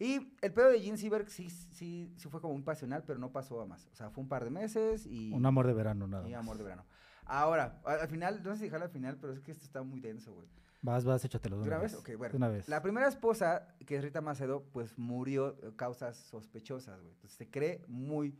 Y 0.00 0.34
el 0.42 0.52
pedo 0.52 0.70
de 0.70 0.80
Jean 0.80 0.98
Seberg 0.98 1.30
sí, 1.30 1.50
sí, 1.50 2.12
sí 2.16 2.28
fue 2.28 2.40
como 2.40 2.54
un 2.54 2.64
pasional, 2.64 3.04
pero 3.06 3.20
no 3.20 3.30
pasó 3.30 3.60
a 3.60 3.66
más. 3.66 3.86
O 3.92 3.94
sea, 3.94 4.10
fue 4.10 4.22
un 4.22 4.28
par 4.28 4.42
de 4.42 4.50
meses 4.50 5.06
y... 5.06 5.32
Un 5.32 5.46
amor 5.46 5.68
de 5.68 5.74
verano, 5.74 6.08
nada 6.08 6.28
y 6.28 6.34
amor 6.34 6.58
de 6.58 6.64
verano. 6.64 6.84
Ahora, 7.28 7.80
al, 7.84 8.00
al 8.00 8.08
final, 8.08 8.42
no 8.42 8.52
sé 8.52 8.58
si 8.58 8.64
dejarlo 8.64 8.86
al 8.86 8.90
final, 8.92 9.16
pero 9.20 9.32
es 9.32 9.40
que 9.40 9.52
esto 9.52 9.64
está 9.64 9.82
muy 9.82 10.00
denso, 10.00 10.32
güey. 10.34 10.48
Vas, 10.80 11.04
vas, 11.04 11.24
échatelo 11.24 11.56
de 11.58 11.62
¿De 11.62 11.68
una, 11.68 11.76
una 11.76 11.82
vez? 11.82 11.92
vez. 11.92 12.00
Ok, 12.00 12.16
bueno. 12.16 12.36
Una 12.36 12.48
vez. 12.48 12.68
La 12.68 12.82
primera 12.82 13.08
esposa, 13.08 13.74
que 13.84 13.96
es 13.96 14.02
Rita 14.02 14.20
Macedo, 14.20 14.64
pues 14.72 14.96
murió 14.98 15.52
de 15.52 15.74
causas 15.76 16.16
sospechosas, 16.16 17.00
güey. 17.00 17.12
Entonces 17.14 17.36
se 17.36 17.50
cree 17.50 17.84
muy 17.88 18.38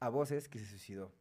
a 0.00 0.08
voces 0.08 0.48
que 0.48 0.58
se 0.58 0.66
suicidó, 0.66 1.12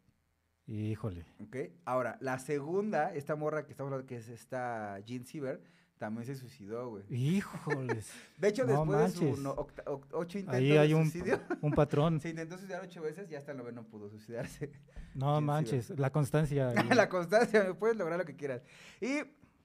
Híjole. 0.66 1.26
¿ok? 1.40 1.56
Ahora, 1.86 2.18
la 2.22 2.38
segunda, 2.40 3.14
esta 3.14 3.36
morra 3.36 3.66
que 3.66 3.72
estamos 3.72 3.92
hablando, 3.92 4.08
que 4.08 4.18
es 4.18 4.30
esta 4.30 5.00
Jean 5.00 5.26
Siever, 5.26 5.62
también 6.00 6.26
se 6.26 6.36
suicidó, 6.36 6.90
güey. 6.90 7.04
Híjoles. 7.10 8.10
De 8.40 8.48
hecho, 8.48 8.64
No 8.66 8.70
después 8.86 8.90
de 8.98 9.04
manches. 9.04 9.36
su 9.38 9.42
no- 9.44 9.54
octa- 9.56 9.84
oc- 9.86 10.08
ocho 10.14 10.40
intentos 10.40 10.60
Ahí 10.60 10.72
hay 10.78 10.88
de 10.90 10.96
un, 10.96 11.04
suicidio, 11.12 11.40
un 11.62 11.74
patrón. 11.74 12.20
se 12.20 12.30
intentó 12.30 12.58
suicidar 12.58 12.82
ocho 12.84 13.02
veces 13.02 13.30
y 13.30 13.36
hasta 13.36 13.52
el 13.52 13.58
noveno 13.60 13.84
pudo 13.84 14.10
suicidarse. 14.10 14.72
No 15.14 15.40
manches. 15.42 15.92
La 16.00 16.10
constancia. 16.12 16.74
la 16.96 17.10
constancia, 17.10 17.74
puedes 17.78 17.98
lograr 17.98 18.18
lo 18.18 18.26
que 18.26 18.36
quieras. 18.36 18.64
Y 19.02 19.20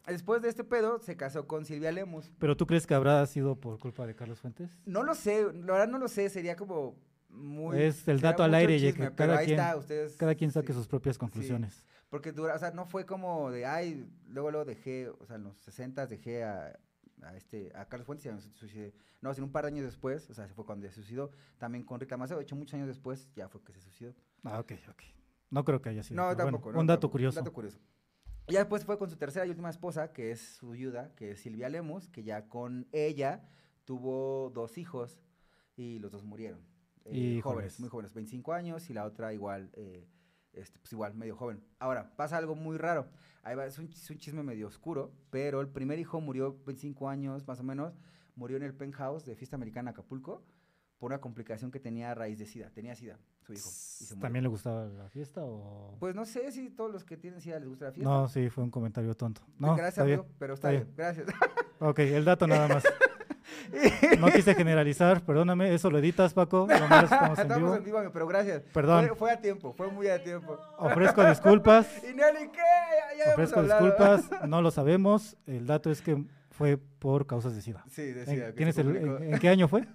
después 0.07 0.43
de 0.43 0.49
este 0.49 0.65
pedo, 0.65 0.99
se 0.99 1.17
casó 1.17 1.47
con 1.47 1.65
Silvia 1.65 1.93
Lemus. 1.93 2.31
¿Pero 2.39 2.57
tú 2.57 2.67
crees 2.67 2.87
que 2.87 2.95
habrá 2.95 3.25
sido 3.27 3.55
por 3.59 3.79
culpa 3.79 4.07
de 4.07 4.15
Carlos 4.15 4.41
Fuentes? 4.41 4.71
No 4.85 5.03
lo 5.05 5.15
sé, 5.15 5.45
la 5.53 5.73
verdad 5.73 5.89
no 5.89 5.99
lo 5.99 6.09
sé, 6.09 6.29
sería 6.29 6.57
como 6.57 6.97
muy... 7.31 7.81
Es 7.81 8.07
el 8.09 8.21
dato 8.21 8.43
al 8.43 8.55
aire 8.55 8.79
chisme, 8.79 9.09
que 9.11 9.15
cada 9.15 9.39
quien- 9.39 9.59
está, 9.59 9.77
ustedes... 9.77 10.17
Cada 10.17 10.35
quien 10.35 10.51
saque 10.51 10.73
sí. 10.73 10.79
sus 10.79 10.89
propias 10.89 11.17
conclusiones. 11.17 11.85
Porque 12.15 12.31
dura, 12.31 12.55
o 12.55 12.59
sea, 12.61 12.71
no 12.71 12.87
fue 12.87 13.05
como 13.05 13.51
de, 13.51 13.67
ay, 13.67 14.09
luego 14.29 14.53
luego 14.53 14.65
dejé, 14.65 15.09
o 15.09 15.27
sea, 15.27 15.35
en 15.35 15.43
los 15.43 15.57
60 15.59 16.07
dejé 16.07 16.45
a, 16.45 16.79
a 17.23 17.37
este, 17.37 17.73
a 17.75 17.87
Carlos 17.89 18.07
Fuentes 18.07 18.25
y 18.47 18.51
suicidé. 18.57 18.95
No, 19.21 19.35
sino 19.35 19.49
un 19.49 19.53
par 19.53 19.65
de 19.65 19.73
años 19.73 19.85
después, 19.85 20.31
o 20.31 20.33
sea, 20.33 20.47
se 20.47 20.55
fue 20.55 20.65
cuando 20.65 20.87
se 20.87 20.93
suicidó, 20.95 21.33
también 21.59 21.83
con 21.83 21.99
Rita 21.99 22.17
Maceo, 22.17 22.37
de 22.37 22.45
hecho, 22.45 22.55
muchos 22.55 22.75
años 22.75 22.87
después 22.87 23.29
ya 23.35 23.49
fue 23.49 23.65
que 23.65 23.73
se 23.73 23.81
suicidó. 23.81 24.15
Ah, 24.45 24.61
ok, 24.61 24.75
ok. 24.91 25.03
No 25.51 25.65
creo 25.65 25.83
que 25.83 25.89
haya 25.89 26.05
sido. 26.05 26.19
No, 26.19 26.27
bueno, 26.37 26.37
tampoco. 26.53 26.73
no, 26.73 26.79
un 26.83 26.87
dato 26.87 27.01
tampoco, 27.01 27.11
curioso. 27.15 27.41
Un 27.41 27.45
dato 27.47 27.53
curioso. 27.53 27.79
Y 28.47 28.53
ya 28.53 28.61
después 28.61 28.85
fue 28.85 28.97
con 28.97 29.11
su 29.11 29.17
tercera 29.17 29.45
y 29.45 29.51
última 29.51 29.71
esposa, 29.71 30.13
que 30.13 30.31
es 30.31 30.41
su 30.41 30.71
viuda, 30.71 31.13
que 31.17 31.33
es 31.33 31.41
Silvia 31.41 31.69
Lemus, 31.69 32.09
que 32.11 32.23
ya 32.23 32.49
con 32.49 32.87
ella 32.93 33.43
tuvo 33.85 34.51
dos 34.55 34.79
hijos 34.79 35.21
y 35.75 35.99
los 35.99 36.13
dos 36.13 36.23
murieron. 36.23 36.61
eh, 37.07 37.17
Híjoles. 37.17 37.43
jóvenes, 37.43 37.81
muy 37.81 37.89
jóvenes, 37.89 38.15
25 38.15 38.53
años 38.53 38.89
y 38.89 38.95
la 38.95 39.05
otra 39.05 39.33
igual, 39.35 39.71
eh, 39.73 40.07
este, 40.55 40.79
pues 40.79 40.93
igual, 40.93 41.15
medio 41.15 41.37
joven. 41.37 41.63
Ahora, 41.79 42.15
pasa 42.17 42.37
algo 42.37 42.55
muy 42.55 42.77
raro. 42.79 43.09
Ahí 43.43 43.55
va, 43.57 43.67
es, 43.67 43.79
un, 43.79 43.87
es 43.87 44.11
un 44.11 44.19
chisme 44.19 44.43
medio 44.43 44.67
oscuro, 44.67 45.13
pero 45.31 45.61
el 45.61 45.69
primer 45.69 45.99
hijo 45.99 46.21
murió 46.21 46.57
25 46.65 47.09
años 47.09 47.47
más 47.47 47.61
o 47.61 47.63
menos, 47.63 47.99
murió 48.37 48.57
en 48.57 48.63
el 48.63 48.75
penthouse 48.75 49.25
de 49.25 49.37
Fiesta 49.37 49.57
Americana 49.57 49.91
Acapulco 49.91 50.43
por 50.99 51.11
una 51.11 51.21
complicación 51.21 51.71
que 51.71 51.81
tenía 51.81 52.13
a 52.13 52.15
raíz 52.15 52.39
de 52.39 52.47
SIDA. 52.47 52.71
Tenía 52.71 52.95
SIDA, 52.95 53.19
su 53.43 53.53
hijo. 53.53 53.69
Y 53.69 54.05
se 54.05 54.15
murió. 54.15 54.23
¿También 54.23 54.43
le 54.45 54.49
gustaba 54.49 54.87
la 54.87 55.09
fiesta 55.11 55.43
o...? 55.45 55.97
Pues 56.01 56.15
no 56.15 56.25
sé 56.25 56.51
si 56.53 56.71
todos 56.71 56.91
los 56.91 57.05
que 57.05 57.17
tienen 57.17 57.41
SIDA 57.41 57.59
les 57.59 57.69
gusta 57.69 57.87
la 57.87 57.93
fiesta. 57.93 58.11
no, 58.11 58.29
sí, 58.29 58.49
fue 58.49 58.65
un 58.65 58.71
comentario 58.71 59.15
tonto. 59.15 59.43
No, 59.59 59.77
Gracias, 59.77 59.89
está 59.89 60.05
bien. 60.05 60.21
amigo, 60.21 60.35
pero 60.39 60.55
está, 60.55 60.73
está 60.73 60.85
bien. 60.85 60.97
Gracias. 60.97 61.27
Ok, 61.81 61.99
el 61.99 62.25
dato 62.25 62.47
nada 62.47 62.69
más. 62.69 62.85
No 64.21 64.27
quise 64.29 64.55
generalizar, 64.55 65.23
perdóname, 65.25 65.75
eso 65.75 65.91
lo 65.91 65.99
editas, 65.99 66.33
Paco. 66.35 66.67
Nomás 66.69 67.05
estamos 67.13 67.39
en 67.39 67.49
vivo. 67.49 67.75
en 67.77 67.85
vivo, 67.85 67.99
amigo, 67.99 68.13
pero 68.13 68.27
gracias. 68.27 68.63
Perdón. 68.73 69.07
Fue, 69.09 69.17
fue 69.17 69.31
a 69.33 69.41
tiempo, 69.41 69.73
fue 69.73 69.89
muy 69.91 70.09
a 70.09 70.23
tiempo. 70.23 70.59
Ofrezco 70.79 71.25
disculpas. 71.25 71.87
Y 72.05 72.15
Nelly, 72.15 72.49
¿qué? 72.53 72.59
Ya, 73.19 73.25
ya 73.27 73.33
Ofrezco 73.33 73.63
disculpas, 73.63 74.31
no 74.47 74.63
lo 74.63 74.71
sabemos. 74.71 75.37
El 75.47 75.67
dato 75.67 75.91
es 75.91 76.01
que 76.03 76.25
fue 76.51 76.77
por 76.77 77.27
causas 77.27 77.55
de 77.55 77.63
SIDA. 77.63 77.85
Sí, 77.91 78.03
¿En, 78.03 78.15
decía. 78.15 78.47
que 78.47 78.53
tienes 78.53 78.75
se 78.75 78.83
el- 78.83 78.87
publicó. 78.89 79.17
en- 79.19 79.35
en 79.35 79.41
qué 79.41 79.49
año 79.49 79.69
fue? 79.69 79.87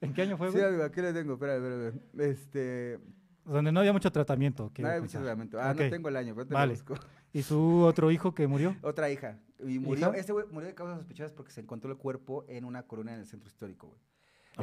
¿En 0.00 0.14
qué 0.14 0.22
año 0.22 0.36
fue, 0.36 0.52
Sí, 0.52 0.60
amigo, 0.60 0.84
aquí 0.84 1.00
lo 1.00 1.12
tengo, 1.12 1.32
espera, 1.34 1.56
espera, 1.56 1.88
espera. 1.88 2.30
Este. 2.30 2.98
Donde 3.44 3.72
no 3.72 3.80
había 3.80 3.92
mucho 3.92 4.12
tratamiento. 4.12 4.70
No 4.78 4.88
hay 4.88 5.00
mucho 5.00 5.18
reglamento. 5.18 5.58
Ah, 5.60 5.74
no 5.74 5.88
tengo 5.90 6.08
el 6.08 6.16
año, 6.16 6.34
pero 6.34 6.46
te 6.46 6.54
Vale. 6.54 6.74
lo 6.74 6.78
busco. 6.84 6.94
¿Y 7.32 7.42
su 7.42 7.80
otro 7.82 8.10
hijo 8.10 8.32
que 8.34 8.46
murió? 8.46 8.76
Otra 8.82 9.10
hija. 9.10 9.38
Y 9.60 9.78
murió, 9.78 10.08
¿Hija? 10.10 10.18
este 10.18 10.32
güey 10.32 10.46
murió 10.50 10.68
de 10.68 10.74
causas 10.74 10.98
sospechosas 10.98 11.32
porque 11.32 11.50
se 11.52 11.60
encontró 11.60 11.90
el 11.90 11.98
cuerpo 11.98 12.44
en 12.48 12.64
una 12.64 12.84
corona 12.86 13.14
en 13.14 13.20
el 13.20 13.26
centro 13.26 13.48
histórico, 13.48 13.88
güey. 13.88 14.00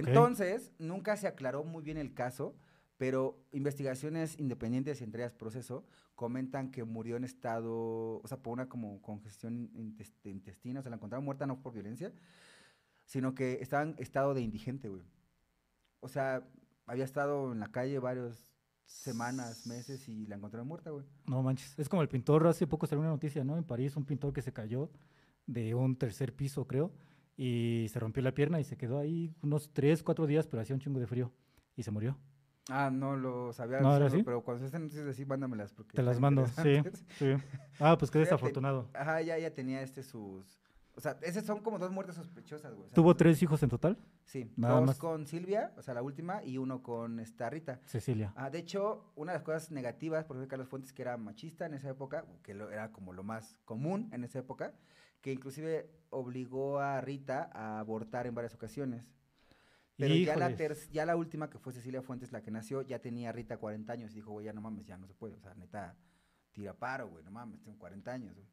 Entonces, 0.08 0.74
nunca 0.78 1.16
se 1.18 1.28
aclaró 1.28 1.64
muy 1.64 1.84
bien 1.84 1.98
el 1.98 2.14
caso, 2.14 2.56
pero 2.98 3.38
investigaciones 3.52 4.40
independientes 4.40 5.02
y 5.02 5.04
entre 5.04 5.24
ellas 5.24 5.34
proceso 5.34 5.86
comentan 6.16 6.72
que 6.72 6.84
murió 6.86 7.18
en 7.18 7.24
estado, 7.26 8.22
o 8.22 8.24
sea, 8.26 8.38
por 8.38 8.54
una 8.54 8.70
como 8.70 9.02
congestión 9.02 9.70
intes- 9.74 10.14
de 10.24 10.32
intestino, 10.32 10.80
o 10.80 10.84
sea, 10.84 10.90
la 10.90 10.96
encontraron 10.96 11.26
muerta 11.26 11.46
no 11.46 11.62
por 11.62 11.74
violencia, 11.74 12.14
sino 13.06 13.36
que 13.36 13.60
estaba 13.62 13.84
en 13.84 13.96
estado 13.98 14.34
de 14.34 14.42
indigente, 14.42 14.88
güey. 14.90 15.04
O 16.00 16.08
sea, 16.08 16.48
había 16.86 17.04
estado 17.04 17.52
en 17.52 17.60
la 17.60 17.68
calle 17.72 18.00
varias 18.00 18.55
semanas, 18.86 19.68
meses 19.68 20.08
y 20.08 20.26
la 20.28 20.36
encontraron 20.36 20.68
muerta, 20.68 20.92
güey. 20.92 21.06
No 21.28 21.42
manches. 21.44 21.78
Es 21.78 21.90
como 21.90 22.02
el 22.02 22.08
pintor, 22.08 22.46
hace 22.48 22.68
poco 22.68 22.88
salió 22.88 23.02
una 23.02 23.10
noticia, 23.10 23.44
¿no? 23.44 23.58
En 23.58 23.64
París, 23.64 23.96
un 23.96 24.06
pintor 24.06 24.34
que 24.34 24.42
se 24.42 24.54
cayó 24.54 24.90
de 25.48 25.76
un 25.76 25.96
tercer 25.96 26.36
piso, 26.36 26.66
creo, 26.68 26.92
y 27.38 27.88
se 27.90 28.00
rompió 28.00 28.24
la 28.24 28.34
pierna 28.34 28.60
y 28.60 28.64
se 28.64 28.78
quedó 28.78 29.00
ahí 29.00 29.36
unos 29.42 29.72
tres, 29.74 30.04
cuatro 30.04 30.26
días, 30.26 30.48
pero 30.48 30.62
hacía 30.62 30.76
un 30.76 30.80
chingo 30.80 31.00
de 31.00 31.08
frío 31.08 31.32
y 31.76 31.84
se 31.84 31.92
murió. 31.92 32.18
Ah, 32.70 32.90
no 32.92 33.16
lo 33.16 33.54
sabía, 33.54 33.80
¿No 33.80 33.96
solo, 33.96 34.24
pero 34.26 34.44
cuando 34.44 34.62
se 34.62 34.66
estén 34.66 34.84
noticias 34.84 35.06
así, 35.06 35.24
mándamelas. 35.24 35.72
Porque 35.72 35.96
Te 35.96 36.02
las 36.02 36.20
mando, 36.20 36.48
sí, 36.48 36.82
sí. 37.20 37.34
Ah, 37.80 37.96
pues 37.98 38.10
qué 38.10 38.20
desafortunado. 38.20 38.90
Ajá, 38.94 39.22
ya, 39.22 39.38
ya 39.38 39.54
tenía 39.54 39.84
este 39.84 40.02
sus... 40.02 40.65
O 40.98 41.02
sea, 41.02 41.18
esas 41.24 41.46
son 41.46 41.60
como 41.60 41.78
dos 41.78 41.92
muertes 41.92 42.16
sospechosas, 42.16 42.74
güey. 42.74 42.86
o 42.86 42.90
sea, 42.90 42.96
¿Tuvo 42.96 43.16
tres 43.18 43.42
hijos 43.44 43.62
en 43.64 43.70
total? 43.70 43.98
Sí, 44.24 44.50
Nada 44.56 44.76
dos 44.76 44.86
más. 44.86 44.98
con 44.98 45.28
Silvia, 45.28 45.74
o 45.78 45.82
sea, 45.82 45.94
la 45.94 46.02
última, 46.02 46.42
y 46.44 46.58
uno 46.58 46.82
con 46.84 47.20
esta 47.20 47.50
Rita. 47.50 47.82
Cecilia. 47.86 48.32
Ah, 48.38 48.50
de 48.50 48.60
hecho, 48.60 49.12
una 49.16 49.34
de 49.34 49.40
las 49.40 49.44
cosas 49.44 49.72
negativas, 49.72 50.24
por 50.26 50.38
ejemplo, 50.38 50.50
Carlos 50.52 50.70
Fuentes, 50.70 50.94
que 50.94 51.02
era 51.02 51.18
machista 51.18 51.66
en 51.66 51.74
esa 51.74 51.90
época, 51.90 52.26
que 52.44 52.54
lo, 52.54 52.72
era 52.72 52.92
como 52.94 53.12
lo 53.12 53.24
más 53.24 53.58
común 53.66 54.10
en 54.14 54.24
esa 54.24 54.40
época, 54.40 54.74
que 55.20 55.34
inclusive 55.34 55.90
obligó 56.12 56.80
a 56.80 57.02
Rita 57.02 57.50
a 57.54 57.80
abortar 57.80 58.26
en 58.26 58.36
varias 58.36 58.54
ocasiones. 58.56 59.12
Pero 59.98 60.14
ya 60.16 60.36
la, 60.38 60.56
ter- 60.56 60.78
ya 60.92 61.06
la 61.06 61.16
última, 61.16 61.50
que 61.50 61.58
fue 61.58 61.72
Cecilia 61.74 62.02
Fuentes, 62.02 62.32
la 62.32 62.42
que 62.42 62.52
nació, 62.52 62.82
ya 62.84 63.00
tenía 63.00 63.32
Rita 63.32 63.58
40 63.58 63.92
años 63.94 64.12
y 64.12 64.16
dijo, 64.16 64.32
güey, 64.32 64.46
ya 64.46 64.54
no 64.54 64.62
mames, 64.62 64.86
ya 64.86 64.98
no 64.98 65.08
se 65.08 65.14
puede. 65.14 65.36
O 65.36 65.40
sea, 65.40 65.54
neta, 65.56 65.96
tira 66.52 66.74
paro, 66.74 67.10
güey, 67.10 67.24
no 67.24 67.32
mames, 67.32 67.62
tengo 67.64 67.78
40 67.80 68.12
años. 68.12 68.34
güey". 68.36 68.48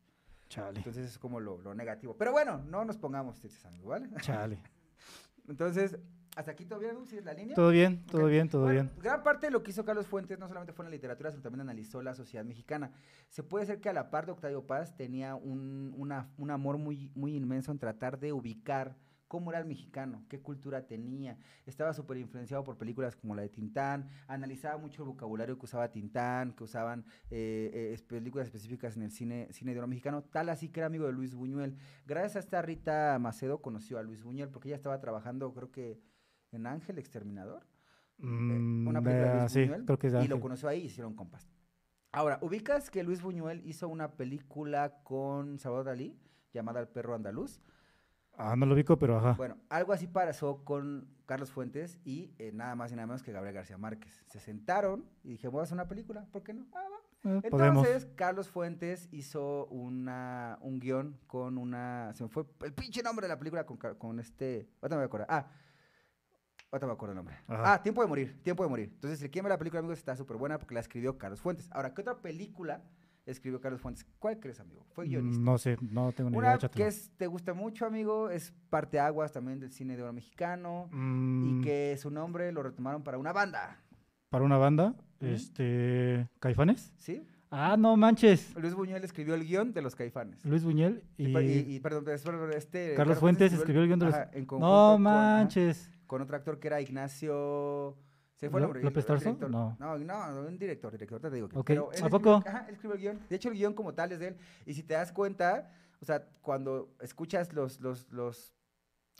Chale. 0.52 0.78
Entonces 0.80 1.06
es 1.06 1.18
como 1.18 1.40
lo, 1.40 1.56
lo 1.62 1.74
negativo. 1.74 2.14
Pero 2.18 2.30
bueno, 2.32 2.58
no 2.68 2.84
nos 2.84 2.98
pongamos 2.98 3.38
tristes, 3.40 3.64
amigos, 3.64 3.88
¿vale? 3.88 4.10
Chale. 4.20 4.58
Entonces, 5.48 5.96
¿hasta 6.36 6.50
aquí 6.50 6.66
todo 6.66 6.78
bien, 6.78 6.92
Edu? 6.92 7.06
¿Sigues 7.06 7.24
la 7.24 7.32
línea? 7.32 7.54
Todo 7.54 7.70
bien, 7.70 8.04
todo 8.06 8.26
bien, 8.26 8.48
todo 8.50 8.62
Bueno, 8.64 8.82
bien. 8.82 9.02
Gran 9.02 9.22
parte 9.22 9.46
de 9.46 9.50
lo 9.52 9.62
que 9.62 9.70
hizo 9.70 9.84
Carlos 9.84 10.06
Fuentes 10.06 10.38
no 10.38 10.46
solamente 10.48 10.74
fue 10.74 10.84
en 10.84 10.90
la 10.90 10.94
literatura, 10.96 11.30
sino 11.30 11.42
también 11.42 11.62
analizó 11.62 12.02
la 12.02 12.14
sociedad 12.14 12.44
mexicana. 12.44 12.92
Se 13.30 13.42
puede 13.42 13.64
decir 13.66 13.80
que 13.80 13.88
a 13.88 13.92
la 13.94 14.10
par 14.10 14.26
de 14.26 14.32
Octavio 14.32 14.66
Paz 14.66 14.94
tenía 14.94 15.34
un, 15.36 15.94
una- 15.96 16.28
un 16.36 16.50
amor 16.50 16.76
muy, 16.76 17.10
muy 17.14 17.34
inmenso 17.34 17.72
en 17.72 17.78
tratar 17.78 18.18
de 18.20 18.32
ubicar 18.34 18.94
cómo 19.32 19.50
era 19.50 19.60
el 19.60 19.64
mexicano, 19.64 20.26
qué 20.28 20.42
cultura 20.42 20.86
tenía. 20.86 21.38
Estaba 21.64 21.94
súper 21.94 22.18
influenciado 22.18 22.64
por 22.64 22.76
películas 22.76 23.16
como 23.16 23.34
la 23.34 23.40
de 23.40 23.48
Tintán, 23.48 24.10
analizaba 24.26 24.76
mucho 24.76 25.04
el 25.04 25.08
vocabulario 25.08 25.58
que 25.58 25.64
usaba 25.64 25.90
Tintán, 25.90 26.52
que 26.52 26.64
usaban 26.64 27.06
eh, 27.30 27.94
eh, 27.94 27.98
películas 28.06 28.48
específicas 28.48 28.94
en 28.98 29.04
el 29.04 29.10
cine, 29.10 29.48
cine 29.50 29.72
de 29.72 29.78
oro 29.78 29.88
mexicano, 29.88 30.22
tal 30.22 30.50
así 30.50 30.68
que 30.68 30.80
era 30.80 30.88
amigo 30.88 31.06
de 31.06 31.14
Luis 31.14 31.34
Buñuel. 31.34 31.78
Gracias 32.04 32.36
a 32.36 32.40
esta 32.40 32.60
Rita 32.60 33.18
Macedo 33.18 33.62
conoció 33.62 33.98
a 33.98 34.02
Luis 34.02 34.22
Buñuel 34.22 34.50
porque 34.50 34.68
ella 34.68 34.76
estaba 34.76 35.00
trabajando, 35.00 35.54
creo 35.54 35.70
que 35.70 35.98
en 36.50 36.66
Ángel 36.66 36.98
Exterminador. 36.98 37.62
Eh, 38.18 38.26
Mm, 38.26 38.86
una 38.86 39.00
película 39.00 39.28
de 39.28 39.36
eh, 39.36 39.40
Luis 39.40 39.52
sí, 39.52 39.60
Buñuel, 39.62 39.84
creo 39.86 39.98
que 39.98 40.06
es 40.08 40.12
de 40.12 40.24
y 40.24 40.28
lo 40.28 40.40
conoció 40.40 40.68
ahí 40.68 40.82
y 40.82 40.84
hicieron 40.84 41.14
compas. 41.14 41.50
Ahora, 42.10 42.38
ubicas 42.42 42.90
que 42.90 43.02
Luis 43.02 43.22
Buñuel 43.22 43.66
hizo 43.66 43.88
una 43.88 44.12
película 44.12 45.02
con 45.04 45.58
Salvador 45.58 45.86
Dalí 45.86 46.18
llamada 46.52 46.80
El 46.80 46.88
perro 46.88 47.14
andaluz. 47.14 47.62
Ah, 48.36 48.56
no 48.56 48.66
lo 48.66 48.74
ubico, 48.74 48.98
pero 48.98 49.18
ajá. 49.18 49.34
Bueno, 49.34 49.56
algo 49.68 49.92
así 49.92 50.06
pasó 50.06 50.64
con 50.64 51.08
Carlos 51.26 51.52
Fuentes 51.52 51.98
y 52.04 52.32
eh, 52.38 52.50
nada 52.52 52.74
más 52.74 52.90
y 52.90 52.96
nada 52.96 53.06
menos 53.06 53.22
que 53.22 53.32
Gabriel 53.32 53.54
García 53.54 53.78
Márquez. 53.78 54.22
Se 54.26 54.40
sentaron 54.40 55.04
y 55.22 55.30
dije, 55.30 55.48
voy 55.48 55.60
a 55.60 55.62
hacer 55.64 55.74
una 55.74 55.88
película, 55.88 56.26
¿por 56.32 56.42
qué 56.42 56.54
no? 56.54 56.66
Ah, 56.72 56.82
va. 56.90 57.02
Eh, 57.24 57.50
podemos. 57.50 57.86
Entonces, 57.86 58.10
Carlos 58.16 58.48
Fuentes 58.48 59.08
hizo 59.12 59.66
una, 59.66 60.58
un 60.60 60.80
guion 60.80 61.18
con 61.26 61.56
una. 61.56 62.12
Se 62.14 62.24
me 62.24 62.28
fue 62.28 62.44
el 62.62 62.72
pinche 62.72 63.02
nombre 63.02 63.26
de 63.26 63.28
la 63.28 63.38
película 63.38 63.64
con, 63.64 63.76
con 63.76 64.18
este. 64.18 64.68
Ahorita 64.80 64.96
me 64.96 64.96
voy 64.96 65.02
a 65.02 65.06
acordar. 65.06 65.26
Ah, 65.30 65.50
ahorita 66.72 66.86
me 66.86 66.92
acuerdo 66.94 67.12
el 67.12 67.16
nombre. 67.16 67.36
Ajá. 67.46 67.74
Ah, 67.74 67.82
Tiempo 67.82 68.02
de 68.02 68.08
Morir. 68.08 68.42
Tiempo 68.42 68.64
de 68.64 68.68
Morir. 68.70 68.90
Entonces, 68.94 69.20
si 69.20 69.28
quieren 69.28 69.44
ver 69.44 69.52
la 69.52 69.58
película, 69.58 69.80
amigos, 69.80 69.98
está 69.98 70.16
súper 70.16 70.36
buena 70.36 70.58
porque 70.58 70.74
la 70.74 70.80
escribió 70.80 71.16
Carlos 71.16 71.40
Fuentes. 71.40 71.70
Ahora, 71.70 71.94
¿qué 71.94 72.00
otra 72.00 72.20
película 72.20 72.82
escribió 73.26 73.60
Carlos 73.60 73.80
Fuentes? 73.80 74.04
¿Cuál 74.18 74.38
crees, 74.40 74.60
amigo? 74.60 74.84
Fue 74.92 75.06
guionista. 75.06 75.40
Mm, 75.40 75.44
No 75.44 75.58
sé, 75.58 75.76
no 75.80 76.12
tengo 76.12 76.30
ni 76.30 76.36
Una 76.36 76.48
idea. 76.48 76.58
que 76.58 76.66
échatelo. 76.66 76.86
es, 76.88 77.10
te 77.16 77.26
gusta 77.26 77.54
mucho, 77.54 77.86
amigo, 77.86 78.30
es 78.30 78.52
parte 78.70 78.98
aguas 78.98 79.32
también 79.32 79.60
del 79.60 79.70
cine 79.72 79.96
de 79.96 80.02
oro 80.02 80.12
mexicano. 80.12 80.88
Mm, 80.92 81.60
Y 81.60 81.60
que 81.62 81.96
su 81.98 82.10
nombre 82.10 82.50
lo 82.52 82.62
retomaron 82.62 83.02
para 83.02 83.18
una 83.18 83.32
banda. 83.32 83.78
Para 84.30 84.44
una 84.44 84.56
banda, 84.56 84.94
este. 85.20 86.28
¿Caifanes? 86.40 86.92
¿Sí? 86.96 87.26
Ah, 87.50 87.76
no 87.78 87.96
manches. 87.98 88.54
Luis 88.56 88.72
Buñuel 88.74 89.04
escribió 89.04 89.34
el 89.34 89.44
guion 89.44 89.74
de 89.74 89.82
los 89.82 89.94
caifanes. 89.94 90.42
Luis 90.44 90.64
Buñuel 90.64 91.04
y. 91.18 91.36
Y, 91.36 91.74
y- 91.76 91.80
perdón, 91.80 92.08
es- 92.08 92.22
perdón, 92.22 92.50
este, 92.54 92.94
Carlos 92.94 93.18
Fuentes 93.18 93.52
escribió 93.52 93.82
el 93.82 93.88
guion 93.88 93.98
de 93.98 94.06
los- 94.06 94.14
ajá, 94.14 94.30
en 94.32 94.42
no 94.44 94.46
con- 94.46 94.62
ajá, 94.62 94.98
manches. 94.98 95.90
Con, 96.06 96.22
otro 96.22 96.34
actor 96.36 96.58
que 96.58 96.68
era 96.68 96.80
Ignacio. 96.80 97.96
¿Se 98.42 98.50
fue 98.50 98.58
el 98.58 98.62
¿Lo- 98.62 98.66
nombre? 98.68 98.82
López 98.82 99.06
Tarso? 99.06 99.36
No. 99.48 99.76
No, 99.78 99.96
no, 99.98 100.40
un 100.48 100.58
director, 100.58 100.90
director, 100.90 101.20
te 101.20 101.30
digo. 101.30 101.48
que- 101.48 101.58
Ok, 101.60 101.66
pero 101.66 101.82
él 101.92 102.02
¿a 102.02 102.06
escribió- 102.06 102.10
poco? 102.10 102.42
Ajá, 102.48 102.64
él 102.66 102.74
escribió 102.74 102.94
el 102.96 103.00
guion. 103.00 103.20
De 103.28 103.36
hecho, 103.36 103.48
el 103.50 103.54
guion 103.54 103.72
como 103.74 103.94
tal 103.94 104.10
es 104.10 104.18
de 104.18 104.26
él. 104.28 104.36
Y 104.66 104.74
si 104.74 104.82
te 104.82 104.94
das 104.94 105.12
cuenta, 105.12 105.70
o 106.00 106.04
sea, 106.04 106.26
cuando 106.40 106.92
escuchas 107.00 107.52
los, 107.52 107.78
los, 107.80 108.10
los, 108.10 108.52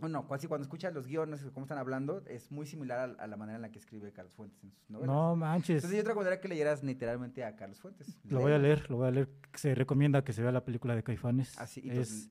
cuando, 0.00 0.26
sí, 0.38 0.48
cuando 0.48 0.62
escuchas 0.64 0.92
los 0.92 1.06
guiones, 1.06 1.44
cómo 1.54 1.64
están 1.66 1.78
hablando, 1.78 2.24
es 2.26 2.50
muy 2.50 2.66
similar 2.66 2.98
a, 3.16 3.22
a 3.22 3.26
la 3.28 3.36
manera 3.36 3.54
en 3.56 3.62
la 3.62 3.70
que 3.70 3.78
escribe 3.78 4.12
Carlos 4.12 4.34
Fuentes 4.34 4.60
en 4.64 4.72
sus 4.72 4.90
novelas. 4.90 5.14
No 5.14 5.36
manches. 5.36 5.76
Entonces 5.76 5.98
yo 5.98 6.02
te 6.02 6.08
recomendaría 6.08 6.40
que 6.40 6.48
leyeras 6.48 6.82
literalmente 6.82 7.44
a 7.44 7.54
Carlos 7.54 7.80
Fuentes. 7.80 8.18
Lo 8.24 8.40
voy 8.40 8.50
a 8.50 8.58
leer, 8.58 8.90
lo 8.90 8.96
voy 8.96 9.06
a 9.06 9.10
leer. 9.12 9.28
Se 9.54 9.72
recomienda 9.76 10.24
que 10.24 10.32
se 10.32 10.42
vea 10.42 10.50
la 10.50 10.64
película 10.64 10.96
de 10.96 11.04
Caifanes. 11.04 11.56
Así, 11.60 11.80
y 11.84 11.90
es, 11.90 11.96
pues- 11.96 12.30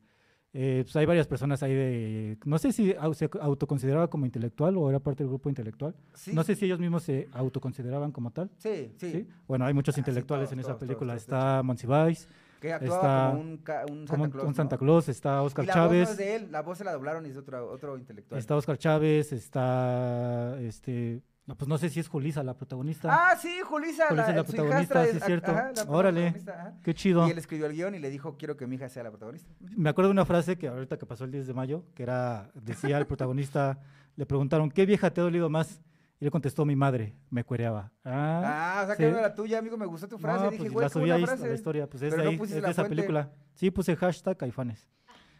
eh, 0.53 0.81
pues 0.83 0.95
hay 0.97 1.05
varias 1.05 1.27
personas 1.27 1.63
ahí 1.63 1.73
de... 1.73 2.37
No 2.45 2.57
sé 2.57 2.71
si 2.73 2.91
au- 2.93 3.13
se 3.13 3.29
autoconsideraba 3.39 4.09
como 4.09 4.25
intelectual 4.25 4.75
o 4.77 4.89
era 4.89 4.99
parte 4.99 5.23
del 5.23 5.29
grupo 5.29 5.47
intelectual. 5.49 5.95
Sí, 6.13 6.33
No 6.33 6.43
sé 6.43 6.55
si 6.55 6.65
ellos 6.65 6.79
mismos 6.79 7.03
se 7.03 7.29
autoconsideraban 7.31 8.11
como 8.11 8.31
tal. 8.31 8.49
Sí, 8.57 8.93
sí. 8.97 9.11
¿sí? 9.11 9.27
Bueno, 9.47 9.65
hay 9.65 9.73
muchos 9.73 9.93
Ah, 9.93 9.95
sí, 9.95 10.01
intelectuales 10.01 10.49
todos, 10.49 10.53
en 10.53 10.59
esa 10.59 10.67
todos, 10.69 10.79
película. 10.79 11.13
todos, 11.13 11.21
está 11.23 11.63
Monsiváis, 11.63 12.27
Que 12.59 12.73
actuaba 12.73 13.31
Está 13.31 13.31
como 13.31 13.41
un, 13.41 13.57
Santa 13.57 14.07
como 14.07 14.29
Claus. 14.29 14.47
un 14.47 14.55
Santa 14.55 14.75
¿no? 14.75 14.79
Claus, 14.79 15.09
está 15.09 15.41
Oscar 15.41 15.63
y 15.63 15.67
la 15.67 15.73
voz 15.73 15.81
no 15.83 15.87
Chávez, 15.89 16.09
es 16.11 16.17
de 16.17 16.35
él, 16.35 16.51
la 16.51 16.61
voz 16.61 16.77
se 16.77 16.83
la 16.83 16.91
doblaron 16.93 17.25
y 17.25 17.29
es 17.29 17.37
otro, 17.37 17.71
otro 17.71 17.97
intelectual. 17.97 18.37
está 18.39 18.55
Oscar 18.55 18.77
Chávez, 18.77 19.31
está 19.33 20.57
este 20.61 21.21
No, 21.51 21.57
pues 21.57 21.67
no 21.67 21.77
sé 21.77 21.89
si 21.89 21.99
es 21.99 22.07
Julisa 22.07 22.43
la 22.43 22.53
protagonista. 22.55 23.09
Ah, 23.11 23.35
sí, 23.35 23.59
Julisa, 23.61 24.07
Julisa 24.07 24.29
es 24.29 24.35
la 24.37 24.43
protagonista, 24.45 25.03
sí 25.03 25.17
es 25.17 25.23
cierto. 25.25 25.51
ajá, 25.51 25.71
la 25.75 25.83
Órale. 25.91 26.33
Qué 26.81 26.93
chido. 26.93 27.27
Y 27.27 27.31
él 27.31 27.37
escribió 27.37 27.65
el 27.65 27.73
guion 27.73 27.93
y 27.93 27.99
le 27.99 28.09
dijo, 28.09 28.37
quiero 28.37 28.55
que 28.55 28.67
mi 28.67 28.77
hija 28.77 28.87
sea 28.87 29.03
la 29.03 29.09
protagonista. 29.09 29.51
Me 29.75 29.89
acuerdo 29.89 30.07
de 30.07 30.13
una 30.13 30.23
frase 30.23 30.57
que 30.57 30.69
ahorita 30.69 30.97
que 30.97 31.05
pasó 31.05 31.25
el 31.25 31.31
10 31.31 31.47
de 31.47 31.53
mayo, 31.53 31.83
que 31.93 32.03
era, 32.03 32.49
decía 32.53 32.97
el 32.97 33.05
protagonista, 33.05 33.79
le 34.15 34.25
preguntaron, 34.25 34.71
¿qué 34.71 34.85
vieja 34.85 35.11
te 35.11 35.19
ha 35.19 35.25
dolido 35.25 35.49
más? 35.49 35.81
Y 36.21 36.23
le 36.23 36.31
contestó 36.31 36.63
mi 36.63 36.77
madre, 36.77 37.17
me 37.29 37.43
cuereaba. 37.43 37.91
Ah, 38.05 38.77
Ah, 38.79 38.81
o 38.83 38.85
sea 38.85 38.95
sí. 38.95 39.03
que 39.03 39.11
no 39.11 39.17
era 39.17 39.35
tuya, 39.35 39.59
amigo, 39.59 39.75
me 39.75 39.87
gustó 39.87 40.07
tu 40.07 40.17
frase. 40.17 40.45
No, 40.45 40.51
Dije, 40.51 40.63
pues 40.63 40.71
güey, 40.73 40.83
la 40.85 40.89
subí 40.89 41.11
ahí 41.11 41.25
frase. 41.25 41.47
la 41.49 41.53
historia, 41.53 41.89
pues 41.89 42.01
es 42.03 42.11
Pero 42.11 42.23
de 42.23 42.37
no 42.37 42.41
ahí, 42.43 42.49
es 42.49 42.51
la 42.51 42.67
de 42.67 42.71
esa 42.71 42.81
fuente. 42.83 42.95
película. 42.95 43.29
Sí, 43.55 43.71
puse 43.71 43.93
hashtag 43.97 44.37
caifanes. 44.37 44.87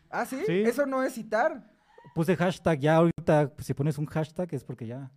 Ah, 0.09 0.25
¿sí? 0.25 0.43
Sí. 0.45 0.63
Eso 0.63 0.85
no 0.85 1.03
es 1.03 1.13
citar. 1.13 1.71
Puse 2.13 2.35
hashtag, 2.35 2.79
ya 2.81 2.95
ahorita, 2.97 3.53
pues, 3.55 3.65
si 3.65 3.73
pones 3.73 3.97
un 3.97 4.07
hashtag 4.07 4.53
es 4.53 4.65
porque 4.65 4.85
ya. 4.87 5.09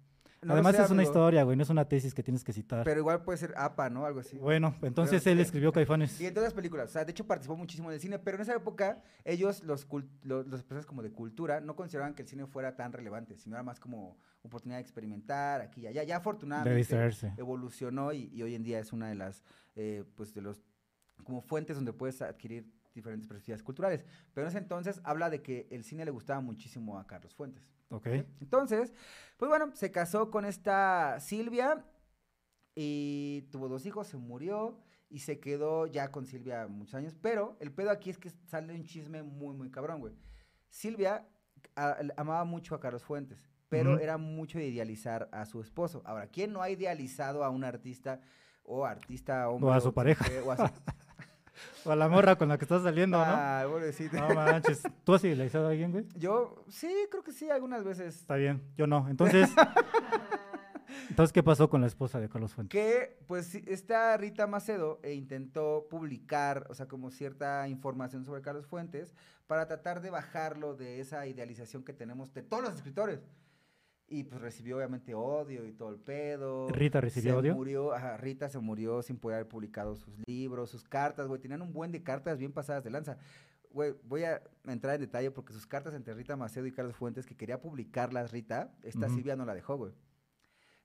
No 0.45 0.53
Además 0.53 0.77
sé, 0.77 0.83
es 0.83 0.91
una 0.91 1.03
historia, 1.03 1.43
güey, 1.45 1.57
no 1.57 1.63
es 1.63 1.71
una 1.71 1.89
tesis 1.89 2.13
que 2.15 2.23
tienes 2.23 2.45
que 2.45 2.53
citar. 2.53 2.85
Pero 2.85 3.01
igual 3.01 3.23
puede 3.25 3.39
ser 3.39 3.55
APA, 3.57 3.89
¿no? 3.91 4.05
Algo 4.07 4.21
así. 4.21 4.37
Bueno, 4.39 4.75
entonces 4.83 5.23
Pero- 5.25 5.33
él 5.35 5.41
escribió 5.41 5.73
Caifanes. 5.73 6.21
Y 6.21 6.27
en 6.27 6.35
todas 6.35 6.49
las 6.49 6.55
películas, 6.55 6.91
o 6.91 6.93
sea, 6.93 7.05
de 7.05 7.11
hecho 7.13 7.27
participó 7.27 7.57
muchísimo 7.57 7.91
en 7.91 7.95
el 7.95 8.01
cine, 8.01 8.19
pero 8.19 8.37
en 8.37 8.43
esa 8.43 8.55
época 8.55 9.03
ellos, 9.25 9.63
los, 9.65 9.89
cul- 9.89 10.09
lo- 10.23 10.43
las 10.43 10.63
personas 10.63 10.87
como 10.87 11.03
de 11.03 11.11
cultura, 11.13 11.61
no 11.61 11.75
consideraban 11.77 12.15
que 12.15 12.23
el 12.23 12.29
cine 12.29 12.47
fuera 12.47 12.77
tan 12.77 12.93
relevante, 12.93 13.37
sino 13.39 13.57
era 13.57 13.63
más 13.63 13.81
como 13.81 14.19
oportunidad 14.43 14.79
de 14.79 14.83
experimentar 14.83 15.61
aquí 15.63 15.81
y 15.83 15.87
allá. 15.87 16.03
Ya 16.05 16.17
afortunadamente 16.19 16.75
evolucionó 17.39 18.13
y, 18.13 18.31
y 18.33 18.43
hoy 18.43 18.55
en 18.55 18.63
día 18.63 18.79
es 18.79 18.93
una 18.93 19.09
de 19.09 19.15
las, 19.15 19.43
eh, 19.77 20.05
pues 20.15 20.35
de 20.35 20.43
los, 20.43 20.61
como 21.25 21.41
fuentes 21.43 21.77
donde 21.77 21.93
puedes 21.93 22.21
adquirir 22.23 22.71
diferentes 22.95 23.27
perspectivas 23.27 23.63
culturales. 23.63 24.05
Pero 24.33 24.47
en 24.47 24.51
ese 24.51 24.59
entonces 24.59 25.01
habla 25.05 25.31
de 25.31 25.43
que 25.43 25.67
el 25.71 25.83
cine 25.85 26.05
le 26.05 26.11
gustaba 26.11 26.41
muchísimo 26.41 26.99
a 26.99 27.07
Carlos 27.07 27.35
Fuentes. 27.35 27.74
Ok. 27.91 28.07
Entonces, 28.41 28.95
pues 29.37 29.49
bueno, 29.49 29.71
se 29.75 29.91
casó 29.91 30.31
con 30.31 30.45
esta 30.45 31.19
Silvia 31.21 31.85
y 32.75 33.43
tuvo 33.53 33.69
dos 33.69 33.87
hijos, 33.87 34.07
se 34.09 34.17
murió 34.17 34.79
y 35.09 35.21
se 35.21 35.39
quedó 35.39 35.87
ya 35.87 36.11
con 36.11 36.27
Silvia 36.27 36.67
muchos 36.67 36.95
años. 36.95 37.15
Pero 37.21 37.57
el 37.61 37.73
pedo 37.73 37.91
aquí 37.91 38.11
es 38.11 38.19
que 38.19 38.31
sale 38.31 38.75
un 38.75 38.85
chisme 38.85 39.23
muy, 39.23 39.55
muy 39.55 39.71
cabrón, 39.71 40.01
güey. 40.01 40.15
Silvia 40.69 41.29
a- 41.77 41.99
amaba 42.17 42.45
mucho 42.45 42.75
a 42.75 42.81
Carlos 42.81 43.05
Fuentes, 43.05 43.49
pero 43.69 43.99
era 43.99 44.19
mucho 44.19 44.59
de 44.59 44.67
idealizar 44.67 45.29
a 45.33 45.47
su 45.47 45.61
esposo. 45.61 46.03
Ahora, 46.05 46.27
¿quién 46.29 46.53
no 46.53 46.63
ha 46.63 46.71
idealizado 46.71 47.45
a 47.45 47.51
un 47.51 47.65
artista 47.65 48.21
o 48.65 48.85
artista 48.85 49.49
hombre? 49.49 49.73
a 49.73 49.81
su 49.81 49.93
pareja. 49.93 50.25
O 50.45 50.51
a 50.51 50.57
su... 50.57 50.63
O 51.85 51.91
a 51.91 51.97
la 51.97 52.09
morra 52.09 52.37
con 52.37 52.49
la 52.49 52.59
que 52.59 52.65
estás 52.65 52.83
saliendo, 52.83 53.25
¿no? 53.25 53.69
Pobrecito. 53.69 54.17
No 54.17 54.35
manches. 54.35 54.83
¿Tú 55.05 55.15
has 55.15 55.25
idealizado 55.25 55.67
a 55.67 55.71
alguien, 55.71 55.93
güey? 55.93 56.07
Yo, 56.17 56.65
sí, 56.69 56.93
creo 57.11 57.23
que 57.23 57.33
sí, 57.33 57.51
algunas 57.51 57.85
veces 57.85 58.17
Está 58.17 58.37
bien, 58.37 58.63
yo 58.77 58.87
no. 58.87 59.09
Entonces, 59.09 59.51
entonces 61.11 61.33
¿qué 61.33 61.43
pasó 61.43 61.69
con 61.69 61.81
la 61.81 61.87
esposa 61.87 62.21
de 62.21 62.29
Carlos 62.29 62.55
Fuentes? 62.55 62.73
Que, 62.73 63.19
pues, 63.27 63.55
esta 63.55 64.17
Rita 64.17 64.47
Macedo 64.47 65.01
eh, 65.03 65.15
intentó 65.15 65.87
publicar, 65.91 66.67
o 66.71 66.75
sea, 66.75 66.87
como 66.87 67.11
cierta 67.11 67.69
información 67.69 68.25
sobre 68.25 68.43
Carlos 68.43 68.67
Fuentes 68.67 69.15
para 69.47 69.67
tratar 69.67 70.01
de 70.01 70.11
bajarlo 70.11 70.75
de 70.75 71.01
esa 71.01 71.27
idealización 71.27 71.85
que 71.85 71.93
tenemos 71.93 72.33
de 72.33 72.43
todos 72.43 72.63
los 72.63 72.75
escritores. 72.75 73.21
Y 74.15 74.23
pues 74.23 74.41
recibió 74.41 74.77
obviamente 74.77 75.13
odio 75.13 75.67
y 75.67 75.73
todo 75.73 75.89
el 75.89 75.99
pedo. 75.99 76.69
¿Rita 76.69 77.01
recibió 77.01 77.33
se 77.33 77.37
odio? 77.37 77.55
Murió, 77.57 77.93
ajá, 77.93 78.17
Rita 78.17 78.49
se 78.49 78.61
murió 78.61 79.03
sin 79.03 79.17
poder 79.17 79.39
haber 79.39 79.49
publicado 79.49 79.97
sus 79.97 80.15
libros, 80.29 80.71
sus 80.71 80.85
cartas, 80.85 81.27
güey. 81.27 81.41
Tenían 81.41 81.63
un 81.63 81.73
buen 81.73 81.91
de 81.91 82.05
cartas 82.05 82.39
bien 82.39 82.53
pasadas 82.53 82.85
de 82.85 82.91
lanza. 82.91 83.19
Güey, 83.71 83.93
voy 84.05 84.23
a 84.23 84.41
entrar 84.69 84.95
en 84.95 85.01
detalle 85.01 85.33
porque 85.33 85.53
sus 85.53 85.67
cartas 85.67 85.95
entre 85.95 86.15
Rita 86.15 86.37
Macedo 86.37 86.65
y 86.69 86.71
Carlos 86.71 86.95
Fuentes, 86.95 87.27
que 87.27 87.37
quería 87.37 87.61
publicarlas 87.61 88.31
Rita, 88.31 88.73
esta. 88.85 89.09
Silvia 89.09 89.35
no 89.35 89.45
la 89.45 89.55
dejó, 89.57 89.77
güey. 89.77 89.93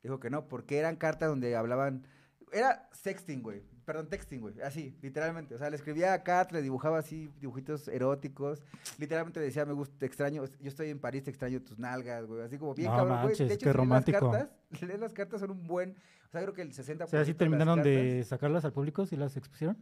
Dijo 0.01 0.19
que 0.19 0.31
no, 0.31 0.47
porque 0.47 0.79
eran 0.79 0.95
cartas 0.95 1.29
donde 1.29 1.55
hablaban. 1.55 2.07
Era 2.51 2.89
sexting, 2.93 3.43
güey. 3.43 3.61
Perdón, 3.89 4.07
texting, 4.07 4.39
güey. 4.39 4.61
Así, 4.61 4.95
literalmente. 5.01 5.55
O 5.55 5.57
sea, 5.57 5.67
le 5.71 5.75
escribía 5.75 6.21
cartas, 6.21 6.53
le 6.53 6.61
dibujaba 6.61 6.99
así 6.99 7.31
dibujitos 7.41 7.87
eróticos. 7.87 8.61
Literalmente 8.99 9.39
le 9.39 9.47
decía, 9.47 9.65
me 9.65 9.73
gusta, 9.73 9.95
te 9.97 10.05
extraño. 10.05 10.45
Yo 10.45 10.67
estoy 10.67 10.91
en 10.91 10.99
París, 10.99 11.23
te 11.23 11.31
extraño 11.31 11.59
tus 11.63 11.79
nalgas, 11.79 12.27
güey. 12.27 12.43
Así 12.43 12.59
como 12.59 12.75
bien 12.75 12.91
No 12.91 12.97
cabrón, 12.97 13.15
güey. 13.21 13.27
manches, 13.29 13.47
De 13.47 13.53
hecho, 13.55 13.63
qué 13.63 13.63
si 13.63 13.65
lees 13.65 13.75
romántico. 13.77 14.31
Las 14.31 14.43
cartas, 14.43 14.81
lees 14.87 14.99
las 14.99 15.13
cartas 15.13 15.39
son 15.39 15.49
un 15.49 15.63
buen. 15.65 15.95
O 16.27 16.31
sea, 16.31 16.41
creo 16.43 16.53
que 16.53 16.61
el 16.61 16.71
60%. 16.71 17.03
O 17.03 17.07
sea, 17.07 17.25
¿sí 17.25 17.33
terminaron 17.33 17.81
de 17.81 18.23
sacarlas 18.25 18.63
al 18.63 18.73
público? 18.73 19.07
¿Sí 19.07 19.15
las 19.15 19.35
expusieron? 19.35 19.75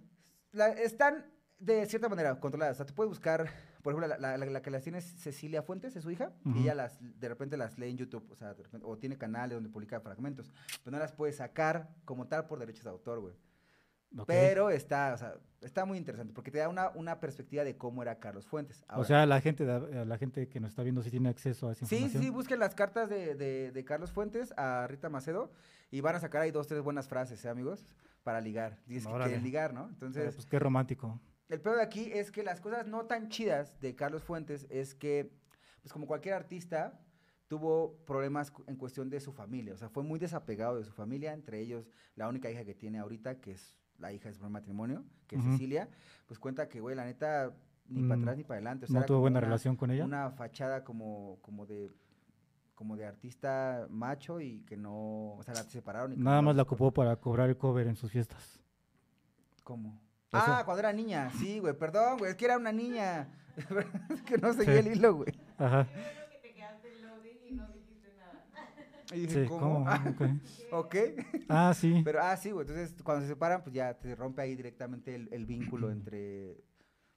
la- 0.53 0.69
están 0.69 1.25
de 1.59 1.85
cierta 1.85 2.07
manera 2.07 2.39
controladas. 2.39 2.75
O 2.75 2.77
sea, 2.77 2.85
tú 2.85 2.93
puedes 2.93 3.09
buscar, 3.09 3.49
por 3.83 3.91
ejemplo, 3.93 4.07
la, 4.17 4.37
la- 4.37 4.61
que 4.61 4.71
las 4.71 4.83
tiene 4.83 4.99
es 4.99 5.03
Cecilia 5.03 5.63
Fuentes, 5.63 5.97
es 5.97 6.03
su 6.03 6.11
hija, 6.11 6.31
y 6.45 6.61
ella 6.61 6.75
las, 6.75 6.97
de 7.01 7.27
repente 7.27 7.57
las 7.57 7.77
lee 7.77 7.89
en 7.89 7.97
YouTube, 7.97 8.25
o 8.31 8.35
sea, 8.37 8.53
de 8.53 8.63
repente- 8.63 8.85
o 8.87 8.97
tiene 8.97 9.17
canales 9.17 9.55
donde 9.57 9.69
publica 9.69 9.99
fragmentos, 9.99 10.49
pero 10.85 10.95
no 10.95 10.99
las 10.99 11.11
puedes 11.11 11.35
sacar 11.35 11.89
como 12.05 12.27
tal 12.27 12.47
por 12.47 12.59
derechos 12.59 12.85
de 12.85 12.91
autor, 12.91 13.19
güey. 13.19 13.33
Pero 14.25 14.69
está, 14.69 15.13
o 15.13 15.17
sea, 15.17 15.35
está 15.61 15.85
muy 15.85 15.97
interesante, 15.97 16.33
porque 16.33 16.49
te 16.51 16.57
da 16.59 16.69
una, 16.69 16.89
una 16.91 17.19
perspectiva 17.19 17.63
de 17.63 17.77
cómo 17.77 18.01
era 18.01 18.19
Carlos 18.19 18.47
Fuentes. 18.47 18.83
o 18.95 19.03
sea, 19.03 19.25
la 19.25 19.41
gente, 19.41 19.65
de- 19.65 20.05
la 20.05 20.17
gente 20.17 20.47
que 20.47 20.59
nos 20.59 20.69
está 20.71 20.83
viendo 20.83 21.01
sí 21.03 21.11
tiene 21.11 21.29
acceso 21.29 21.69
a 21.69 21.73
esa 21.73 21.85
Sí, 21.85 21.89
sí, 21.89 21.95
información. 21.95 22.23
sí, 22.23 22.29
busquen 22.29 22.59
las 22.59 22.73
cartas 22.73 23.09
de, 23.09 23.35
de- 23.35 23.71
de 23.71 23.85
Carlos 23.85 24.11
Fuentes 24.11 24.53
a 24.57 24.87
Rita 24.87 25.09
Macedo 25.09 25.51
y 25.91 26.01
van 26.01 26.15
a 26.15 26.19
sacar 26.19 26.41
ahí 26.41 26.51
dos, 26.51 26.67
tres 26.67 26.81
buenas 26.81 27.07
frases, 27.07 27.43
¿eh, 27.45 27.49
amigos? 27.49 27.85
Para 28.23 28.41
ligar. 28.41 28.79
Dices 28.87 29.07
que 29.07 29.13
quieren 29.23 29.43
ligar, 29.43 29.73
¿no? 29.73 29.87
Entonces, 29.89 30.35
pues 30.35 30.45
qué 30.45 30.59
romántico. 30.59 31.19
el 31.49 31.61
peor 31.61 31.77
de 31.77 31.83
aquí 31.83 32.11
es 32.13 32.31
que 32.31 32.43
las 32.43 32.59
cosas 32.61 32.87
no 32.87 33.05
tan 33.05 33.29
chidas 33.29 33.79
de 33.79 33.95
Carlos 33.95 34.23
Fuentes 34.23 34.67
es 34.69 34.95
que, 34.95 35.31
pues 35.81 35.93
como 35.93 36.07
cualquier 36.07 36.33
artista, 36.33 36.99
tuvo 37.47 37.97
problemas 38.05 38.51
en 38.67 38.75
cuestión 38.75 39.09
de 39.09 39.19
su 39.21 39.31
familia. 39.31 39.73
O 39.73 39.77
sea, 39.77 39.87
fue 39.89 40.03
muy 40.03 40.19
desapegado 40.19 40.77
de 40.77 40.83
su 40.83 40.91
familia, 40.91 41.31
entre 41.33 41.59
ellos 41.61 41.89
la 42.15 42.27
única 42.27 42.49
hija 42.51 42.65
que 42.65 42.73
tiene 42.75 42.99
ahorita, 42.99 43.39
que 43.39 43.51
es 43.51 43.77
la 43.99 44.11
hija 44.13 44.29
de 44.29 44.33
su 44.33 44.39
primer 44.39 44.51
matrimonio, 44.51 45.03
que 45.27 45.35
es. 45.37 45.43
Cecilia, 45.43 45.89
pues 46.27 46.39
cuenta 46.39 46.67
que, 46.69 46.79
güey, 46.79 46.95
la 46.95 47.05
neta, 47.05 47.51
ni 47.87 48.01
para 48.03 48.17
Mm, 48.17 48.21
atrás 48.21 48.37
ni 48.37 48.43
para 48.43 48.55
adelante. 48.57 48.85
O 48.85 48.87
sea, 48.89 48.99
¿No 48.99 49.05
tuvo 49.05 49.19
buena 49.21 49.39
una- 49.39 49.47
relación 49.47 49.75
con 49.75 49.91
ella? 49.91 50.05
Una 50.05 50.29
fachada 50.31 50.83
como, 50.83 51.37
como 51.41 51.65
de 51.65 51.91
como 52.75 52.95
de 52.95 53.07
artista 53.07 53.87
macho 53.89 54.39
y 54.39 54.59
que 54.61 54.77
no, 54.77 55.33
o 55.33 55.41
sea, 55.43 55.55
la 55.55 55.63
separaron. 55.63 56.13
Y 56.13 56.17
Nada 56.17 56.43
más 56.43 56.55
la 56.55 56.61
ocupó 56.61 56.91
para 56.93 57.15
cobrar 57.15 57.49
el 57.49 57.57
cover 57.57 57.87
en 57.87 57.95
sus 57.95 58.11
fiestas. 58.11 58.61
¿Cómo? 59.63 59.99
Sea- 60.29 60.59
Ah, 60.59 60.63
cuando 60.63 60.81
era 60.81 60.93
niña, 60.93 61.31
sí, 61.39 61.57
güey, 61.59 61.73
perdón, 61.73 62.19
güey, 62.19 62.29
es 62.31 62.37
que 62.37 62.45
era 62.45 62.55
una 62.57 62.71
niña. 62.71 63.29
es 64.11 64.21
que 64.21 64.37
no 64.37 64.53
seguía 64.53 64.73
Sí. 64.83 64.87
el 64.89 64.95
hilo, 64.97 65.15
güey. 65.15 65.33
Ajá. 65.57 65.87
que 66.31 66.37
te 66.49 66.53
quedaste 66.53 66.87
en 66.95 67.01
loading 67.07 67.37
y 67.47 67.51
no 67.53 67.67
dijiste 67.69 68.13
nada. 68.15 68.45
Y 69.13 69.21
dije, 69.21 69.43
Sí, 69.43 69.47
¿cómo? 69.47 69.85
¿cómo? 69.85 69.91
Ok. 70.09 70.21
ok. 70.71 70.95
Ah, 71.49 71.73
sí. 71.73 72.01
Pero, 72.05 72.21
ah, 72.21 72.35
sí, 72.37 72.51
güey, 72.51 72.67
entonces 72.67 72.95
cuando 73.03 73.21
se 73.21 73.29
separan, 73.29 73.63
pues 73.63 73.73
ya 73.73 73.93
te 73.93 74.15
rompe 74.15 74.41
ahí 74.41 74.55
directamente 74.55 75.15
el, 75.15 75.29
el 75.31 75.45
vínculo 75.45 75.91
entre, 75.91 76.57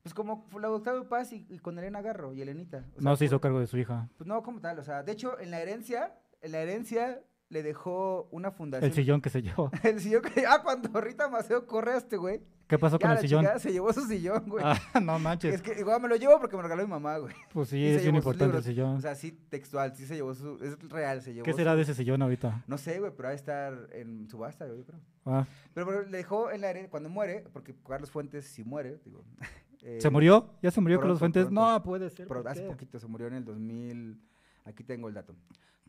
pues 0.03 0.14
como 0.14 0.47
la 0.61 0.68
de 0.68 0.74
Octavio 0.74 1.09
Paz 1.09 1.32
y, 1.32 1.47
y 1.49 1.59
con 1.59 1.78
Elena 1.78 2.01
Garro 2.03 2.32
y 2.32 2.43
Elenita. 2.43 2.84
O 2.97 3.01
No 3.01 3.16
se 3.16 3.24
hizo 3.24 3.41
cargo 3.41 3.61
de 3.61 3.66
su 3.66 3.78
hija. 3.78 4.09
Pues 4.16 4.26
no, 4.28 4.43
como 4.43 4.61
tal, 4.61 4.78
o 4.78 4.84
sea, 4.84 5.03
de 5.03 5.12
hecho, 5.12 5.38
en 5.41 5.51
la 5.51 5.61
herencia, 5.61 6.18
en 6.41 6.53
la 6.53 6.59
herencia 6.61 7.22
le 7.51 7.62
dejó 7.64 8.28
una 8.30 8.53
fundación. 8.53 8.88
El 8.88 8.94
sillón 8.94 9.20
que 9.20 9.28
se 9.28 9.42
llevó. 9.42 9.70
El 9.82 10.01
sillón 10.01 10.22
que, 10.22 10.46
ah, 10.46 10.62
cuando 10.62 11.01
Rita 11.01 11.28
Maceo 11.28 11.66
corre 11.66 11.92
a 11.92 11.96
este 11.98 12.16
güey. 12.16 12.40
¿Qué 12.68 12.78
pasó 12.78 12.96
ya 12.96 13.03
con 13.03 13.11
el 13.11 13.16
la 13.16 13.20
sillón? 13.20 13.46
se 13.59 13.72
llevó 13.72 13.92
su 13.92 14.07
sillón, 14.07 14.44
güey. 14.48 14.64
Ah, 14.64 14.78
no 15.03 15.18
manches. 15.18 15.57
Es 15.57 15.61
que 15.61 15.80
igual 15.80 16.01
me 16.01 16.07
lo 16.09 16.14
llevo 16.14 16.38
porque 16.38 16.55
me 16.57 16.62
lo 16.62 16.68
regaló 16.68 16.84
mi 16.86 16.90
mamá, 16.90 17.18
güey. 17.18 17.34
Pues 17.53 17.68
sí, 17.68 17.84
es 17.84 18.03
bien 18.03 18.14
importante 18.14 18.57
el 18.57 18.62
sillón. 18.62 18.96
O 18.96 19.01
sea, 19.01 19.16
sí, 19.16 19.32
textual, 19.51 19.94
sí 19.96 20.07
se 20.07 20.14
llevó 20.14 20.32
su. 20.34 20.57
Es 20.62 20.78
real, 20.88 21.20
se 21.20 21.34
llevó. 21.34 21.44
¿Qué 21.44 21.53
será 21.53 21.72
su- 21.72 21.78
de 21.78 21.82
ese 21.82 21.94
sillón 21.94 22.22
ahorita? 22.22 22.62
No 22.68 22.78
sé, 22.78 23.01
güey, 23.01 23.11
pero 23.16 23.24
va 23.24 23.32
a 23.32 23.34
estar 23.34 23.88
en 23.92 24.30
subasta, 24.30 24.68
yo 24.68 24.84
creo. 24.84 25.01
Ah, 25.26 25.44
Pero, 25.74 25.86
pero 25.86 26.03
le 26.07 26.16
dejó 26.16 26.53
en 26.53 26.61
la 26.61 26.70
herencia, 26.70 26.90
cuando 26.90 27.09
muere, 27.09 27.44
porque 27.53 27.74
Carlos 27.86 28.11
Fuentes 28.11 28.46
sí 28.46 28.62
muere, 28.62 29.01
digo. 29.05 29.24
eh, 29.82 29.98
¿Se 30.01 30.09
murió? 30.09 30.51
¿Ya 30.62 30.70
se 30.70 30.80
murió 30.80 30.98
pronto, 30.98 31.07
Carlos 31.09 31.18
Fuentes? 31.18 31.44
pronto. 31.46 31.61
No, 31.72 31.82
puede 31.82 32.09
ser. 32.11 32.28
Pero 32.28 32.42
¿por 32.44 32.53
hace 32.53 32.62
poquito 32.62 33.01
se 33.01 33.09
murió 33.09 33.26
en 33.26 33.34
el 33.34 33.44
2000. 33.44 34.20
Aquí 34.64 34.84
tengo 34.84 35.09
el 35.09 35.14
dato. 35.14 35.34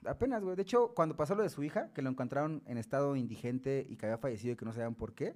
Apenas, 0.06 0.44
güey. 0.44 0.56
De 0.56 0.64
hecho, 0.64 0.94
cuando 0.96 1.16
pasó 1.16 1.36
lo 1.36 1.44
de 1.44 1.50
su 1.50 1.64
hija, 1.64 1.92
que 1.94 2.02
lo 2.02 2.10
encontraron 2.10 2.64
en 2.66 2.78
estado 2.78 3.16
indigente 3.16 3.86
y 3.88 3.98
que 3.98 4.08
había 4.08 4.18
fallecido 4.18 4.54
y 4.54 4.56
que 4.56 4.66
no 4.66 4.74
sabían 4.74 4.96
por 4.96 5.14
qué. 5.14 5.36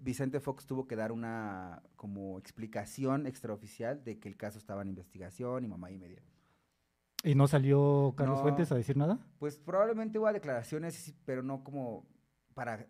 Vicente 0.00 0.40
Fox 0.40 0.66
tuvo 0.66 0.86
que 0.86 0.96
dar 0.96 1.12
una 1.12 1.82
como 1.96 2.38
explicación 2.38 3.26
extraoficial 3.26 4.04
de 4.04 4.18
que 4.18 4.28
el 4.28 4.36
caso 4.36 4.58
estaba 4.58 4.82
en 4.82 4.88
investigación 4.88 5.64
y 5.64 5.68
mamá 5.68 5.90
y 5.90 5.98
media. 5.98 6.22
¿Y 7.24 7.34
no 7.34 7.46
salió 7.46 8.14
Carlos 8.16 8.38
No. 8.38 8.42
Fuentes 8.42 8.72
a 8.72 8.74
decir 8.74 8.96
nada? 8.96 9.18
Pues 9.38 9.58
probablemente 9.58 10.18
hubo 10.18 10.30
declaraciones, 10.32 11.14
pero 11.24 11.42
no 11.42 11.62
como 11.62 12.04
para 12.54 12.86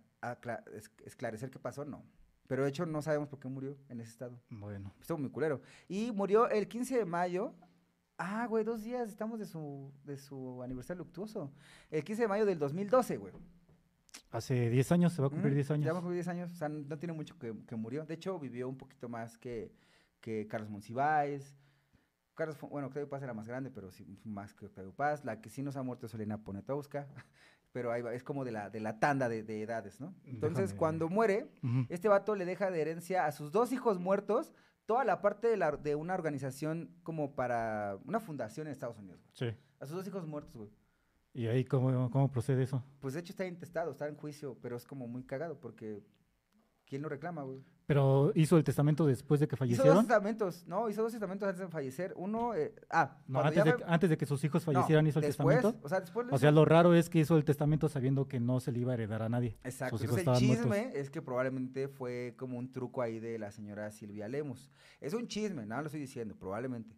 esclarecer 1.04 1.50
qué 1.50 1.58
pasó, 1.58 1.84
no. 1.84 2.02
Pero 2.46 2.64
de 2.64 2.70
hecho 2.70 2.86
no 2.86 3.02
sabemos 3.02 3.28
por 3.28 3.38
qué 3.38 3.48
murió 3.48 3.76
en 3.88 4.00
ese 4.00 4.10
estado. 4.10 4.40
Bueno. 4.50 4.92
Estuvo 5.00 5.18
muy 5.18 5.30
culero. 5.30 5.60
Y 5.88 6.10
murió 6.12 6.48
el 6.48 6.68
15 6.68 6.98
de 6.98 7.04
mayo. 7.04 7.54
Ah, 8.24 8.46
güey, 8.46 8.62
dos 8.62 8.84
días 8.84 9.08
estamos 9.08 9.40
de 9.40 9.46
su, 9.46 9.90
de 10.04 10.16
su 10.16 10.62
aniversario 10.62 11.02
luctuoso. 11.02 11.50
El 11.90 12.04
15 12.04 12.22
de 12.22 12.28
mayo 12.28 12.46
del 12.46 12.56
2012, 12.58 13.16
güey. 13.16 13.32
Hace 14.30 14.70
10 14.70 14.92
años, 14.92 15.12
se 15.12 15.20
va 15.20 15.26
a 15.26 15.30
cumplir 15.30 15.50
Ujú, 15.52 15.56
10 15.56 15.70
años. 15.72 15.86
Ya 15.86 15.92
va 15.92 15.98
a 15.98 16.02
cumplir 16.02 16.16
10 16.18 16.28
años. 16.28 16.52
O 16.52 16.54
sea, 16.54 16.68
no 16.68 16.98
tiene 16.98 17.12
mucho 17.14 17.36
que, 17.38 17.52
que 17.66 17.74
murió. 17.74 18.04
De 18.06 18.14
hecho, 18.14 18.38
vivió 18.38 18.68
un 18.68 18.76
poquito 18.78 19.08
más 19.08 19.36
que, 19.38 19.72
que 20.20 20.46
Carlos 20.46 20.70
Monsiváis. 20.70 21.56
Carlos, 22.34 22.56
bueno, 22.70 22.86
Octavio 22.86 23.08
Paz 23.08 23.22
era 23.22 23.34
más 23.34 23.46
grande, 23.48 23.70
pero 23.70 23.90
sí 23.90 24.06
más 24.24 24.54
que 24.54 24.66
Octavio 24.66 24.92
Paz. 24.92 25.24
La 25.24 25.40
que 25.40 25.50
sí 25.50 25.62
nos 25.62 25.76
ha 25.76 25.82
muerto 25.82 26.06
es 26.06 26.14
Elena 26.14 26.38
Poniatowska. 26.44 27.08
pero 27.72 27.90
ahí 27.90 28.02
va, 28.02 28.14
es 28.14 28.22
como 28.22 28.44
de 28.44 28.52
la, 28.52 28.70
de 28.70 28.80
la 28.80 29.00
tanda 29.00 29.28
de, 29.28 29.42
de 29.42 29.62
edades, 29.62 29.98
¿no? 30.00 30.14
Entonces, 30.26 30.70
Déjame- 30.70 30.78
cuando 30.78 31.08
muere, 31.08 31.48
este 31.88 32.06
vato 32.06 32.36
le 32.36 32.44
deja 32.44 32.70
de 32.70 32.80
herencia 32.82 33.26
a 33.26 33.32
sus 33.32 33.50
dos 33.50 33.72
hijos 33.72 33.98
muertos 33.98 34.52
toda 34.86 35.04
la 35.04 35.20
parte 35.20 35.48
de, 35.48 35.56
la, 35.56 35.72
de 35.72 35.94
una 35.94 36.14
organización 36.14 36.94
como 37.02 37.34
para 37.34 37.98
una 38.04 38.20
fundación 38.20 38.66
en 38.66 38.72
Estados 38.72 38.98
Unidos. 38.98 39.20
güey. 39.22 39.52
Sí. 39.52 39.58
A 39.80 39.86
sus 39.86 39.96
dos 39.96 40.06
hijos 40.06 40.26
muertos, 40.26 40.56
güey. 40.56 40.70
¿Y 41.34 41.46
ahí 41.46 41.64
cómo, 41.64 42.10
cómo 42.10 42.30
procede 42.30 42.62
eso? 42.62 42.84
Pues 43.00 43.14
de 43.14 43.20
hecho 43.20 43.32
está 43.32 43.46
intestado, 43.46 43.92
está 43.92 44.06
en 44.06 44.16
juicio, 44.16 44.58
pero 44.60 44.76
es 44.76 44.86
como 44.86 45.08
muy 45.08 45.24
cagado 45.24 45.58
porque 45.58 46.02
¿quién 46.84 47.02
lo 47.02 47.08
reclama, 47.08 47.42
güey? 47.42 47.64
¿Pero 47.86 48.30
hizo 48.36 48.56
el 48.56 48.64
testamento 48.64 49.04
después 49.06 49.40
de 49.40 49.48
que 49.48 49.54
Hizo 49.56 49.64
dos 49.64 49.68
fallecieron? 49.76 49.98
testamentos, 50.06 50.64
no, 50.66 50.88
hizo 50.88 51.02
dos 51.02 51.10
testamentos 51.12 51.48
antes 51.48 51.60
de 51.60 51.68
fallecer. 51.68 52.14
Uno, 52.16 52.54
eh, 52.54 52.74
ah, 52.90 53.18
No, 53.26 53.40
antes 53.40 53.64
de, 53.64 53.76
que- 53.76 53.84
antes 53.86 54.10
de 54.10 54.16
que 54.16 54.24
sus 54.26 54.42
hijos 54.44 54.64
no, 54.66 54.72
fallecieran 54.72 55.06
hizo 55.06 55.18
el 55.18 55.26
después, 55.26 55.56
testamento. 55.56 55.84
O 55.84 55.88
sea, 55.88 56.00
después 56.00 56.26
lo 56.28 56.34
O 56.34 56.38
sea, 56.38 56.50
lo 56.52 56.64
raro 56.64 56.94
es 56.94 57.10
que 57.10 57.18
hizo 57.18 57.36
el 57.36 57.44
testamento 57.44 57.88
sabiendo 57.88 58.28
que 58.28 58.38
no 58.40 58.60
se 58.60 58.70
le 58.72 58.78
iba 58.78 58.92
a 58.92 58.94
heredar 58.94 59.22
a 59.22 59.28
nadie. 59.28 59.58
Exacto. 59.64 59.98
Sus 59.98 60.04
hijos 60.04 60.18
Entonces, 60.20 60.42
el 60.42 60.48
chisme 60.56 60.66
muertos. 60.68 60.94
es 60.94 61.10
que 61.10 61.22
probablemente 61.22 61.88
fue 61.88 62.34
como 62.38 62.56
un 62.58 62.70
truco 62.72 63.02
ahí 63.02 63.18
de 63.18 63.38
la 63.38 63.50
señora 63.50 63.90
Silvia 63.90 64.28
Lemus. 64.28 64.70
Es 65.00 65.12
un 65.14 65.26
chisme, 65.26 65.66
nada 65.66 65.82
lo 65.82 65.86
estoy 65.88 66.00
diciendo, 66.00 66.36
probablemente. 66.36 66.96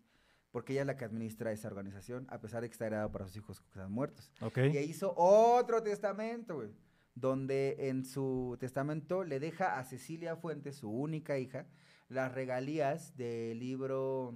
Porque 0.53 0.73
ella 0.75 0.83
es 0.83 0.87
la 0.87 0.97
que 0.97 1.05
administra 1.05 1.51
esa 1.51 1.67
organización, 1.67 2.27
a 2.31 2.39
pesar 2.41 2.61
de 2.63 2.69
que 2.69 2.73
está 2.75 2.87
heredado 2.87 3.11
para 3.11 3.27
sus 3.27 3.37
hijos 3.39 3.61
que 3.61 3.67
están 3.71 3.91
muertos. 3.91 4.31
¿Ok? 4.41 4.59
Y 4.73 4.79
hizo 4.79 5.13
otro 5.17 5.83
testamento, 5.83 6.55
güey. 6.57 6.69
Donde 7.15 7.77
en 7.89 8.05
su 8.05 8.57
testamento 8.59 9.23
le 9.25 9.39
deja 9.41 9.79
a 9.79 9.85
Cecilia 9.85 10.35
Fuentes, 10.37 10.77
su 10.77 10.91
única 10.91 11.39
hija, 11.39 11.67
las 12.09 12.33
regalías 12.33 13.17
del 13.17 13.59
libro. 13.61 14.35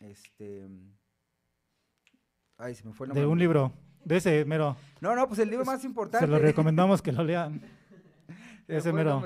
Este. 0.00 0.66
Ay, 2.56 2.74
se 2.74 2.84
me 2.84 2.92
fue 2.92 3.06
el 3.06 3.08
nombre. 3.10 3.20
De 3.22 3.26
un 3.26 3.38
libro. 3.38 3.72
De 4.04 4.16
ese, 4.16 4.44
mero. 4.44 4.76
No, 5.00 5.14
no, 5.14 5.26
pues 5.28 5.38
el 5.40 5.50
libro 5.50 5.64
más 5.64 5.84
importante. 5.84 6.26
Se 6.26 6.30
lo 6.30 6.38
recomendamos 6.38 7.02
que 7.02 7.12
lo 7.12 7.22
lean. 7.24 7.60
Ese 8.68 8.92
mero. 8.92 9.22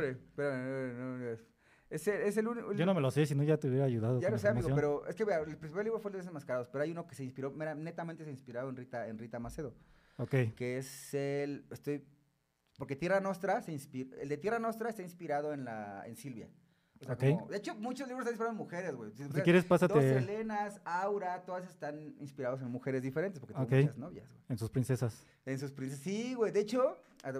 es- 1.88 2.08
el, 2.08 2.20
es 2.22 2.36
el 2.36 2.48
único. 2.48 2.72
Yo 2.72 2.84
no 2.84 2.94
me 2.94 3.00
lo 3.00 3.10
sé, 3.10 3.26
si 3.26 3.34
no 3.34 3.42
ya 3.44 3.58
te 3.58 3.68
hubiera 3.68 3.84
ayudado. 3.84 4.20
Ya 4.20 4.28
lo 4.30 4.38
sé, 4.38 4.48
amigo, 4.48 4.68
pero 4.74 5.06
es 5.06 5.14
que 5.14 5.24
vea, 5.24 5.38
el 5.40 5.56
primer 5.56 5.84
libro 5.84 6.00
fue 6.00 6.08
el 6.10 6.14
de 6.14 6.18
Desenmascarados, 6.18 6.68
pero 6.68 6.82
hay 6.82 6.90
uno 6.90 7.06
que 7.06 7.14
se 7.14 7.22
inspiró, 7.22 7.52
mera- 7.52 7.74
netamente 7.74 8.24
se 8.24 8.30
inspirado 8.30 8.68
en 8.68 8.76
Rita, 8.76 9.06
en 9.08 9.18
Rita 9.18 9.38
Macedo, 9.38 9.74
Ok. 10.16 10.30
que 10.56 10.78
es 10.78 11.14
el, 11.14 11.64
estoy, 11.70 12.02
porque 12.76 12.96
Tierra 12.96 13.20
Nostra 13.20 13.62
se 13.62 13.72
inspira, 13.72 14.16
el 14.20 14.28
de 14.28 14.36
Tierra 14.36 14.58
Nostra 14.58 14.88
está 14.90 15.02
inspirado 15.02 15.52
en 15.52 15.64
la, 15.64 16.02
en 16.06 16.16
Silvia. 16.16 16.48
O 17.00 17.04
sea, 17.04 17.12
Ok. 17.14 17.20
como- 17.20 17.46
de 17.48 17.56
hecho, 17.58 17.74
muchos 17.74 18.08
libros 18.08 18.26
están 18.26 18.32
inspirados 18.32 18.52
en 18.52 18.56
mujeres, 18.56 18.94
güey. 18.94 19.10
Si 19.12 19.40
quieres, 19.42 19.64
Dos 19.64 19.68
pásate 19.68 20.16
Helenas, 20.16 20.80
Aura, 20.84 21.42
todas 21.44 21.68
están 21.68 22.14
inspirados 22.20 22.62
en 22.62 22.70
mujeres 22.70 23.02
diferentes, 23.02 23.38
porque 23.38 23.52
tengo 23.52 23.66
Ok. 23.66 23.72
muchas 23.72 23.98
novias, 23.98 24.26
güey. 24.28 24.40
en 24.48 24.58
sus 24.58 24.70
princesas. 24.70 25.26
En 25.44 25.58
sus 25.58 25.72
princesas, 25.72 26.02
sí, 26.04 26.32
güey, 26.34 26.52
de 26.52 26.60
hecho... 26.60 26.98
Si 27.26 27.30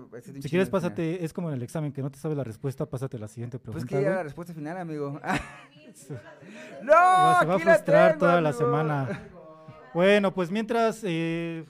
quieres, 0.49 0.51
final. 0.51 0.71
pásate, 0.71 1.25
es 1.25 1.33
como 1.33 1.49
en 1.49 1.55
el 1.55 1.63
examen, 1.63 1.93
que 1.93 2.03
no 2.03 2.11
te 2.11 2.19
sabes 2.19 2.37
la 2.37 2.43
respuesta, 2.45 2.87
pásate 2.87 3.19
la 3.21 3.29
siguiente 3.29 3.59
Pues 3.61 3.77
pregunta. 3.85 3.97
que 3.97 4.03
ya 4.03 4.11
la 4.17 4.23
respuesta 4.25 4.53
final, 4.53 4.77
amigo. 4.79 5.21
¡No! 6.83 6.93
Se 7.41 7.47
va 7.47 7.55
a 7.55 7.59
frustrar 7.59 8.09
tengo, 8.13 8.19
toda 8.21 8.41
la 8.41 8.53
semana. 8.53 9.29
Bueno, 9.95 10.35
pues 10.35 10.51
mientras 10.51 11.01
eh, 11.05 11.65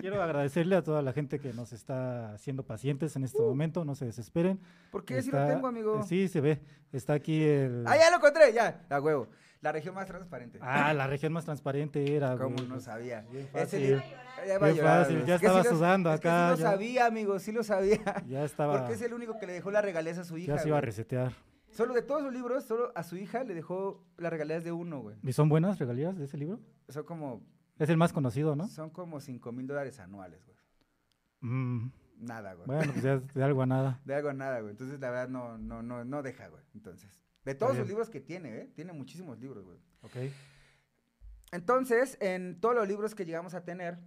quiero 0.00 0.22
agradecerle 0.22 0.76
a 0.76 0.82
toda 0.82 1.02
la 1.02 1.12
gente 1.12 1.38
que 1.38 1.52
nos 1.52 1.72
está 1.72 2.32
haciendo 2.34 2.64
pacientes 2.64 3.14
en 3.16 3.24
este 3.24 3.40
momento, 3.40 3.84
no 3.84 3.94
se 3.94 4.04
desesperen. 4.06 4.60
¿Por 4.90 5.04
qué? 5.04 5.22
Sí 5.22 5.30
lo 5.30 5.46
tengo, 5.46 5.66
amigo. 5.66 6.00
eh, 6.00 6.02
Sí, 6.06 6.28
se 6.28 6.40
ve. 6.40 6.60
Está 6.92 7.14
aquí 7.14 7.42
el... 7.42 7.84
Ah, 7.86 7.96
ya 7.96 8.10
lo 8.10 8.16
encontré, 8.16 8.52
ya. 8.52 8.84
A 8.90 9.00
huevo. 9.00 9.28
La 9.60 9.70
región 9.70 9.94
más 9.94 10.06
transparente. 10.06 10.58
Ah, 10.60 10.92
la 10.92 11.06
región 11.06 11.32
más 11.32 11.44
transparente 11.44 12.16
era. 12.16 12.36
¿Cómo 12.36 12.56
güey, 12.56 12.66
no 12.66 12.74
pues, 12.74 12.84
sabía? 12.84 13.20
bien 13.30 13.44
Ese 13.54 13.60
fácil. 13.60 13.80
libro- 13.82 14.02
ya 14.46 14.58
va 14.58 14.66
a 14.66 14.68
Bien 14.70 14.76
llorar, 14.78 14.98
fácil, 15.02 15.14
amigo. 15.16 15.28
ya 15.28 15.34
Es 15.36 15.40
que 15.40 15.46
estaba 15.46 15.64
sudando 15.64 16.12
es 16.12 16.20
que 16.20 16.28
acá, 16.28 16.44
sí 16.56 16.62
lo 16.62 16.66
ya. 16.68 16.72
sabía, 16.72 17.06
amigo, 17.06 17.38
sí 17.38 17.52
lo 17.52 17.62
sabía. 17.62 18.00
Ya 18.28 18.44
estaba. 18.44 18.78
Porque 18.80 18.94
es 18.94 19.02
el 19.02 19.14
único 19.14 19.38
que 19.38 19.46
le 19.46 19.52
dejó 19.52 19.70
las 19.70 19.84
regalías 19.84 20.18
a 20.18 20.24
su 20.24 20.36
hija. 20.36 20.56
Ya 20.56 20.58
se 20.60 20.66
iba 20.68 20.78
a 20.78 20.80
resetear. 20.80 21.32
Solo 21.70 21.94
de 21.94 22.02
todos 22.02 22.22
los 22.24 22.32
libros, 22.32 22.64
solo 22.64 22.90
a 22.96 23.02
su 23.04 23.16
hija 23.16 23.44
le 23.44 23.54
dejó 23.54 24.04
las 24.18 24.32
regalías 24.32 24.64
de 24.64 24.72
uno, 24.72 25.00
güey. 25.00 25.16
¿Y 25.22 25.32
son 25.32 25.48
buenas 25.48 25.78
regalías 25.78 26.18
de 26.18 26.24
ese 26.24 26.36
libro? 26.36 26.58
Son 26.88 27.04
como, 27.04 27.40
Es 27.82 27.88
el 27.90 27.96
más 27.96 28.12
conocido, 28.12 28.54
¿no? 28.54 28.68
son 28.68 28.90
como 28.90 29.20
5 29.20 29.50
mil 29.52 29.66
dólares 29.66 29.98
anuales, 29.98 30.44
güey. 30.44 30.56
Mm, 31.40 31.90
Nada, 32.18 32.54
güey. 32.54 32.66
bueno, 32.66 32.92
pues 32.92 33.02
ya 33.04 33.18
de 33.18 33.42
algo 33.42 33.62
a 33.62 33.66
nada. 33.66 34.00
De 34.04 34.14
algo 34.14 34.28
a 34.28 34.34
nada, 34.34 34.60
güey. 34.60 34.70
Entonces, 34.70 35.00
la 35.00 35.10
verdad, 35.10 35.28
no, 35.28 35.58
no, 35.58 35.82
no, 35.82 36.04
no 36.04 36.22
deja, 36.22 36.46
güey. 36.48 36.62
Entonces, 36.74 37.20
de 37.44 37.54
todos 37.56 37.76
los 37.76 37.88
libros 37.88 38.08
que 38.08 38.20
tiene, 38.20 38.56
¿eh? 38.56 38.70
Tiene 38.74 38.92
muchísimos 38.92 39.38
libros, 39.40 39.64
güey. 39.64 39.78
Ok. 40.02 40.16
Entonces, 41.50 42.16
en 42.20 42.60
todos 42.60 42.74
los 42.74 42.86
libros 42.88 43.14
que 43.14 43.24
llegamos 43.24 43.54
a 43.54 43.64
tener 43.64 43.98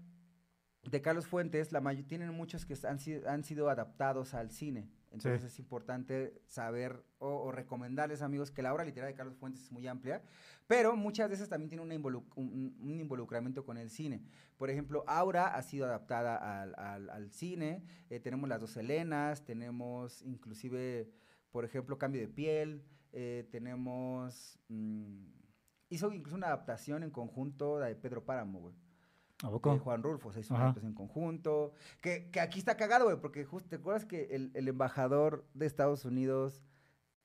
de 0.89 1.01
Carlos 1.01 1.27
Fuentes, 1.27 1.71
la 1.71 1.81
mayo- 1.81 2.05
tienen 2.05 2.29
muchos 2.31 2.65
que 2.65 2.75
han, 2.87 2.99
sido- 2.99 3.27
han 3.29 3.43
sido 3.43 3.69
adaptados 3.69 4.33
al 4.33 4.51
cine. 4.51 4.89
Entonces 5.15 5.43
es 5.43 5.59
importante 5.59 6.41
saber 6.47 7.03
o, 7.19 7.27
o 7.29 7.51
recomendarles, 7.51 8.21
amigos, 8.21 8.51
que 8.51 8.61
la 8.61 8.73
obra 8.73 8.83
literaria 8.85 9.13
de 9.13 9.17
Carlos 9.17 9.35
Fuentes 9.37 9.63
es 9.63 9.71
muy 9.71 9.87
amplia, 9.87 10.21
pero 10.67 10.95
muchas 10.95 11.29
veces 11.29 11.49
también 11.49 11.69
tiene 11.69 11.83
una 11.83 11.95
un, 12.35 12.75
un 12.79 12.99
involucramiento 12.99 13.65
con 13.65 13.77
el 13.77 13.89
cine. 13.89 14.21
Por 14.57 14.69
ejemplo, 14.69 15.03
Aura 15.07 15.47
ha 15.47 15.61
sido 15.61 15.85
adaptada 15.85 16.61
al, 16.61 16.75
al- 16.77 17.09
al 17.09 17.31
cine, 17.31 17.83
eh, 18.09 18.19
tenemos 18.19 18.47
Las 18.49 18.61
dos 18.61 18.75
Helenas, 18.77 19.43
tenemos 19.45 20.21
inclusive, 20.21 21.09
por 21.51 21.65
ejemplo, 21.65 21.97
Cambio 21.97 22.21
de 22.21 22.27
Piel, 22.27 22.83
eh, 23.13 23.47
tenemos... 23.51 24.59
mm, 24.69 25.27
hizo 25.89 26.11
incluso 26.11 26.35
una 26.35 26.47
adaptación 26.47 27.03
en 27.03 27.11
conjunto 27.11 27.79
de 27.79 27.95
Pedro 27.95 28.25
Páramo, 28.25 28.59
güey. 28.59 28.75
¿A 29.43 29.49
De? 29.49 29.79
Juan 29.79 30.01
Rulfo, 30.01 30.31
se 30.31 30.39
hizo 30.39 30.55
Ajá. 30.55 30.73
una 30.77 30.87
en 30.87 30.93
conjunto. 30.93 31.73
Que, 32.01 32.29
que 32.31 32.39
aquí 32.39 32.59
está 32.59 32.77
cagado, 32.77 33.05
güey, 33.05 33.17
porque 33.19 33.43
justo, 33.45 33.69
¿te 33.69 33.75
acuerdas 33.75 34.05
que 34.05 34.29
el, 34.31 34.51
el 34.53 34.67
embajador 34.67 35.45
de 35.53 35.65
Estados 35.65 36.05
Unidos 36.05 36.63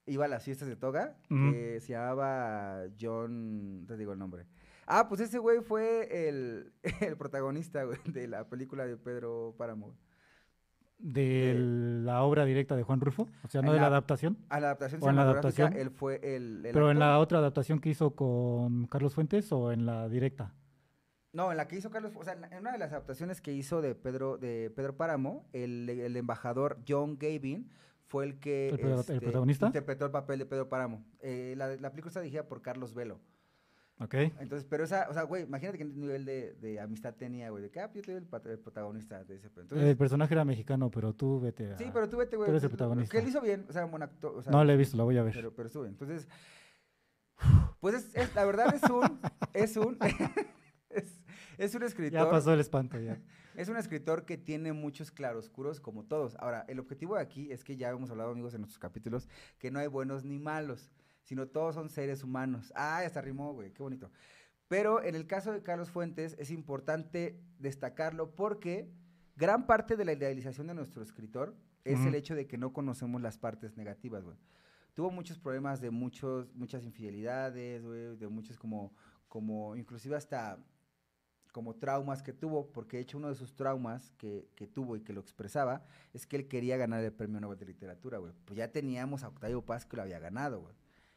iba 0.07 0.25
a 0.25 0.29
las 0.29 0.43
fiestas 0.43 0.67
de 0.69 0.75
toga? 0.77 1.17
Que 1.29 1.79
se 1.81 1.93
llamaba 1.93 2.83
John, 3.01 3.85
te 3.87 3.97
digo 3.97 4.13
el 4.13 4.19
nombre. 4.19 4.47
Ah, 4.87 5.07
pues 5.09 5.21
ese 5.21 5.39
güey 5.39 5.61
fue 5.61 6.29
el, 6.29 6.73
el 7.01 7.17
protagonista, 7.17 7.85
güey, 7.85 7.99
de 8.07 8.27
la 8.27 8.49
película 8.49 8.87
de 8.87 8.97
Pedro 8.97 9.55
Páramo. 9.57 9.95
¿De 10.99 11.55
la 11.57 12.23
obra 12.25 12.45
directa 12.45 12.77
de 12.77 12.83
Juan 12.83 13.01
Rulfo? 13.01 13.27
O 13.43 13.49
sea, 13.49 13.63
no 13.63 13.71
de 13.73 13.77
la 13.77 13.83
la- 13.83 13.87
adaptación. 13.89 14.37
A 14.51 14.61
la 14.61 14.67
adaptación 14.67 15.03
¿O 15.03 15.09
en 15.09 15.17
la 15.17 15.23
adaptación? 15.23 15.73
él 15.75 15.91
fue 15.91 16.17
el, 16.23 16.67
el 16.67 16.73
¿Pero 16.75 16.91
en 16.91 16.99
la 16.99 17.19
otra 17.21 17.39
adaptación 17.39 17.79
que 17.79 17.89
hizo 17.89 18.15
con 18.15 18.87
Carlos 18.87 19.15
Fuentes 19.15 19.51
o 19.53 19.73
en 19.73 19.87
la 19.87 20.09
directa? 20.11 20.53
No, 21.33 21.51
en 21.53 21.57
la 21.57 21.69
que 21.69 21.77
hizo 21.77 21.91
Carlos, 21.91 22.13
o 22.17 22.25
sea, 22.25 22.33
en 22.33 22.59
una 22.59 22.73
de 22.73 22.79
las 22.79 22.91
adaptaciones 22.91 23.41
que 23.41 23.53
hizo 23.53 23.81
de 23.81 23.95
Pedro, 23.95 24.37
de 24.37 24.71
Pedro 24.75 24.97
Páramo, 24.97 25.47
el, 25.53 25.89
el 25.89 26.17
embajador 26.17 26.79
John 26.89 27.19
Gavin 27.19 27.71
fue 28.07 28.25
el 28.25 28.41
que 28.41 28.71
¿El 28.71 28.79
prota- 28.81 28.95
el 28.95 29.01
este, 29.01 29.21
protagonista? 29.21 29.67
interpretó 29.67 30.07
el 30.07 30.11
papel 30.11 30.41
de 30.41 30.47
Pedro 30.47 30.69
Páramo. 30.69 31.05
Eh, 31.21 31.55
la, 31.57 31.69
la 31.77 31.91
película 31.91 32.09
está 32.09 32.21
dirigida 32.21 32.49
por 32.49 32.63
Carlos 32.63 32.95
Velo. 32.95 33.21
¿Ok? 34.01 34.15
Entonces, 34.15 34.65
pero 34.69 34.83
esa, 34.83 35.07
o 35.11 35.13
sea, 35.15 35.23
güey, 35.25 35.43
imagínate 35.45 35.77
qué 35.79 35.85
nivel 35.85 36.25
de, 36.25 36.55
de 36.55 36.81
amistad 36.81 37.15
tenía, 37.15 37.51
güey, 37.51 37.63
de 37.63 37.71
que, 37.71 37.79
ah, 37.81 37.91
yo 37.95 38.03
soy 38.03 38.15
el, 38.15 38.27
el 38.47 38.59
protagonista 38.59 39.23
de 39.23 39.37
ese. 39.37 39.47
Entonces, 39.49 39.79
el 39.89 39.97
personaje 39.97 40.33
era 40.35 40.45
mexicano, 40.45 40.91
pero 40.91 41.13
tú 41.13 41.39
vete 41.39 41.75
a... 41.75 41.79
sí, 41.79 41.91
pero 41.93 42.09
tú 42.09 42.17
vete, 42.17 42.37
güey. 42.37 42.47
tú 42.47 42.51
eres 42.53 42.63
el 42.65 42.71
pues, 42.71 42.79
protagonista. 42.79 43.13
Que 43.13 43.19
él 43.23 43.29
hizo 43.29 43.41
bien, 43.43 43.67
o 43.69 43.73
sea, 43.73 43.85
un 43.85 43.91
buen 43.91 44.03
actor. 44.03 44.35
o 44.37 44.43
sea, 44.43 44.51
No 44.51 44.65
la 44.65 44.73
he 44.73 44.77
visto, 44.79 44.97
la 44.97 45.05
voy 45.05 45.19
a 45.19 45.23
ver. 45.23 45.35
pero, 45.35 45.55
pero 45.55 45.67
estuvo 45.67 45.83
bien. 45.83 45.93
Entonces, 46.01 46.27
pues 47.81 47.95
es, 47.95 48.15
es- 48.17 48.35
la 48.35 48.45
verdad 48.47 48.75
es 48.75 48.83
un, 48.91 49.21
es 49.53 49.77
un, 49.77 49.99
es, 50.91 51.21
es 51.59 51.75
un 51.75 51.83
escritor. 51.83 52.13
ya 52.13 52.31
pasó 52.31 52.53
el 52.53 52.61
espanto, 52.61 52.99
ya. 52.99 53.21
Es 53.57 53.69
un 53.69 53.77
escritor 53.77 54.25
que 54.25 54.39
tiene 54.39 54.73
muchos 54.73 55.11
claroscuros 55.11 55.81
como 55.81 56.05
todos. 56.05 56.37
Ahora, 56.39 56.65
el 56.69 56.79
objetivo 56.79 57.17
de 57.17 57.23
aquí 57.23 57.51
es 57.51 57.65
que 57.65 57.77
ya 57.77 57.91
hemos 57.91 58.09
hablado, 58.11 58.31
amigos, 58.31 58.55
en 58.55 58.61
nuestros 58.61 58.79
capítulos, 58.79 59.29
que 59.59 59.71
no 59.71 59.81
hay 59.81 59.89
buenos 59.89 60.25
ni 60.25 60.39
malos, 60.39 60.93
sino 61.25 61.49
todos 61.49 61.75
son 61.75 61.91
seres 61.91 62.23
humanos. 62.23 62.73
Ah, 62.77 62.99
hasta 62.99 63.21
rimó, 63.21 63.53
güey, 63.53 63.73
qué 63.73 63.83
bonito. 63.83 64.11
Pero 64.69 65.03
en 65.03 65.17
el 65.17 65.27
caso 65.27 65.53
de 65.53 65.63
Carlos 65.65 65.91
Fuentes 65.91 66.37
es 66.39 66.53
importante 66.53 67.41
destacarlo 67.59 68.37
porque 68.37 68.89
gran 69.35 69.67
parte 69.67 69.97
de 69.97 70.05
la 70.05 70.13
idealización 70.13 70.69
de 70.69 70.75
nuestro 70.75 71.03
escritor 71.03 71.57
es 71.85 71.99
el 72.07 72.15
hecho 72.15 72.35
de 72.35 72.47
que 72.47 72.57
no 72.57 72.73
conocemos 72.73 73.21
las 73.21 73.37
partes 73.37 73.77
negativas, 73.77 74.23
güey. 74.23 74.37
Tuvo 74.95 75.11
muchos 75.11 75.39
problemas 75.39 75.81
de 75.81 75.91
muchos, 75.91 76.55
muchas 76.55 76.85
infidelidades, 76.85 77.85
güey, 77.85 78.17
de 78.17 78.29
muchos 78.29 78.59
como, 78.59 78.93
como, 79.29 79.77
inclusive 79.77 80.15
hasta 80.15 80.59
como 81.53 81.75
traumas 81.77 82.23
que 82.23 82.33
tuvo, 82.33 82.71
porque 82.73 82.97
de 82.99 83.03
hecho 83.03 83.19
uno 83.19 83.29
de 83.29 83.35
sus 83.35 83.55
traumas 83.55 84.13
que, 84.19 84.49
que 84.55 84.67
tuvo 84.67 84.97
y 84.97 85.01
que 85.01 85.13
lo 85.13 85.21
expresaba 85.21 85.85
es 86.13 86.27
que 86.27 86.37
él 86.37 86.49
quería 86.49 86.77
ganar 86.77 87.03
el 87.03 87.13
premio 87.13 87.41
Nobel 87.41 87.59
de 87.59 87.67
Literatura, 87.67 88.19
güey. 88.19 88.33
Pues 88.45 88.57
ya 88.57 88.71
teníamos 88.73 89.25
a 89.25 89.29
Octavio 89.29 89.63
Paz 89.65 89.85
que 89.87 89.97
lo 89.97 90.03
había 90.03 90.19
ganado, 90.19 90.61
güey. 90.61 90.75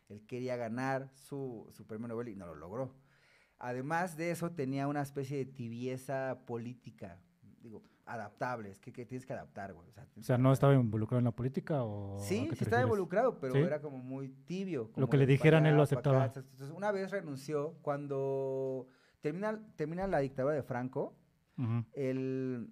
Él 0.09 0.25
quería 0.25 0.55
ganar 0.55 1.09
su, 1.15 1.67
su 1.71 1.85
premio 1.85 2.07
Nobel 2.07 2.29
y 2.29 2.35
no 2.35 2.45
lo 2.45 2.55
logró. 2.55 2.93
Además 3.59 4.17
de 4.17 4.31
eso, 4.31 4.51
tenía 4.51 4.87
una 4.87 5.01
especie 5.01 5.37
de 5.37 5.45
tibieza 5.45 6.39
política, 6.45 7.21
digo, 7.61 7.81
adaptable, 8.05 8.69
es 8.69 8.79
que, 8.79 8.91
que 8.91 9.05
tienes 9.05 9.25
que 9.25 9.33
adaptar, 9.33 9.73
güey. 9.73 9.87
O 9.89 10.21
sea, 10.23 10.35
O 10.35 10.37
¿no 10.37 10.51
estaba 10.51 10.73
involucrado 10.73 11.19
en 11.19 11.25
la 11.25 11.31
política 11.31 11.83
o 11.83 12.19
Sí, 12.19 12.49
sí 12.53 12.63
estaba 12.63 12.83
involucrado, 12.83 13.39
pero 13.39 13.53
¿Sí? 13.53 13.59
era 13.59 13.81
como 13.81 13.97
muy 13.99 14.29
tibio. 14.45 14.91
como 14.91 15.09
que 15.09 15.17
le 15.17 15.25
dijeran, 15.25 15.65
él 15.65 15.75
lo 15.75 15.83
aceptaba. 15.83 16.25
Entonces, 16.25 16.69
una 16.75 16.91
vez 16.91 17.11
renunció 17.11 17.75
cuando 17.81 18.87
termina, 19.23 19.57
termina 19.77 20.05
la 20.05 20.19
dictadura 20.19 20.53
de 20.53 20.61
Franco, 20.63 21.15
él 21.93 22.69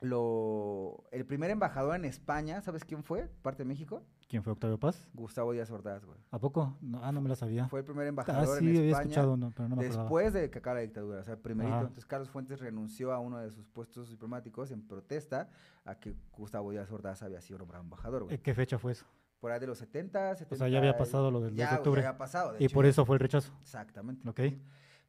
lo, 0.00 1.04
el 1.10 1.24
primer 1.26 1.50
embajador 1.50 1.96
en 1.96 2.04
España, 2.04 2.60
¿sabes 2.60 2.84
quién 2.84 3.02
fue? 3.02 3.28
Parte 3.42 3.64
de 3.64 3.68
México. 3.68 4.04
¿Quién 4.28 4.42
fue 4.42 4.52
Octavio 4.52 4.78
Paz? 4.78 5.08
Gustavo 5.14 5.52
Díaz 5.52 5.70
Ordaz, 5.70 6.04
güey. 6.04 6.18
¿A 6.30 6.38
poco? 6.38 6.76
No, 6.82 7.02
ah, 7.02 7.10
no 7.10 7.22
me 7.22 7.30
la 7.30 7.34
sabía. 7.36 7.66
Fue 7.68 7.80
el 7.80 7.86
primer 7.86 8.04
Ah, 8.04 8.08
embajador 8.10 8.58
sí, 8.58 8.64
en 8.68 8.76
había 8.76 8.90
España. 8.90 9.02
escuchado, 9.04 9.36
no, 9.38 9.50
pero 9.56 9.68
no 9.70 9.76
me 9.76 9.82
acordaba. 9.86 10.02
Después 10.04 10.32
de 10.34 10.50
que 10.50 10.58
acaba 10.58 10.74
la 10.74 10.82
dictadura, 10.82 11.20
o 11.20 11.24
sea, 11.24 11.34
el 11.34 11.40
primerito. 11.40 11.74
Ajá. 11.74 11.80
Entonces 11.84 12.04
Carlos 12.04 12.28
Fuentes 12.28 12.60
renunció 12.60 13.12
a 13.12 13.18
uno 13.20 13.38
de 13.38 13.50
sus 13.50 13.66
puestos 13.66 14.10
diplomáticos 14.10 14.70
en 14.70 14.86
protesta 14.86 15.48
a 15.86 15.98
que 15.98 16.14
Gustavo 16.32 16.70
Díaz 16.70 16.90
Ordaz 16.92 17.22
había 17.22 17.40
sido 17.40 17.58
nombrado 17.58 17.82
embajador, 17.82 18.24
güey. 18.24 18.34
Eh, 18.36 18.40
¿Qué 18.40 18.54
fecha 18.54 18.78
fue 18.78 18.92
eso? 18.92 19.06
Por 19.40 19.50
ahí 19.50 19.58
de 19.60 19.66
los 19.66 19.78
70, 19.78 20.34
70. 20.36 20.54
O 20.54 20.58
sea, 20.58 20.68
ya 20.68 20.78
había 20.78 20.98
pasado 20.98 21.30
lo 21.30 21.40
del 21.40 21.56
2 21.56 21.70
de 21.70 21.76
octubre. 21.76 22.02
Ya 22.02 22.08
había 22.08 22.18
pasado, 22.18 22.52
de 22.52 22.58
Y 22.62 22.66
hecho, 22.66 22.74
por 22.74 22.84
eso 22.84 23.06
fue 23.06 23.16
el 23.16 23.20
rechazo. 23.20 23.52
Exactamente. 23.62 24.28
¿Ok? 24.28 24.40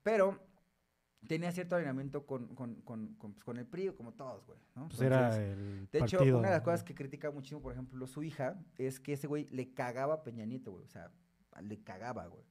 Pero 0.02 0.40
tenía 1.28 1.52
cierto 1.52 1.76
alineamiento 1.76 2.26
con, 2.26 2.48
con, 2.56 2.76
con, 2.82 3.14
con, 3.16 3.34
pues, 3.34 3.44
con 3.44 3.58
el 3.58 3.66
PRI, 3.68 3.92
como 3.94 4.14
todos, 4.14 4.46
güey, 4.46 4.60
¿no? 4.76 4.88
Pues 4.88 5.02
era 5.02 5.30
el 5.52 5.88
de 5.92 6.00
hecho, 6.00 6.18
una 6.40 6.48
de 6.50 6.54
las 6.56 6.62
cosas 6.64 6.84
que 6.84 6.96
critica 6.96 7.30
muchísimo, 7.32 7.62
por 7.62 7.74
ejemplo, 7.74 8.08
su 8.08 8.24
hija, 8.24 8.60
es 8.78 9.00
que 9.00 9.14
ese 9.14 9.28
güey 9.28 9.48
le 9.52 9.74
cagaba 9.74 10.16
a 10.16 10.24
Peña 10.24 10.46
Nieto, 10.46 10.72
güey. 10.72 10.86
O 10.86 10.90
sea, 10.90 11.12
le 11.62 11.82
cagaba, 11.84 12.28
güey. 12.28 12.44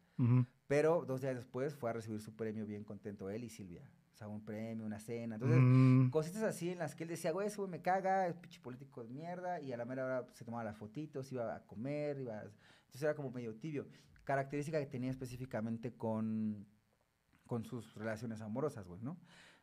Pero 0.66 1.04
dos 1.06 1.20
días 1.22 1.34
después 1.36 1.74
fue 1.74 1.90
a 1.90 1.92
recibir 1.94 2.20
su 2.20 2.34
premio 2.36 2.66
bien 2.66 2.84
contento 2.84 3.30
él 3.30 3.44
y 3.44 3.48
Silvia. 3.48 3.88
O 4.12 4.16
sea, 4.18 4.26
un 4.28 4.44
premio, 4.44 4.84
una 4.84 4.98
cena. 4.98 5.36
Entonces, 5.36 5.60
Mm, 5.62 6.10
cositas 6.10 6.42
así 6.42 6.70
en 6.70 6.78
las 6.80 6.94
que 6.96 7.04
él 7.04 7.08
decía, 7.08 7.30
güey, 7.30 7.46
ese 7.46 7.56
güey 7.58 7.70
me 7.70 7.80
caga, 7.80 8.26
es 8.26 8.34
pinche 8.36 8.60
político 8.60 9.02
de 9.02 9.08
mierda. 9.08 9.60
Y 9.60 9.72
a 9.72 9.76
la 9.76 9.84
mera 9.84 10.04
hora 10.04 10.26
se 10.34 10.44
tomaba 10.44 10.64
las 10.64 10.76
fotitos, 10.76 11.30
iba 11.32 11.54
a 11.54 11.64
comer, 11.66 12.18
iba 12.20 12.38
a- 12.40 12.42
Entonces 12.42 13.02
era 13.02 13.14
como 13.14 13.30
medio 13.30 13.54
tibio. 13.54 13.86
Característica 14.24 14.78
que 14.80 14.86
tenía 14.86 15.10
específicamente 15.10 15.92
con, 15.94 16.66
con 17.48 17.64
sus 17.64 17.92
relaciones 17.96 18.40
amorosas, 18.40 18.86
güey, 18.86 19.02
¿no? 19.02 19.18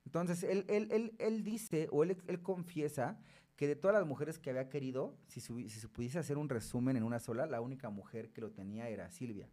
Entonces, 0.05 0.43
él, 0.43 0.65
él, 0.67 0.89
él, 0.91 1.15
él 1.19 1.43
dice, 1.45 1.87
o 1.91 2.03
él, 2.03 2.17
él 2.27 2.41
confiesa, 2.41 3.17
que 3.55 3.67
de 3.67 3.75
todas 3.77 3.95
las 3.95 4.05
mujeres 4.05 4.37
que 4.37 4.49
había 4.49 4.67
querido, 4.67 5.17
si, 5.27 5.39
su- 5.39 5.59
si 5.61 5.79
se 5.79 5.87
pudiese 5.87 6.19
hacer 6.19 6.37
un 6.37 6.49
resumen 6.49 6.97
en 6.97 7.03
una 7.03 7.19
sola, 7.19 7.45
la 7.45 7.61
única 7.61 7.89
mujer 7.89 8.31
que 8.33 8.41
lo 8.41 8.51
tenía 8.51 8.89
era 8.89 9.09
Silvia. 9.09 9.49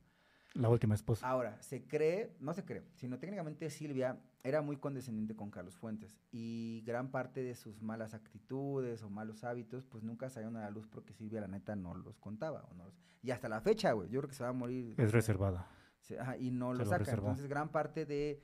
la 0.54 0.68
última 0.68 0.94
esposa. 0.94 1.26
Ahora, 1.26 1.62
se 1.62 1.86
cree, 1.86 2.34
no 2.40 2.52
se 2.52 2.64
cree, 2.64 2.82
sino 2.96 3.18
técnicamente 3.18 3.70
Silvia 3.70 4.20
era 4.44 4.60
muy 4.60 4.76
condescendiente 4.76 5.34
con 5.36 5.50
Carlos 5.50 5.76
Fuentes 5.78 6.18
y 6.32 6.82
gran 6.84 7.10
parte 7.10 7.42
de 7.42 7.54
sus 7.54 7.80
malas 7.80 8.12
actitudes 8.12 9.02
o 9.02 9.08
malos 9.08 9.44
hábitos, 9.44 9.84
pues 9.86 10.02
nunca 10.04 10.28
salieron 10.28 10.56
a 10.56 10.62
la 10.62 10.70
luz 10.70 10.86
porque 10.88 11.14
Silvia 11.14 11.40
la 11.40 11.48
neta 11.48 11.74
no 11.76 11.94
los 11.94 12.18
contaba. 12.18 12.64
O 12.70 12.74
no 12.74 12.84
los- 12.84 12.98
y 13.22 13.30
hasta 13.30 13.48
la 13.48 13.60
fecha, 13.62 13.92
güey, 13.92 14.10
yo 14.10 14.20
creo 14.20 14.28
que 14.28 14.34
se 14.34 14.42
va 14.42 14.50
a 14.50 14.52
morir. 14.52 14.94
Es 14.98 15.12
reservada. 15.12 15.66
Se- 16.02 16.18
ajá, 16.20 16.36
y 16.36 16.50
no 16.50 16.72
Se 16.72 16.78
lo 16.78 16.84
lo 16.84 16.90
saca. 16.90 16.98
reservó. 16.98 17.28
Entonces, 17.28 17.48
gran 17.48 17.70
parte 17.70 18.04
de, 18.06 18.40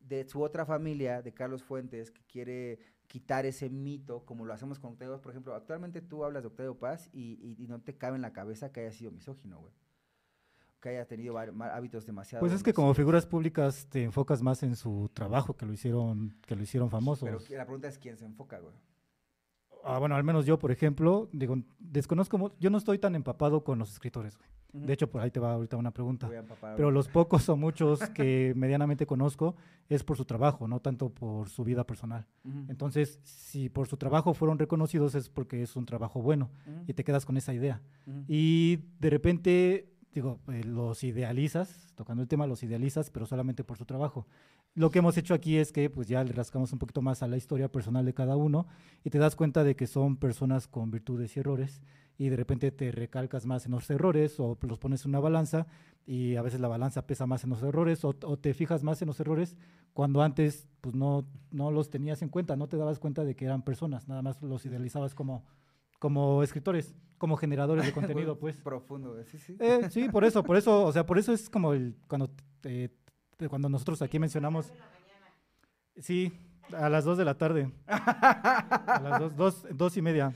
de 0.00 0.24
su 0.28 0.42
otra 0.42 0.64
familia, 0.64 1.22
de 1.22 1.32
Carlos 1.34 1.62
Fuentes, 1.62 2.10
que 2.10 2.22
quiere 2.24 2.78
quitar 3.06 3.44
ese 3.44 3.68
mito, 3.68 4.24
como 4.24 4.44
lo 4.44 4.52
hacemos 4.54 4.78
con 4.78 4.92
Octavio 4.92 5.12
Paz, 5.14 5.20
por 5.20 5.32
ejemplo, 5.32 5.54
actualmente 5.54 6.00
tú 6.00 6.24
hablas 6.24 6.42
de 6.42 6.46
Octavio 6.48 6.78
Paz 6.78 7.08
y, 7.12 7.32
y- 7.42 7.62
y 7.62 7.66
no 7.66 7.80
te 7.80 7.96
cabe 7.98 8.16
en 8.16 8.22
la 8.22 8.32
cabeza 8.32 8.72
que 8.72 8.80
haya 8.80 8.92
sido 8.92 9.10
misógino, 9.10 9.58
güey. 9.58 9.72
Que 10.80 10.88
haya 10.90 11.06
tenido 11.06 11.36
hábitos 11.36 12.06
demasiado... 12.06 12.40
Pues 12.40 12.52
es 12.54 12.62
que 12.62 12.72
como 12.72 12.94
figuras 12.94 13.26
públicas 13.26 13.86
te 13.90 14.02
enfocas 14.04 14.40
más 14.40 14.62
en 14.62 14.76
su 14.76 15.10
trabajo 15.12 15.54
que 15.54 15.66
lo 15.66 15.74
hicieron, 15.74 16.38
que 16.46 16.56
lo 16.56 16.62
hicieron 16.62 16.88
famosos. 16.88 17.28
Pero 17.28 17.58
la 17.58 17.64
pregunta 17.66 17.88
es 17.88 17.98
quién 17.98 18.16
se 18.16 18.24
enfoca, 18.24 18.58
güey. 18.60 18.74
Ah, 19.84 19.98
bueno, 19.98 20.14
al 20.14 20.24
menos 20.24 20.46
yo, 20.46 20.58
por 20.58 20.70
ejemplo, 20.70 21.28
digo, 21.32 21.56
desconozco, 21.78 22.54
yo 22.60 22.70
no 22.70 22.78
estoy 22.78 22.98
tan 22.98 23.14
empapado 23.14 23.62
con 23.64 23.78
los 23.78 23.92
escritores. 23.92 24.38
güey. 24.38 24.48
De 24.72 24.92
hecho, 24.92 25.10
por 25.10 25.20
ahí 25.20 25.30
te 25.30 25.40
va 25.40 25.52
ahorita 25.52 25.76
una 25.76 25.90
pregunta. 25.90 26.28
Empapar 26.34 26.76
Pero 26.76 26.90
los 26.90 27.08
pocos 27.08 27.48
o 27.48 27.56
muchos 27.56 28.00
que 28.14 28.52
medianamente 28.56 29.06
conozco 29.06 29.56
es 29.88 30.04
por 30.04 30.16
su 30.16 30.24
trabajo, 30.24 30.68
no 30.68 30.80
tanto 30.80 31.10
por 31.10 31.48
su 31.48 31.64
vida 31.64 31.84
personal. 31.86 32.26
Ujú. 32.44 32.66
Entonces, 32.68 33.18
si 33.24 33.68
por 33.68 33.88
su 33.88 33.96
trabajo 33.96 34.34
fueron 34.34 34.58
reconocidos 34.58 35.14
es 35.14 35.28
porque 35.28 35.62
es 35.62 35.74
un 35.76 35.86
trabajo 35.86 36.22
bueno 36.22 36.50
Ujú. 36.66 36.84
y 36.86 36.94
te 36.94 37.04
quedas 37.04 37.24
con 37.26 37.36
esa 37.36 37.52
idea. 37.54 37.82
Y 38.28 38.78
de 38.98 39.10
repente, 39.10 39.92
digo, 40.12 40.40
eh, 40.48 40.64
los 40.64 41.02
idealizas, 41.04 41.92
tocando 41.96 42.22
el 42.22 42.28
tema, 42.28 42.46
los 42.46 42.62
idealizas, 42.62 43.10
pero 43.10 43.26
solamente 43.26 43.64
por 43.64 43.76
su 43.78 43.84
trabajo. 43.84 44.26
Lo 44.74 44.90
que 44.90 45.00
hemos 45.00 45.16
hecho 45.16 45.34
aquí 45.34 45.56
es 45.56 45.72
que 45.72 45.90
pues 45.90 46.06
ya 46.08 46.22
le 46.22 46.32
rascamos 46.32 46.72
un 46.72 46.78
poquito 46.78 47.02
más 47.02 47.22
a 47.22 47.26
la 47.28 47.36
historia 47.36 47.70
personal 47.70 48.04
de 48.04 48.14
cada 48.14 48.36
uno 48.36 48.66
y 49.04 49.10
te 49.10 49.18
das 49.18 49.34
cuenta 49.34 49.64
de 49.64 49.74
que 49.74 49.86
son 49.86 50.16
personas 50.16 50.68
con 50.68 50.90
virtudes 50.90 51.36
y 51.36 51.40
errores 51.40 51.82
y 52.16 52.28
de 52.28 52.36
repente 52.36 52.70
te 52.70 52.92
recalcas 52.92 53.46
más 53.46 53.66
en 53.66 53.72
los 53.72 53.90
errores 53.90 54.38
o 54.38 54.56
los 54.62 54.78
pones 54.78 55.04
en 55.04 55.10
una 55.10 55.20
balanza 55.20 55.66
y 56.06 56.36
a 56.36 56.42
veces 56.42 56.60
la 56.60 56.68
balanza 56.68 57.06
pesa 57.06 57.26
más 57.26 57.42
en 57.44 57.50
los 57.50 57.62
errores 57.62 58.04
o, 58.04 58.14
o 58.24 58.38
te 58.38 58.54
fijas 58.54 58.82
más 58.84 59.02
en 59.02 59.08
los 59.08 59.18
errores 59.20 59.56
cuando 59.92 60.22
antes 60.22 60.68
pues 60.80 60.94
no, 60.94 61.26
no 61.50 61.70
los 61.72 61.90
tenías 61.90 62.22
en 62.22 62.28
cuenta, 62.28 62.54
no 62.56 62.68
te 62.68 62.76
dabas 62.76 63.00
cuenta 63.00 63.24
de 63.24 63.34
que 63.34 63.46
eran 63.46 63.62
personas, 63.62 64.06
nada 64.06 64.22
más 64.22 64.40
los 64.40 64.64
idealizabas 64.66 65.14
como, 65.16 65.44
como 65.98 66.42
escritores, 66.44 66.94
como 67.18 67.36
generadores 67.36 67.84
de 67.86 67.92
contenido, 67.92 68.38
pues. 68.38 68.56
Profundo. 68.56 69.16
Sí, 69.24 69.38
sí. 69.38 69.56
Eh, 69.58 69.88
sí, 69.90 70.08
por 70.08 70.24
eso, 70.24 70.42
por 70.44 70.56
eso, 70.56 70.84
o 70.84 70.92
sea, 70.92 71.04
por 71.04 71.18
eso 71.18 71.32
es 71.32 71.50
como 71.50 71.72
el 71.72 71.96
cuando 72.06 72.30
te- 72.60 72.90
cuando 73.48 73.68
nosotros 73.68 74.02
aquí 74.02 74.18
mencionamos. 74.18 74.72
Sí, 75.96 76.32
a 76.76 76.88
las 76.88 77.04
2 77.04 77.18
de 77.18 77.24
la 77.24 77.36
tarde. 77.36 77.70
A 77.86 79.00
las 79.02 79.20
dos, 79.20 79.36
dos, 79.36 79.66
dos 79.72 79.96
y 79.96 80.02
media. 80.02 80.32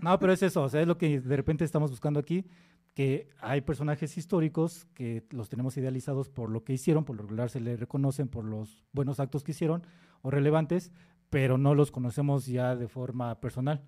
No, 0.00 0.18
pero 0.18 0.32
es 0.32 0.42
eso, 0.42 0.62
o 0.62 0.68
sea, 0.68 0.80
es 0.80 0.86
lo 0.86 0.98
que 0.98 1.20
de 1.20 1.36
repente 1.36 1.64
estamos 1.64 1.90
buscando 1.90 2.18
aquí, 2.18 2.44
que 2.94 3.28
hay 3.40 3.60
personajes 3.60 4.16
históricos 4.18 4.86
que 4.94 5.24
los 5.30 5.48
tenemos 5.48 5.76
idealizados 5.76 6.28
por 6.28 6.50
lo 6.50 6.64
que 6.64 6.72
hicieron, 6.72 7.04
por 7.04 7.16
lo 7.16 7.22
regular 7.22 7.50
se 7.50 7.60
les 7.60 7.78
reconocen 7.78 8.28
por 8.28 8.44
los 8.44 8.84
buenos 8.92 9.20
actos 9.20 9.42
que 9.44 9.52
hicieron 9.52 9.86
o 10.20 10.30
relevantes, 10.30 10.92
pero 11.30 11.58
no 11.58 11.74
los 11.74 11.90
conocemos 11.90 12.46
ya 12.46 12.76
de 12.76 12.88
forma 12.88 13.40
personal. 13.40 13.82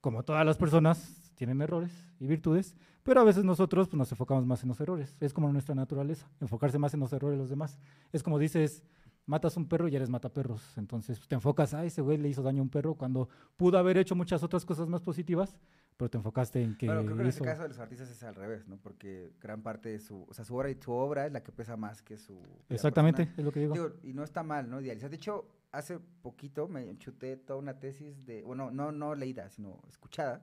Como 0.00 0.24
todas 0.24 0.44
las 0.44 0.58
personas 0.58 1.21
tienen 1.34 1.60
errores 1.62 1.92
y 2.20 2.26
virtudes, 2.26 2.74
pero 3.02 3.20
a 3.20 3.24
veces 3.24 3.44
nosotros 3.44 3.88
pues, 3.88 3.98
nos 3.98 4.10
enfocamos 4.12 4.46
más 4.46 4.62
en 4.62 4.68
los 4.68 4.80
errores. 4.80 5.16
Es 5.20 5.32
como 5.32 5.52
nuestra 5.52 5.74
naturaleza, 5.74 6.28
enfocarse 6.40 6.78
más 6.78 6.94
en 6.94 7.00
los 7.00 7.12
errores 7.12 7.36
de 7.36 7.42
los 7.42 7.50
demás. 7.50 7.78
Es 8.12 8.22
como 8.22 8.38
dices, 8.38 8.82
matas 9.26 9.56
un 9.56 9.68
perro 9.68 9.88
y 9.88 9.96
eres 9.96 10.08
mataperros. 10.10 10.76
Entonces 10.78 11.18
pues, 11.18 11.28
te 11.28 11.34
enfocas, 11.34 11.74
a 11.74 11.84
ese 11.84 12.00
güey 12.02 12.18
le 12.18 12.28
hizo 12.28 12.42
daño 12.42 12.60
a 12.60 12.62
un 12.62 12.68
perro 12.70 12.94
cuando 12.94 13.28
pudo 13.56 13.78
haber 13.78 13.96
hecho 13.96 14.14
muchas 14.14 14.42
otras 14.42 14.64
cosas 14.64 14.88
más 14.88 15.00
positivas, 15.02 15.56
pero 15.96 16.08
te 16.10 16.16
enfocaste 16.16 16.62
en 16.62 16.76
que 16.76 16.86
Bueno, 16.86 17.02
creo 17.04 17.16
que 17.16 17.22
en 17.22 17.28
este 17.28 17.38
hizo- 17.40 17.44
caso 17.44 17.62
de 17.62 17.68
los 17.68 17.78
artistas 17.78 18.10
es 18.10 18.22
al 18.22 18.34
revés, 18.34 18.66
¿no? 18.66 18.76
Porque 18.78 19.32
gran 19.40 19.62
parte 19.62 19.88
de 19.90 19.98
su, 20.00 20.24
o 20.28 20.32
sea, 20.34 20.44
su 20.44 20.54
obra 20.56 20.70
y 20.70 20.74
su 20.80 20.90
obra 20.92 21.26
es 21.26 21.32
la 21.32 21.42
que 21.42 21.52
pesa 21.52 21.76
más 21.76 22.02
que 22.02 22.16
su. 22.18 22.40
Exactamente, 22.68 23.30
es 23.36 23.44
lo 23.44 23.52
que 23.52 23.60
digo. 23.60 23.74
Digo, 23.74 23.92
y 24.02 24.12
no 24.14 24.24
está 24.24 24.42
mal, 24.42 24.68
¿no? 24.70 24.80
Idealizar. 24.80 25.10
De 25.10 25.16
hecho, 25.16 25.46
hace 25.70 25.98
poquito 26.22 26.66
me 26.66 26.96
chuté 26.98 27.36
toda 27.36 27.58
una 27.58 27.78
tesis 27.78 28.24
de, 28.24 28.42
bueno, 28.42 28.70
no, 28.70 28.90
no 28.90 29.14
leída, 29.14 29.48
sino 29.50 29.80
escuchada, 29.88 30.42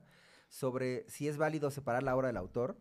sobre 0.50 1.06
si 1.08 1.28
es 1.28 1.38
válido 1.38 1.72
separar 1.72 2.04
la 2.04 2.16
obra 2.16 2.28
del 2.28 2.38
autor. 2.38 2.78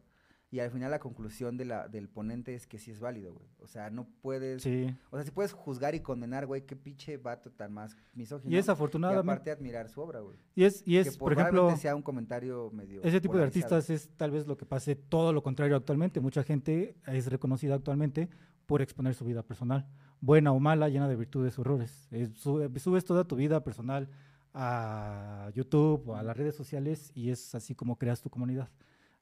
Y 0.50 0.60
al 0.60 0.70
final 0.70 0.90
la 0.90 0.98
conclusión 0.98 1.58
de 1.58 1.66
la, 1.66 1.88
del 1.88 2.08
ponente 2.08 2.54
es 2.54 2.66
que 2.66 2.78
sí 2.78 2.90
es 2.90 3.00
válido, 3.00 3.34
güey. 3.34 3.46
O 3.58 3.66
sea, 3.66 3.90
no 3.90 4.08
puedes. 4.22 4.62
Sí. 4.62 4.86
O 5.10 5.16
sea, 5.18 5.24
si 5.26 5.30
puedes 5.30 5.52
juzgar 5.52 5.94
y 5.94 6.00
condenar, 6.00 6.46
güey, 6.46 6.64
qué 6.64 6.74
pinche 6.74 7.18
vato 7.18 7.50
tan 7.52 7.70
más 7.74 7.94
misógino. 8.14 8.54
Y 8.54 8.56
es 8.58 8.66
Y 8.66 8.70
afortunadamente. 8.70 9.30
aparte 9.30 9.50
admirar 9.50 9.90
su 9.90 10.00
obra, 10.00 10.20
güey. 10.20 10.38
Y 10.54 10.64
es, 10.64 10.80
y 10.86 10.94
Que 10.94 11.00
es 11.00 11.18
por 11.18 11.34
ejemplo, 11.34 11.76
sea 11.76 11.94
un 11.94 12.00
comentario 12.00 12.70
medio. 12.70 13.02
ese 13.02 13.20
tipo 13.20 13.36
de 13.36 13.42
artistas 13.42 13.90
es 13.90 14.08
tal 14.16 14.30
vez 14.30 14.46
lo 14.46 14.56
que 14.56 14.64
pase 14.64 14.96
todo 14.96 15.34
lo 15.34 15.42
contrario 15.42 15.76
actualmente. 15.76 16.18
Mucha 16.20 16.42
gente 16.42 16.96
es 17.06 17.26
reconocida 17.26 17.74
actualmente 17.74 18.30
por 18.64 18.80
exponer 18.80 19.12
su 19.14 19.26
vida 19.26 19.42
personal, 19.42 19.86
buena 20.22 20.52
o 20.52 20.60
mala, 20.60 20.88
llena 20.88 21.08
de 21.08 21.16
virtudes 21.16 21.58
o 21.58 21.60
errores. 21.60 22.08
Es- 22.10 22.32
sube- 22.42 22.78
subes 22.78 23.04
toda 23.04 23.24
tu 23.24 23.36
vida 23.36 23.62
personal 23.64 24.08
a 24.60 25.50
YouTube 25.54 26.08
o 26.08 26.16
a 26.16 26.22
las 26.24 26.36
redes 26.36 26.56
sociales 26.56 27.12
y 27.14 27.30
es 27.30 27.54
así 27.54 27.76
como 27.76 27.96
creas 27.96 28.20
tu 28.20 28.28
comunidad. 28.28 28.68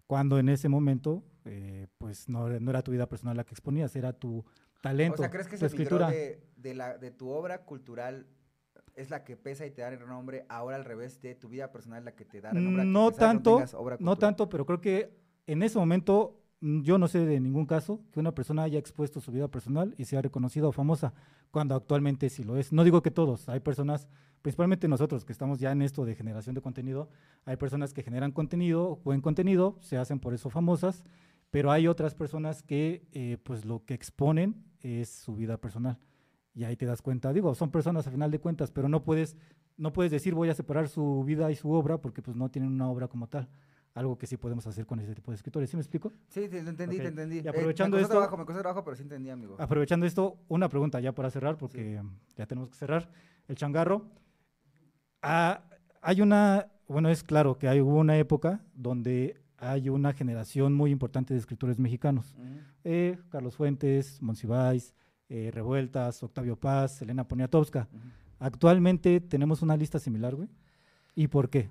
Cuando 0.07 0.39
en 0.39 0.49
ese 0.49 0.71
momento, 0.71 1.23
eh, 1.45 1.89
pues 1.99 2.29
no, 2.31 2.49
no 2.49 2.71
era 2.71 2.81
tu 2.81 2.91
vida 2.91 3.07
personal 3.07 3.37
la 3.37 3.45
que 3.45 3.53
exponías, 3.53 3.95
era 3.97 4.15
tu 4.15 4.47
talento, 4.81 5.17
O 5.17 5.19
sea, 5.19 5.31
¿crees 5.31 5.47
que 5.47 5.57
tu 5.57 5.61
se 5.61 5.67
escritura. 5.67 6.11
de, 6.11 6.43
de, 6.57 6.75
la, 6.75 6.97
de 6.97 7.11
tu 7.11 7.29
obra 7.29 7.65
cultural 7.67 8.27
es 8.95 9.11
la 9.11 9.25
que 9.25 9.37
pesa 9.37 9.67
y 9.67 9.71
te 9.73 9.83
da 9.83 9.89
el 9.89 9.99
renombre, 9.99 10.47
ahora 10.49 10.77
al 10.77 10.87
revés 10.87 11.21
de 11.21 11.35
tu 11.35 11.51
vida 11.51 11.71
personal 11.71 12.03
la 12.03 12.15
que 12.15 12.25
te 12.25 12.41
da 12.41 12.53
renombre? 12.53 12.87
No 12.87 13.11
pesar 13.11 13.29
tanto, 13.29 13.63
obra 13.75 13.99
no 14.01 14.17
tanto, 14.17 14.49
pero 14.49 14.65
creo 14.65 14.81
que 14.81 15.19
en 15.47 15.63
ese 15.63 15.79
momento 15.79 16.41
mm, 16.61 16.81
yo 16.81 16.97
no 16.97 17.09
sé 17.09 17.27
de 17.27 17.41
ningún 17.41 17.67
caso 17.67 18.01
que 18.11 18.21
una 18.21 18.35
persona 18.35 18.63
haya 18.63 18.79
expuesto 18.79 19.21
su 19.21 19.33
vida 19.33 19.49
personal 19.49 19.95
y 19.99 20.07
sea 20.07 20.23
reconocida 20.23 20.67
o 20.67 20.73
famosa, 20.73 21.13
cuando 21.51 21.75
actualmente 21.75 22.31
sí 22.31 22.43
lo 22.43 22.57
es. 22.57 22.73
No 22.73 22.85
digo 22.85 23.03
que 23.03 23.11
todos, 23.11 23.51
hay 23.51 23.61
personas, 23.61 24.09
principalmente 24.43 24.89
nosotros 24.89 25.25
que 25.25 25.33
estamos 25.33 25.59
ya 25.59 25.73
en 25.73 25.83
esto 25.83 26.05
de 26.05 26.15
generación 26.15 26.55
de 26.55 26.61
contenido, 26.61 27.09
hay 27.45 27.57
personas 27.57 27.93
que 27.93 28.03
generan 28.03 28.33
contenido, 28.33 29.01
buen 29.05 29.21
contenido, 29.21 29.77
se 29.81 29.97
hacen 29.97 30.19
por 30.21 30.35
eso 30.35 30.51
famosas, 30.51 31.05
pero 31.51 31.71
hay 31.71 31.89
otras 31.89 32.15
personas 32.15 32.63
que 32.63 33.07
eh, 33.13 33.39
pues 33.43 33.65
lo 33.65 33.85
que 33.85 33.95
exponen 33.95 34.65
es 34.81 35.09
su 35.09 35.35
vida 35.35 35.57
personal. 35.59 35.99
Y 36.55 36.65
ahí 36.65 36.77
te 36.77 36.87
das 36.87 37.03
cuenta, 37.03 37.33
digo, 37.33 37.55
son 37.55 37.71
personas 37.71 38.07
a 38.07 38.11
final 38.11 38.31
de 38.31 38.39
cuentas, 38.41 38.71
pero 38.71 38.89
no 38.89 39.03
puedes, 39.05 39.37
no 39.77 39.93
puedes 39.93 40.11
decir 40.13 40.35
voy 40.35 40.49
a 40.49 40.55
separar 40.55 40.89
su 40.89 41.23
vida 41.25 41.51
y 41.51 41.57
su 41.57 41.71
obra 41.71 41.99
porque 41.99 42.23
pues 42.23 42.37
no 42.37 42.51
tienen 42.51 42.71
una 42.73 42.89
obra 42.89 43.09
como 43.09 43.29
tal. 43.29 43.49
Algo 43.95 44.19
que 44.19 44.27
sí 44.27 44.37
podemos 44.37 44.67
hacer 44.67 44.85
con 44.85 45.01
ese 45.01 45.15
tipo 45.15 45.31
de 45.31 45.37
escritores. 45.37 45.71
¿Sí 45.71 45.77
me 45.77 45.81
explico? 45.81 46.13
Sí, 46.29 46.49
te 46.51 46.59
entendí, 46.59 46.99
te 46.99 47.07
entendí. 47.09 47.37
Y 47.37 47.47
Eh, 47.47 47.49
aprovechando 47.49 47.97
me 47.97 48.03
costó 48.03 48.13
esto- 48.19 48.29
trabajo, 48.29 48.53
me 48.53 48.61
trabajo, 48.61 48.85
pero 48.85 48.95
sí 48.97 49.03
entendí, 49.03 49.31
amigo. 49.31 49.57
Aprovechando 49.59 50.05
esto, 50.05 50.37
una 50.49 50.69
pregunta 50.69 51.01
ya 51.01 51.13
para 51.15 51.31
cerrar, 51.31 51.57
porque 51.57 52.03
ya 52.37 52.47
tenemos 52.47 52.69
que 52.69 52.77
cerrar. 52.77 53.11
El 53.49 53.57
changarro. 53.57 54.11
¿Ha, 55.29 55.63
hay 56.03 56.21
una, 56.21 56.69
bueno, 56.89 57.09
es 57.09 57.23
claro 57.25 57.59
que 57.59 57.69
hay 57.69 57.81
hubo 57.81 57.99
una 57.99 58.17
época 58.17 58.61
donde 58.75 59.41
hay 59.59 59.89
una 59.89 60.13
generación 60.13 60.73
muy 60.75 60.91
importante 60.91 61.35
de 61.35 61.41
escritores 61.41 61.79
mexicanos. 61.79 62.37
Eh, 62.85 63.19
Carlos 63.31 63.57
Fuentes, 63.57 64.23
Monsiváis, 64.23 64.95
eh, 65.29 65.51
Revueltas, 65.53 66.23
Octavio 66.23 66.55
Paz, 66.57 67.03
Elena 67.03 67.27
Poniatowska. 67.27 67.89
Actualmente 68.39 69.21
tenemos 69.21 69.63
una 69.63 69.77
lista 69.77 69.99
similar, 69.99 70.35
güey. 70.35 70.49
¿Y 71.15 71.27
por 71.29 71.49
qué? 71.51 71.71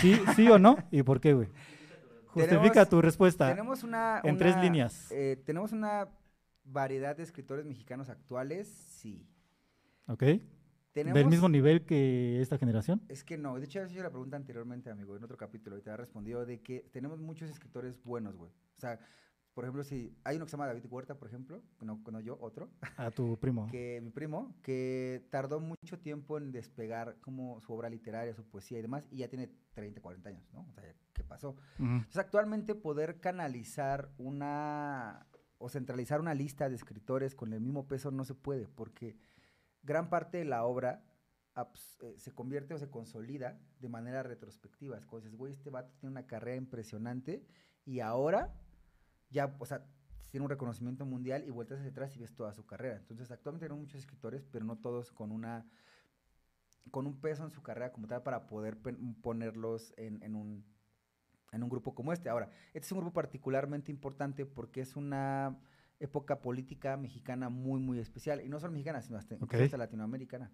¿Sí, 0.00 0.20
sí 0.34 0.48
o 0.48 0.58
no? 0.58 0.76
¿Y 0.90 1.02
por 1.02 1.20
qué, 1.20 1.32
güey? 1.32 1.48
Justifica 2.26 2.84
Tenemos- 2.84 2.88
tu 2.90 3.00
respuesta. 3.00 3.48
Tenemos 3.48 3.82
una... 3.84 4.20
en 4.22 4.36
tres 4.36 4.56
líneas. 4.58 5.10
eh, 5.12 5.40
tenemos 5.46 5.72
una 5.72 6.08
variedad 6.64 7.16
de 7.16 7.22
escritores 7.22 7.64
mexicanos 7.64 8.10
actuales, 8.10 8.68
sí. 8.68 9.26
¿Ok? 10.08 10.24
Tenemos, 10.96 11.18
¿Del 11.18 11.28
mismo 11.28 11.50
nivel 11.50 11.84
que 11.84 12.40
esta 12.40 12.56
generación? 12.56 13.02
Es 13.10 13.22
que 13.22 13.36
no, 13.36 13.58
de 13.58 13.66
hecho, 13.66 13.80
yo 13.80 13.84
hice 13.84 14.02
la 14.02 14.08
pregunta 14.08 14.38
anteriormente, 14.38 14.88
amigo, 14.88 15.14
en 15.14 15.22
otro 15.22 15.36
capítulo, 15.36 15.76
y 15.76 15.82
te 15.82 15.90
ha 15.90 15.96
respondido 15.98 16.46
de 16.46 16.62
que 16.62 16.88
tenemos 16.90 17.20
muchos 17.20 17.50
escritores 17.50 18.02
buenos, 18.02 18.34
güey. 18.34 18.50
O 18.78 18.80
sea, 18.80 18.98
por 19.52 19.64
ejemplo, 19.64 19.84
si 19.84 20.16
hay 20.24 20.36
uno 20.36 20.46
que 20.46 20.50
se 20.50 20.56
llama 20.56 20.68
David 20.68 20.86
Huerta, 20.88 21.18
por 21.18 21.28
ejemplo, 21.28 21.62
no, 21.82 22.02
no 22.10 22.20
yo, 22.20 22.38
otro, 22.40 22.70
A 22.96 23.10
tu 23.10 23.38
primo. 23.38 23.66
que 23.70 24.00
mi 24.02 24.08
primo, 24.08 24.56
que 24.62 25.26
tardó 25.28 25.60
mucho 25.60 25.98
tiempo 25.98 26.38
en 26.38 26.50
despegar 26.50 27.18
como 27.20 27.60
su 27.60 27.74
obra 27.74 27.90
literaria, 27.90 28.34
su 28.34 28.46
poesía 28.46 28.78
y 28.78 28.82
demás, 28.82 29.06
y 29.10 29.18
ya 29.18 29.28
tiene 29.28 29.50
30, 29.74 30.00
40 30.00 30.30
años, 30.30 30.48
¿no? 30.54 30.66
O 30.66 30.72
sea, 30.72 30.82
¿qué 31.12 31.24
pasó? 31.24 31.50
Ujú. 31.78 31.84
Entonces, 31.84 32.16
actualmente 32.16 32.74
poder 32.74 33.20
canalizar 33.20 34.08
una 34.16 35.26
o 35.58 35.68
centralizar 35.68 36.20
una 36.20 36.32
lista 36.32 36.70
de 36.70 36.74
escritores 36.74 37.34
con 37.34 37.52
el 37.52 37.60
mismo 37.60 37.86
peso 37.86 38.10
no 38.10 38.24
se 38.24 38.34
puede, 38.34 38.66
porque 38.66 39.16
gran 39.86 40.10
parte 40.10 40.38
de 40.38 40.44
la 40.44 40.64
obra 40.64 41.02
eh, 42.00 42.14
se 42.18 42.32
convierte 42.32 42.74
o 42.74 42.78
se 42.78 42.90
consolida 42.90 43.58
de 43.80 43.88
manera 43.88 44.22
retrospectiva. 44.22 44.98
Es 44.98 45.06
como 45.06 45.20
dices, 45.20 45.36
güey, 45.36 45.52
este 45.52 45.70
vato 45.70 45.94
tiene 45.98 46.10
una 46.10 46.26
carrera 46.26 46.56
impresionante 46.56 47.46
y 47.86 48.00
ahora 48.00 48.52
ya, 49.30 49.56
o 49.58 49.64
sea, 49.64 49.86
tiene 50.30 50.44
un 50.44 50.50
reconocimiento 50.50 51.06
mundial 51.06 51.44
y 51.46 51.50
vueltas 51.50 51.78
hacia 51.78 51.92
atrás 51.92 52.14
y 52.14 52.18
ves 52.18 52.34
toda 52.34 52.52
su 52.52 52.66
carrera. 52.66 52.96
Entonces, 52.96 53.30
actualmente 53.30 53.64
tenemos 53.64 53.80
muchos 53.80 54.00
escritores, 54.00 54.44
pero 54.44 54.64
no 54.64 54.76
todos 54.76 55.12
con 55.12 55.32
una 55.32 55.66
con 56.92 57.06
un 57.06 57.20
peso 57.20 57.42
en 57.42 57.50
su 57.50 57.62
carrera 57.62 57.90
como 57.90 58.06
tal 58.06 58.22
para 58.22 58.46
poder 58.46 58.78
ponerlos 59.22 59.92
en, 59.96 60.22
en 60.22 60.36
un 60.36 60.64
en 61.52 61.62
un 61.62 61.70
grupo 61.70 61.94
como 61.94 62.12
este. 62.12 62.28
Ahora, 62.28 62.50
este 62.74 62.86
es 62.86 62.92
un 62.92 62.98
grupo 62.98 63.14
particularmente 63.14 63.90
importante 63.90 64.44
porque 64.44 64.82
es 64.82 64.94
una 64.94 65.58
época 66.00 66.40
política 66.40 66.96
mexicana 66.96 67.48
muy, 67.48 67.80
muy 67.80 67.98
especial. 67.98 68.40
Y 68.44 68.48
no 68.48 68.60
solo 68.60 68.72
mexicana, 68.72 69.00
sino 69.02 69.18
hasta, 69.18 69.34
incluso 69.34 69.56
Ok. 69.56 69.62
hasta 69.64 69.76
latinoamericana. 69.78 70.50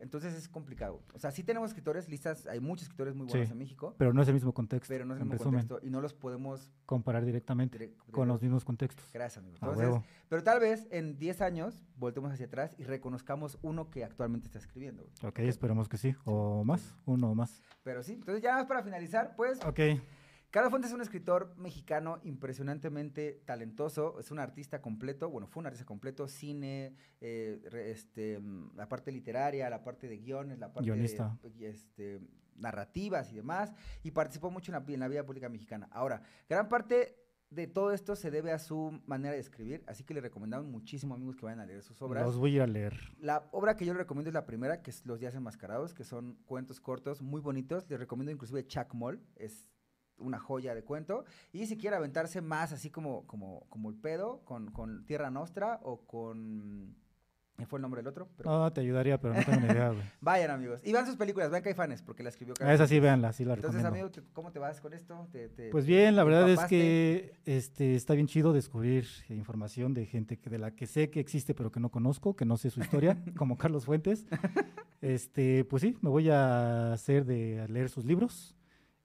Entonces 0.00 0.34
es 0.34 0.48
complicado. 0.48 1.02
O 1.14 1.18
sea, 1.20 1.30
sí 1.30 1.44
tenemos 1.44 1.70
escritores, 1.70 2.08
listas, 2.08 2.46
hay 2.48 2.58
muchos 2.58 2.82
escritores 2.82 3.14
muy 3.14 3.26
buenos 3.26 3.46
Sí. 3.46 3.52
en 3.52 3.58
México, 3.58 3.94
Pero 3.96 4.12
no 4.12 4.20
es 4.22 4.28
el 4.28 4.34
mismo 4.34 4.52
contexto. 4.52 4.88
pero 4.92 5.04
no 5.06 5.14
es 5.14 5.20
el 5.20 5.24
mismo 5.24 5.38
resumen, 5.38 5.60
contexto 5.60 5.86
y 5.86 5.90
no 5.90 6.00
los 6.00 6.12
podemos... 6.12 6.68
comparar 6.84 7.24
directamente 7.24 7.78
direct- 7.78 8.10
con 8.10 8.26
los 8.28 8.42
mismos 8.42 8.64
contextos. 8.64 9.08
Gracias, 9.14 9.38
amigo. 9.42 9.56
Entonces, 9.62 10.02
pero 10.28 10.42
tal 10.42 10.58
vez 10.60 10.88
en 10.90 11.16
10 11.16 11.40
años 11.40 11.80
voltemos 11.96 12.32
hacia 12.32 12.46
atrás 12.46 12.74
y 12.76 12.84
reconozcamos 12.84 13.56
uno 13.62 13.88
que 13.88 14.04
actualmente 14.04 14.46
está 14.48 14.58
escribiendo. 14.58 15.04
Ok, 15.22 15.38
esperemos 15.38 15.88
que 15.88 15.96
sí. 15.96 16.14
O 16.24 16.64
más, 16.64 16.96
uno 17.06 17.30
o 17.30 17.34
más. 17.36 17.62
Pero 17.84 18.02
sí, 18.02 18.14
entonces 18.14 18.42
ya 18.42 18.54
más 18.54 18.66
para 18.66 18.82
finalizar, 18.82 19.34
pues 19.36 19.64
Ok, 19.64 19.78
Carlos 20.54 20.70
Fuentes 20.70 20.92
es 20.92 20.94
un 20.94 21.00
escritor 21.00 21.52
mexicano 21.56 22.20
impresionantemente 22.22 23.42
talentoso, 23.44 24.20
es 24.20 24.30
un 24.30 24.38
artista 24.38 24.80
completo, 24.80 25.28
bueno, 25.28 25.48
fue 25.48 25.60
un 25.62 25.66
artista 25.66 25.84
completo, 25.84 26.28
cine, 26.28 26.94
eh, 27.20 27.60
re- 27.70 27.90
este, 27.90 28.38
mm, 28.38 28.76
la 28.76 28.88
parte 28.88 29.10
literaria, 29.10 29.68
la 29.68 29.82
parte 29.82 30.06
de 30.08 30.16
guiones, 30.18 30.60
la 30.60 30.72
parte 30.72 30.88
Guionista. 30.90 31.36
de 31.42 31.68
este, 31.70 32.20
narrativas 32.54 33.32
y 33.32 33.34
demás, 33.34 33.72
y 34.04 34.12
participó 34.12 34.48
mucho 34.52 34.70
en 34.70 34.74
la, 34.74 34.80
vi- 34.80 34.94
en 34.94 35.00
la 35.00 35.08
vida 35.08 35.26
pública 35.26 35.48
mexicana. 35.48 35.88
Ahora, 35.90 36.22
gran 36.48 36.68
parte 36.68 37.16
de 37.50 37.66
todo 37.66 37.90
esto 37.92 38.14
se 38.14 38.30
debe 38.30 38.52
a 38.52 38.60
su 38.60 39.02
manera 39.06 39.34
de 39.34 39.40
escribir, 39.40 39.82
así 39.88 40.04
que 40.04 40.14
le 40.14 40.20
recomendamos 40.20 40.68
muchísimo, 40.68 41.14
amigos, 41.16 41.34
que 41.34 41.46
vayan 41.46 41.58
a 41.60 41.66
leer 41.66 41.82
sus 41.82 42.00
obras. 42.00 42.24
los 42.24 42.36
voy 42.38 42.60
a 42.60 42.66
leer. 42.68 42.94
La 43.18 43.48
obra 43.50 43.76
que 43.76 43.84
yo 43.84 43.92
les 43.92 43.98
recomiendo 43.98 44.30
es 44.30 44.34
la 44.34 44.46
primera, 44.46 44.82
que 44.82 44.92
es 44.92 45.04
Los 45.04 45.18
Días 45.18 45.34
Enmascarados, 45.34 45.94
que 45.94 46.04
son 46.04 46.36
cuentos 46.46 46.80
cortos 46.80 47.22
muy 47.22 47.40
bonitos. 47.40 47.90
Les 47.90 47.98
recomiendo 47.98 48.30
inclusive 48.30 48.64
Chuck 48.68 48.94
Moll, 48.94 49.20
es 49.34 49.68
una 50.18 50.38
joya 50.38 50.74
de 50.74 50.82
cuento. 50.84 51.24
Y 51.52 51.66
si 51.66 51.76
quiere 51.76 51.96
aventarse 51.96 52.40
más 52.40 52.72
así 52.72 52.90
como, 52.90 53.26
como, 53.26 53.66
como 53.68 53.90
el 53.90 53.96
pedo, 53.96 54.40
con, 54.44 54.70
con 54.70 55.04
Tierra 55.06 55.30
Nostra 55.30 55.80
o 55.82 56.02
con... 56.06 56.96
¿Qué 57.56 57.66
fue 57.66 57.78
el 57.78 57.82
nombre 57.82 58.00
del 58.00 58.08
otro? 58.08 58.28
Pero 58.36 58.50
No, 58.50 58.72
te 58.72 58.80
ayudaría, 58.80 59.20
pero 59.20 59.32
no 59.34 59.44
tengo 59.44 59.60
ni 59.60 59.66
idea, 59.68 59.90
güey. 59.90 60.02
Vayan, 60.20 60.50
amigos. 60.50 60.80
Y 60.82 60.92
vean 60.92 61.06
sus 61.06 61.14
películas, 61.14 61.52
vean 61.52 61.62
Caifanes, 61.62 62.02
porque 62.02 62.24
la 62.24 62.30
escribió 62.30 62.52
Carlos 62.54 62.74
Esa 62.74 62.88
sí, 62.88 62.98
véanla, 62.98 63.32
sí 63.32 63.44
la 63.44 63.54
Entonces, 63.54 63.80
recomiendo. 63.80 64.08
amigo, 64.08 64.26
¿te- 64.26 64.32
¿cómo 64.32 64.50
te 64.50 64.58
vas 64.58 64.80
con 64.80 64.92
esto? 64.92 65.28
¿Te- 65.30 65.48
te- 65.50 65.70
Pues 65.70 65.86
bien, 65.86 66.16
la 66.16 66.24
verdad 66.24 66.48
es 66.50 66.64
que 66.64 67.36
este, 67.44 67.94
está 67.94 68.14
bien 68.14 68.26
chido 68.26 68.52
descubrir 68.52 69.06
información 69.28 69.94
de 69.94 70.04
gente 70.06 70.36
que 70.40 70.50
de 70.50 70.58
la 70.58 70.72
que 70.72 70.88
sé 70.88 71.10
que 71.10 71.20
existe 71.20 71.54
pero 71.54 71.70
que 71.70 71.78
no 71.78 71.90
conozco, 71.90 72.34
que 72.34 72.44
no 72.44 72.56
sé 72.56 72.70
su 72.70 72.80
historia, 72.80 73.16
como 73.36 73.56
Carlos 73.56 73.84
Fuentes. 73.84 74.26
Este, 75.00 75.64
pues 75.64 75.82
sí, 75.82 75.96
me 76.00 76.10
voy 76.10 76.30
a 76.30 76.92
hacer 76.92 77.24
de 77.24 77.60
a 77.60 77.68
leer 77.68 77.88
sus 77.88 78.04
libros 78.04 78.56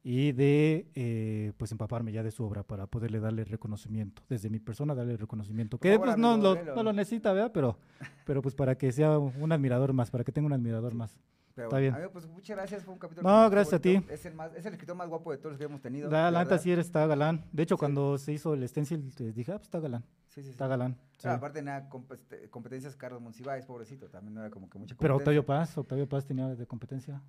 y 0.02 0.32
de 0.32 0.90
eh, 0.96 1.52
pues 1.58 1.72
empaparme 1.72 2.12
ya 2.12 2.24
de 2.24 2.32
su 2.32 2.44
obra 2.46 2.64
para 2.64 2.88
poderle 2.88 3.20
darle 3.20 3.44
reconocimiento, 3.44 4.24
desde 4.30 4.50
mi 4.50 4.60
persona 4.60 4.96
darle 4.96 5.18
reconocimiento, 5.18 5.78
que 5.78 5.92
favor, 5.94 6.08
pues 6.08 6.18
no, 6.18 6.32
amigo, 6.32 6.56
lo, 6.56 6.76
no 6.76 6.84
lo 6.84 6.94
necesita, 6.94 7.34
¿verdad? 7.34 7.52
Pero, 7.54 7.78
pero 8.26 8.42
pues 8.42 8.56
para 8.56 8.78
que 8.78 8.92
sea 8.92 9.18
un 9.20 9.52
admirador 9.52 9.92
más, 9.94 10.10
para 10.10 10.24
que 10.24 10.32
tenga 10.32 10.46
un 10.48 10.54
admirador 10.54 10.94
más. 10.96 11.18
Pero, 11.56 11.68
está 11.68 11.80
bien. 11.80 11.94
Amigo, 11.94 12.12
pues 12.12 12.26
muchas 12.28 12.56
gracias, 12.56 12.84
fue 12.86 12.94
un 12.94 13.00
capítulo. 13.00 13.28
No, 13.28 13.50
gracias 13.50 13.74
a 13.74 13.82
ti. 13.82 14.02
Es 14.10 14.26
el, 14.26 14.34
más, 14.34 14.56
es 14.56 14.66
el 14.66 14.72
escritor 14.74 14.96
más 14.96 15.10
guapo 15.10 15.32
de 15.32 15.38
todos 15.40 15.52
los 15.52 15.58
que 15.58 15.66
hemos 15.66 15.82
tenido. 15.82 16.10
La, 16.10 16.32
la 16.32 16.44
neta 16.46 16.58
sí 16.58 16.72
eres- 16.72 16.86
está 16.86 17.06
galán. 17.06 17.44
De 17.52 17.64
hecho, 17.64 17.76
Sí. 17.76 17.80
cuando 17.80 18.18
se 18.18 18.32
hizo 18.32 18.54
el 18.54 18.66
stencil, 18.70 19.14
te 19.14 19.34
dije, 19.34 19.52
ah, 19.52 19.56
pues 19.58 19.68
está 19.68 19.82
galán, 19.82 20.04
Sí, 20.28 20.36
sí, 20.36 20.44
sí. 20.44 20.50
está 20.52 20.68
galán. 20.68 20.96
Ah, 21.26 21.34
aparte 21.34 21.62
compe- 21.90 22.14
este, 22.16 22.50
competencias 22.50 22.96
Carlos 22.96 23.22
Monsiváis, 23.22 23.66
pobrecito, 23.66 24.08
también 24.08 24.36
no 24.36 24.40
era 24.40 24.50
como 24.50 24.70
que 24.70 24.78
mucha 24.80 24.96
Pero 24.98 25.18
Octavio 25.18 25.42
competencia. 25.46 25.74
Paz, 25.74 25.78
Octavio 25.78 26.08
Paz 26.08 26.26
tenía 26.26 26.48
de 26.48 26.66
competencia. 26.66 27.22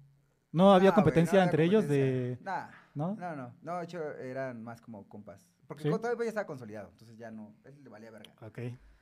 No 0.53 0.72
había 0.72 0.90
Ah, 0.90 0.94
competencia 0.94 1.38
no 1.38 1.44
entre 1.44 1.64
ellos 1.64 1.86
de, 1.88 2.38
Nah, 2.42 2.68
¿no? 2.94 3.14
no, 3.16 3.36
no, 3.36 3.55
no, 3.62 3.78
de 3.78 3.84
hecho 3.84 4.03
eran 4.16 4.62
más 4.62 4.80
como 4.80 5.09
compas. 5.09 5.46
Porque 5.68 5.84
¿Sí? 5.84 5.90
Paz 5.90 6.01
ya 6.18 6.24
estaba 6.24 6.46
consolidado, 6.46 6.88
entonces 6.90 7.16
ya 7.16 7.30
no, 7.30 7.55
él 7.64 7.82
le 7.84 7.88
valía 7.88 8.11
verga. 8.11 8.32
Ok, 8.42 8.59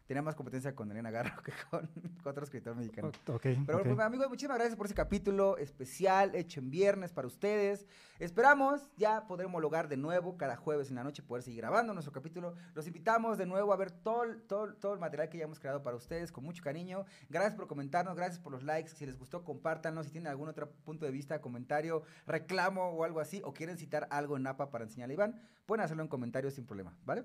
Tenía 0.08 0.22
más 0.22 0.34
competencia 0.34 0.74
con 0.74 0.90
Elena 0.90 1.10
Garro 1.10 1.42
que 1.44 1.52
con, 1.70 1.86
con 2.22 2.30
otro 2.30 2.42
escritor 2.42 2.74
mexicano. 2.74 3.12
o- 3.28 3.32
ok, 3.34 3.42
Pero 3.66 3.78
ok. 3.78 3.84
pues, 3.86 3.98
amigos, 4.00 4.28
muchísimas 4.30 4.56
gracias 4.56 4.74
por 4.74 4.86
ese 4.86 4.94
capítulo 4.94 5.58
especial 5.58 6.34
hecho 6.34 6.60
en 6.60 6.70
viernes 6.70 7.12
para 7.12 7.26
ustedes. 7.28 7.86
Esperamos 8.18 8.90
ya 8.96 9.26
poder 9.26 9.46
homologar 9.46 9.86
de 9.88 9.98
nuevo 9.98 10.38
cada 10.38 10.56
jueves 10.56 10.88
en 10.88 10.96
la 10.96 11.04
noche, 11.04 11.22
poder 11.22 11.42
seguir 11.42 11.60
grabando 11.60 11.92
nuestro 11.92 12.10
capítulo. 12.12 12.54
Los 12.74 12.86
invitamos 12.86 13.36
de 13.36 13.44
nuevo 13.44 13.70
a 13.72 13.76
ver 13.76 13.90
todo, 13.90 14.24
todo, 14.48 14.72
todo 14.74 14.94
el 14.94 14.98
material 14.98 15.28
que 15.28 15.36
ya 15.38 15.44
hemos 15.44 15.60
creado 15.60 15.82
para 15.82 15.94
ustedes 15.96 16.32
con 16.32 16.42
mucho 16.42 16.62
cariño. 16.62 17.04
Gracias 17.28 17.54
por 17.54 17.66
comentarnos, 17.68 18.16
gracias 18.16 18.38
por 18.40 18.50
los 18.52 18.62
likes. 18.62 18.88
Si 18.90 19.04
les 19.04 19.18
gustó, 19.18 19.44
compártanos. 19.44 20.06
Si 20.06 20.12
tienen 20.12 20.28
algún 20.28 20.48
otro 20.48 20.70
punto 20.84 21.04
de 21.04 21.12
vista, 21.12 21.40
comentario, 21.42 22.02
reclamo 22.26 22.88
o 22.88 23.04
algo 23.04 23.20
así, 23.20 23.42
o 23.44 23.52
quieren 23.52 23.76
citar 23.76 24.08
algo 24.10 24.38
en 24.38 24.46
APA 24.46 24.70
para 24.70 24.84
enseñarle 24.84 25.12
a 25.12 25.16
Iván, 25.16 25.40
pueden 25.66 25.84
hacerlo 25.84 26.02
en 26.02 26.08
comentarios 26.08 26.54
sin 26.54 26.64
problema, 26.66 26.96
¿vale? 27.04 27.24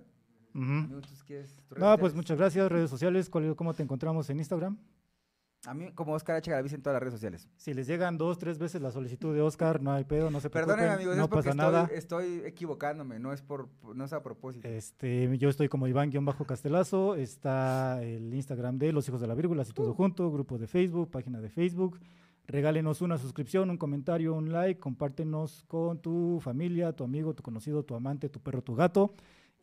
Ujú. 0.54 0.62
Amigos, 0.64 1.08
¿tú 1.08 1.26
quieres 1.26 1.54
tus 1.56 1.70
redes 1.70 1.82
No, 1.90 1.98
pues 1.98 2.14
muchas 2.14 2.38
gracias, 2.38 2.72
redes 2.72 2.90
sociales. 2.90 3.30
¿cuál- 3.30 3.56
¿Cómo 3.56 3.74
te 3.74 3.84
encontramos 3.84 4.30
en 4.30 4.38
Instagram? 4.40 4.78
A 5.66 5.74
mí, 5.74 5.94
como 5.94 6.12
Oscar 6.14 6.36
H. 6.36 6.52
Galaviz 6.52 6.74
en 6.74 6.82
todas 6.82 6.96
las 6.96 7.00
redes 7.02 7.14
sociales. 7.14 7.48
Si 7.56 7.74
les 7.74 7.88
llegan 7.88 8.18
dos, 8.18 8.38
tres 8.38 8.60
veces 8.60 8.82
la 8.82 8.92
solicitud 8.92 9.34
de 9.34 9.40
Oscar, 9.42 9.82
no 9.82 9.94
hay 9.94 10.04
pedo, 10.04 10.30
no 10.30 10.42
se 10.42 10.50
preocupen, 10.50 10.76
Perdónenme, 10.76 10.96
amigos, 10.96 11.16
no 11.16 11.24
es 11.24 11.30
porque 11.30 11.50
pasa 11.52 11.62
estoy, 11.62 11.72
nada. 11.72 11.90
estoy 11.94 12.42
equivocándome, 12.46 13.18
no 13.18 13.32
es 13.32 13.42
por, 13.42 13.70
no 13.96 14.04
es 14.04 14.12
a 14.12 14.22
propósito. 14.22 14.68
Este, 14.68 15.38
yo 15.38 15.48
estoy 15.48 15.70
como 15.70 15.88
Iván-Castelazo, 15.88 17.16
está 17.16 18.04
el 18.04 18.34
Instagram 18.34 18.78
de 18.78 18.92
Los 18.92 19.08
Hijos 19.08 19.22
de 19.22 19.28
la 19.28 19.36
Vírgula, 19.36 19.62
así 19.62 19.72
Uh. 19.72 19.76
todo 19.76 19.94
junto, 19.94 20.30
grupo 20.32 20.58
de 20.58 20.68
Facebook, 20.68 21.10
página 21.10 21.40
de 21.40 21.50
Facebook. 21.50 21.98
Regálenos 22.46 23.02
una 23.02 23.18
suscripción, 23.18 23.70
un 23.70 23.78
comentario, 23.78 24.34
un 24.34 24.52
like, 24.52 24.80
compártenos 24.82 25.64
con 25.70 26.00
tu 26.00 26.40
familia, 26.42 26.92
tu 26.92 27.06
amigo, 27.06 27.34
tu 27.34 27.42
conocido, 27.42 27.84
tu 27.84 27.96
amante, 27.96 28.28
tu 28.28 28.42
perro, 28.42 28.62
tu 28.62 28.76
gato. 28.76 29.14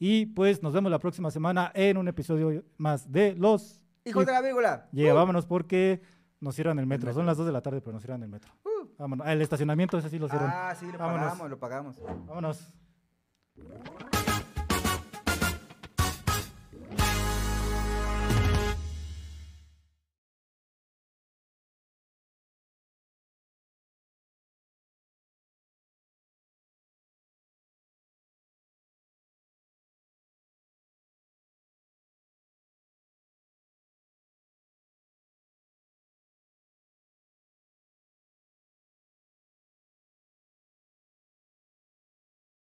Y 0.02 0.24
pues 0.26 0.62
nos 0.62 0.72
vemos 0.72 0.90
la 0.90 0.98
próxima 0.98 1.30
semana 1.30 1.70
en 1.74 1.98
un 1.98 2.08
episodio 2.08 2.64
más 2.78 3.12
de 3.12 3.34
Los 3.34 3.82
Hijos 4.06 4.24
de 4.24 4.32
la 4.32 4.40
vírgula. 4.40 4.88
Yeah, 4.92 5.12
vámonos 5.12 5.44
porque 5.44 6.00
nos 6.40 6.54
cierran 6.54 6.78
el 6.78 6.86
metro. 6.86 7.08
metro. 7.08 7.20
Son 7.20 7.26
las 7.26 7.36
2 7.36 7.46
de 7.46 7.52
la 7.52 7.60
tarde, 7.60 7.82
pero 7.82 7.92
nos 7.92 8.02
cierran 8.02 8.22
el 8.22 8.30
metro. 8.30 8.50
Uh. 8.64 8.88
Vámonos. 8.98 9.26
Ah, 9.26 9.34
el 9.34 9.42
estacionamiento, 9.42 9.98
ese 9.98 10.08
sí 10.08 10.18
lo 10.18 10.26
cierran. 10.26 10.50
Ah, 10.50 10.74
sí, 10.74 10.86
lo 10.86 10.98
Vámonos. 10.98 11.20
pagamos, 11.26 11.50
lo 11.50 11.58
pagamos. 11.58 12.02
Vámonos. 12.26 12.72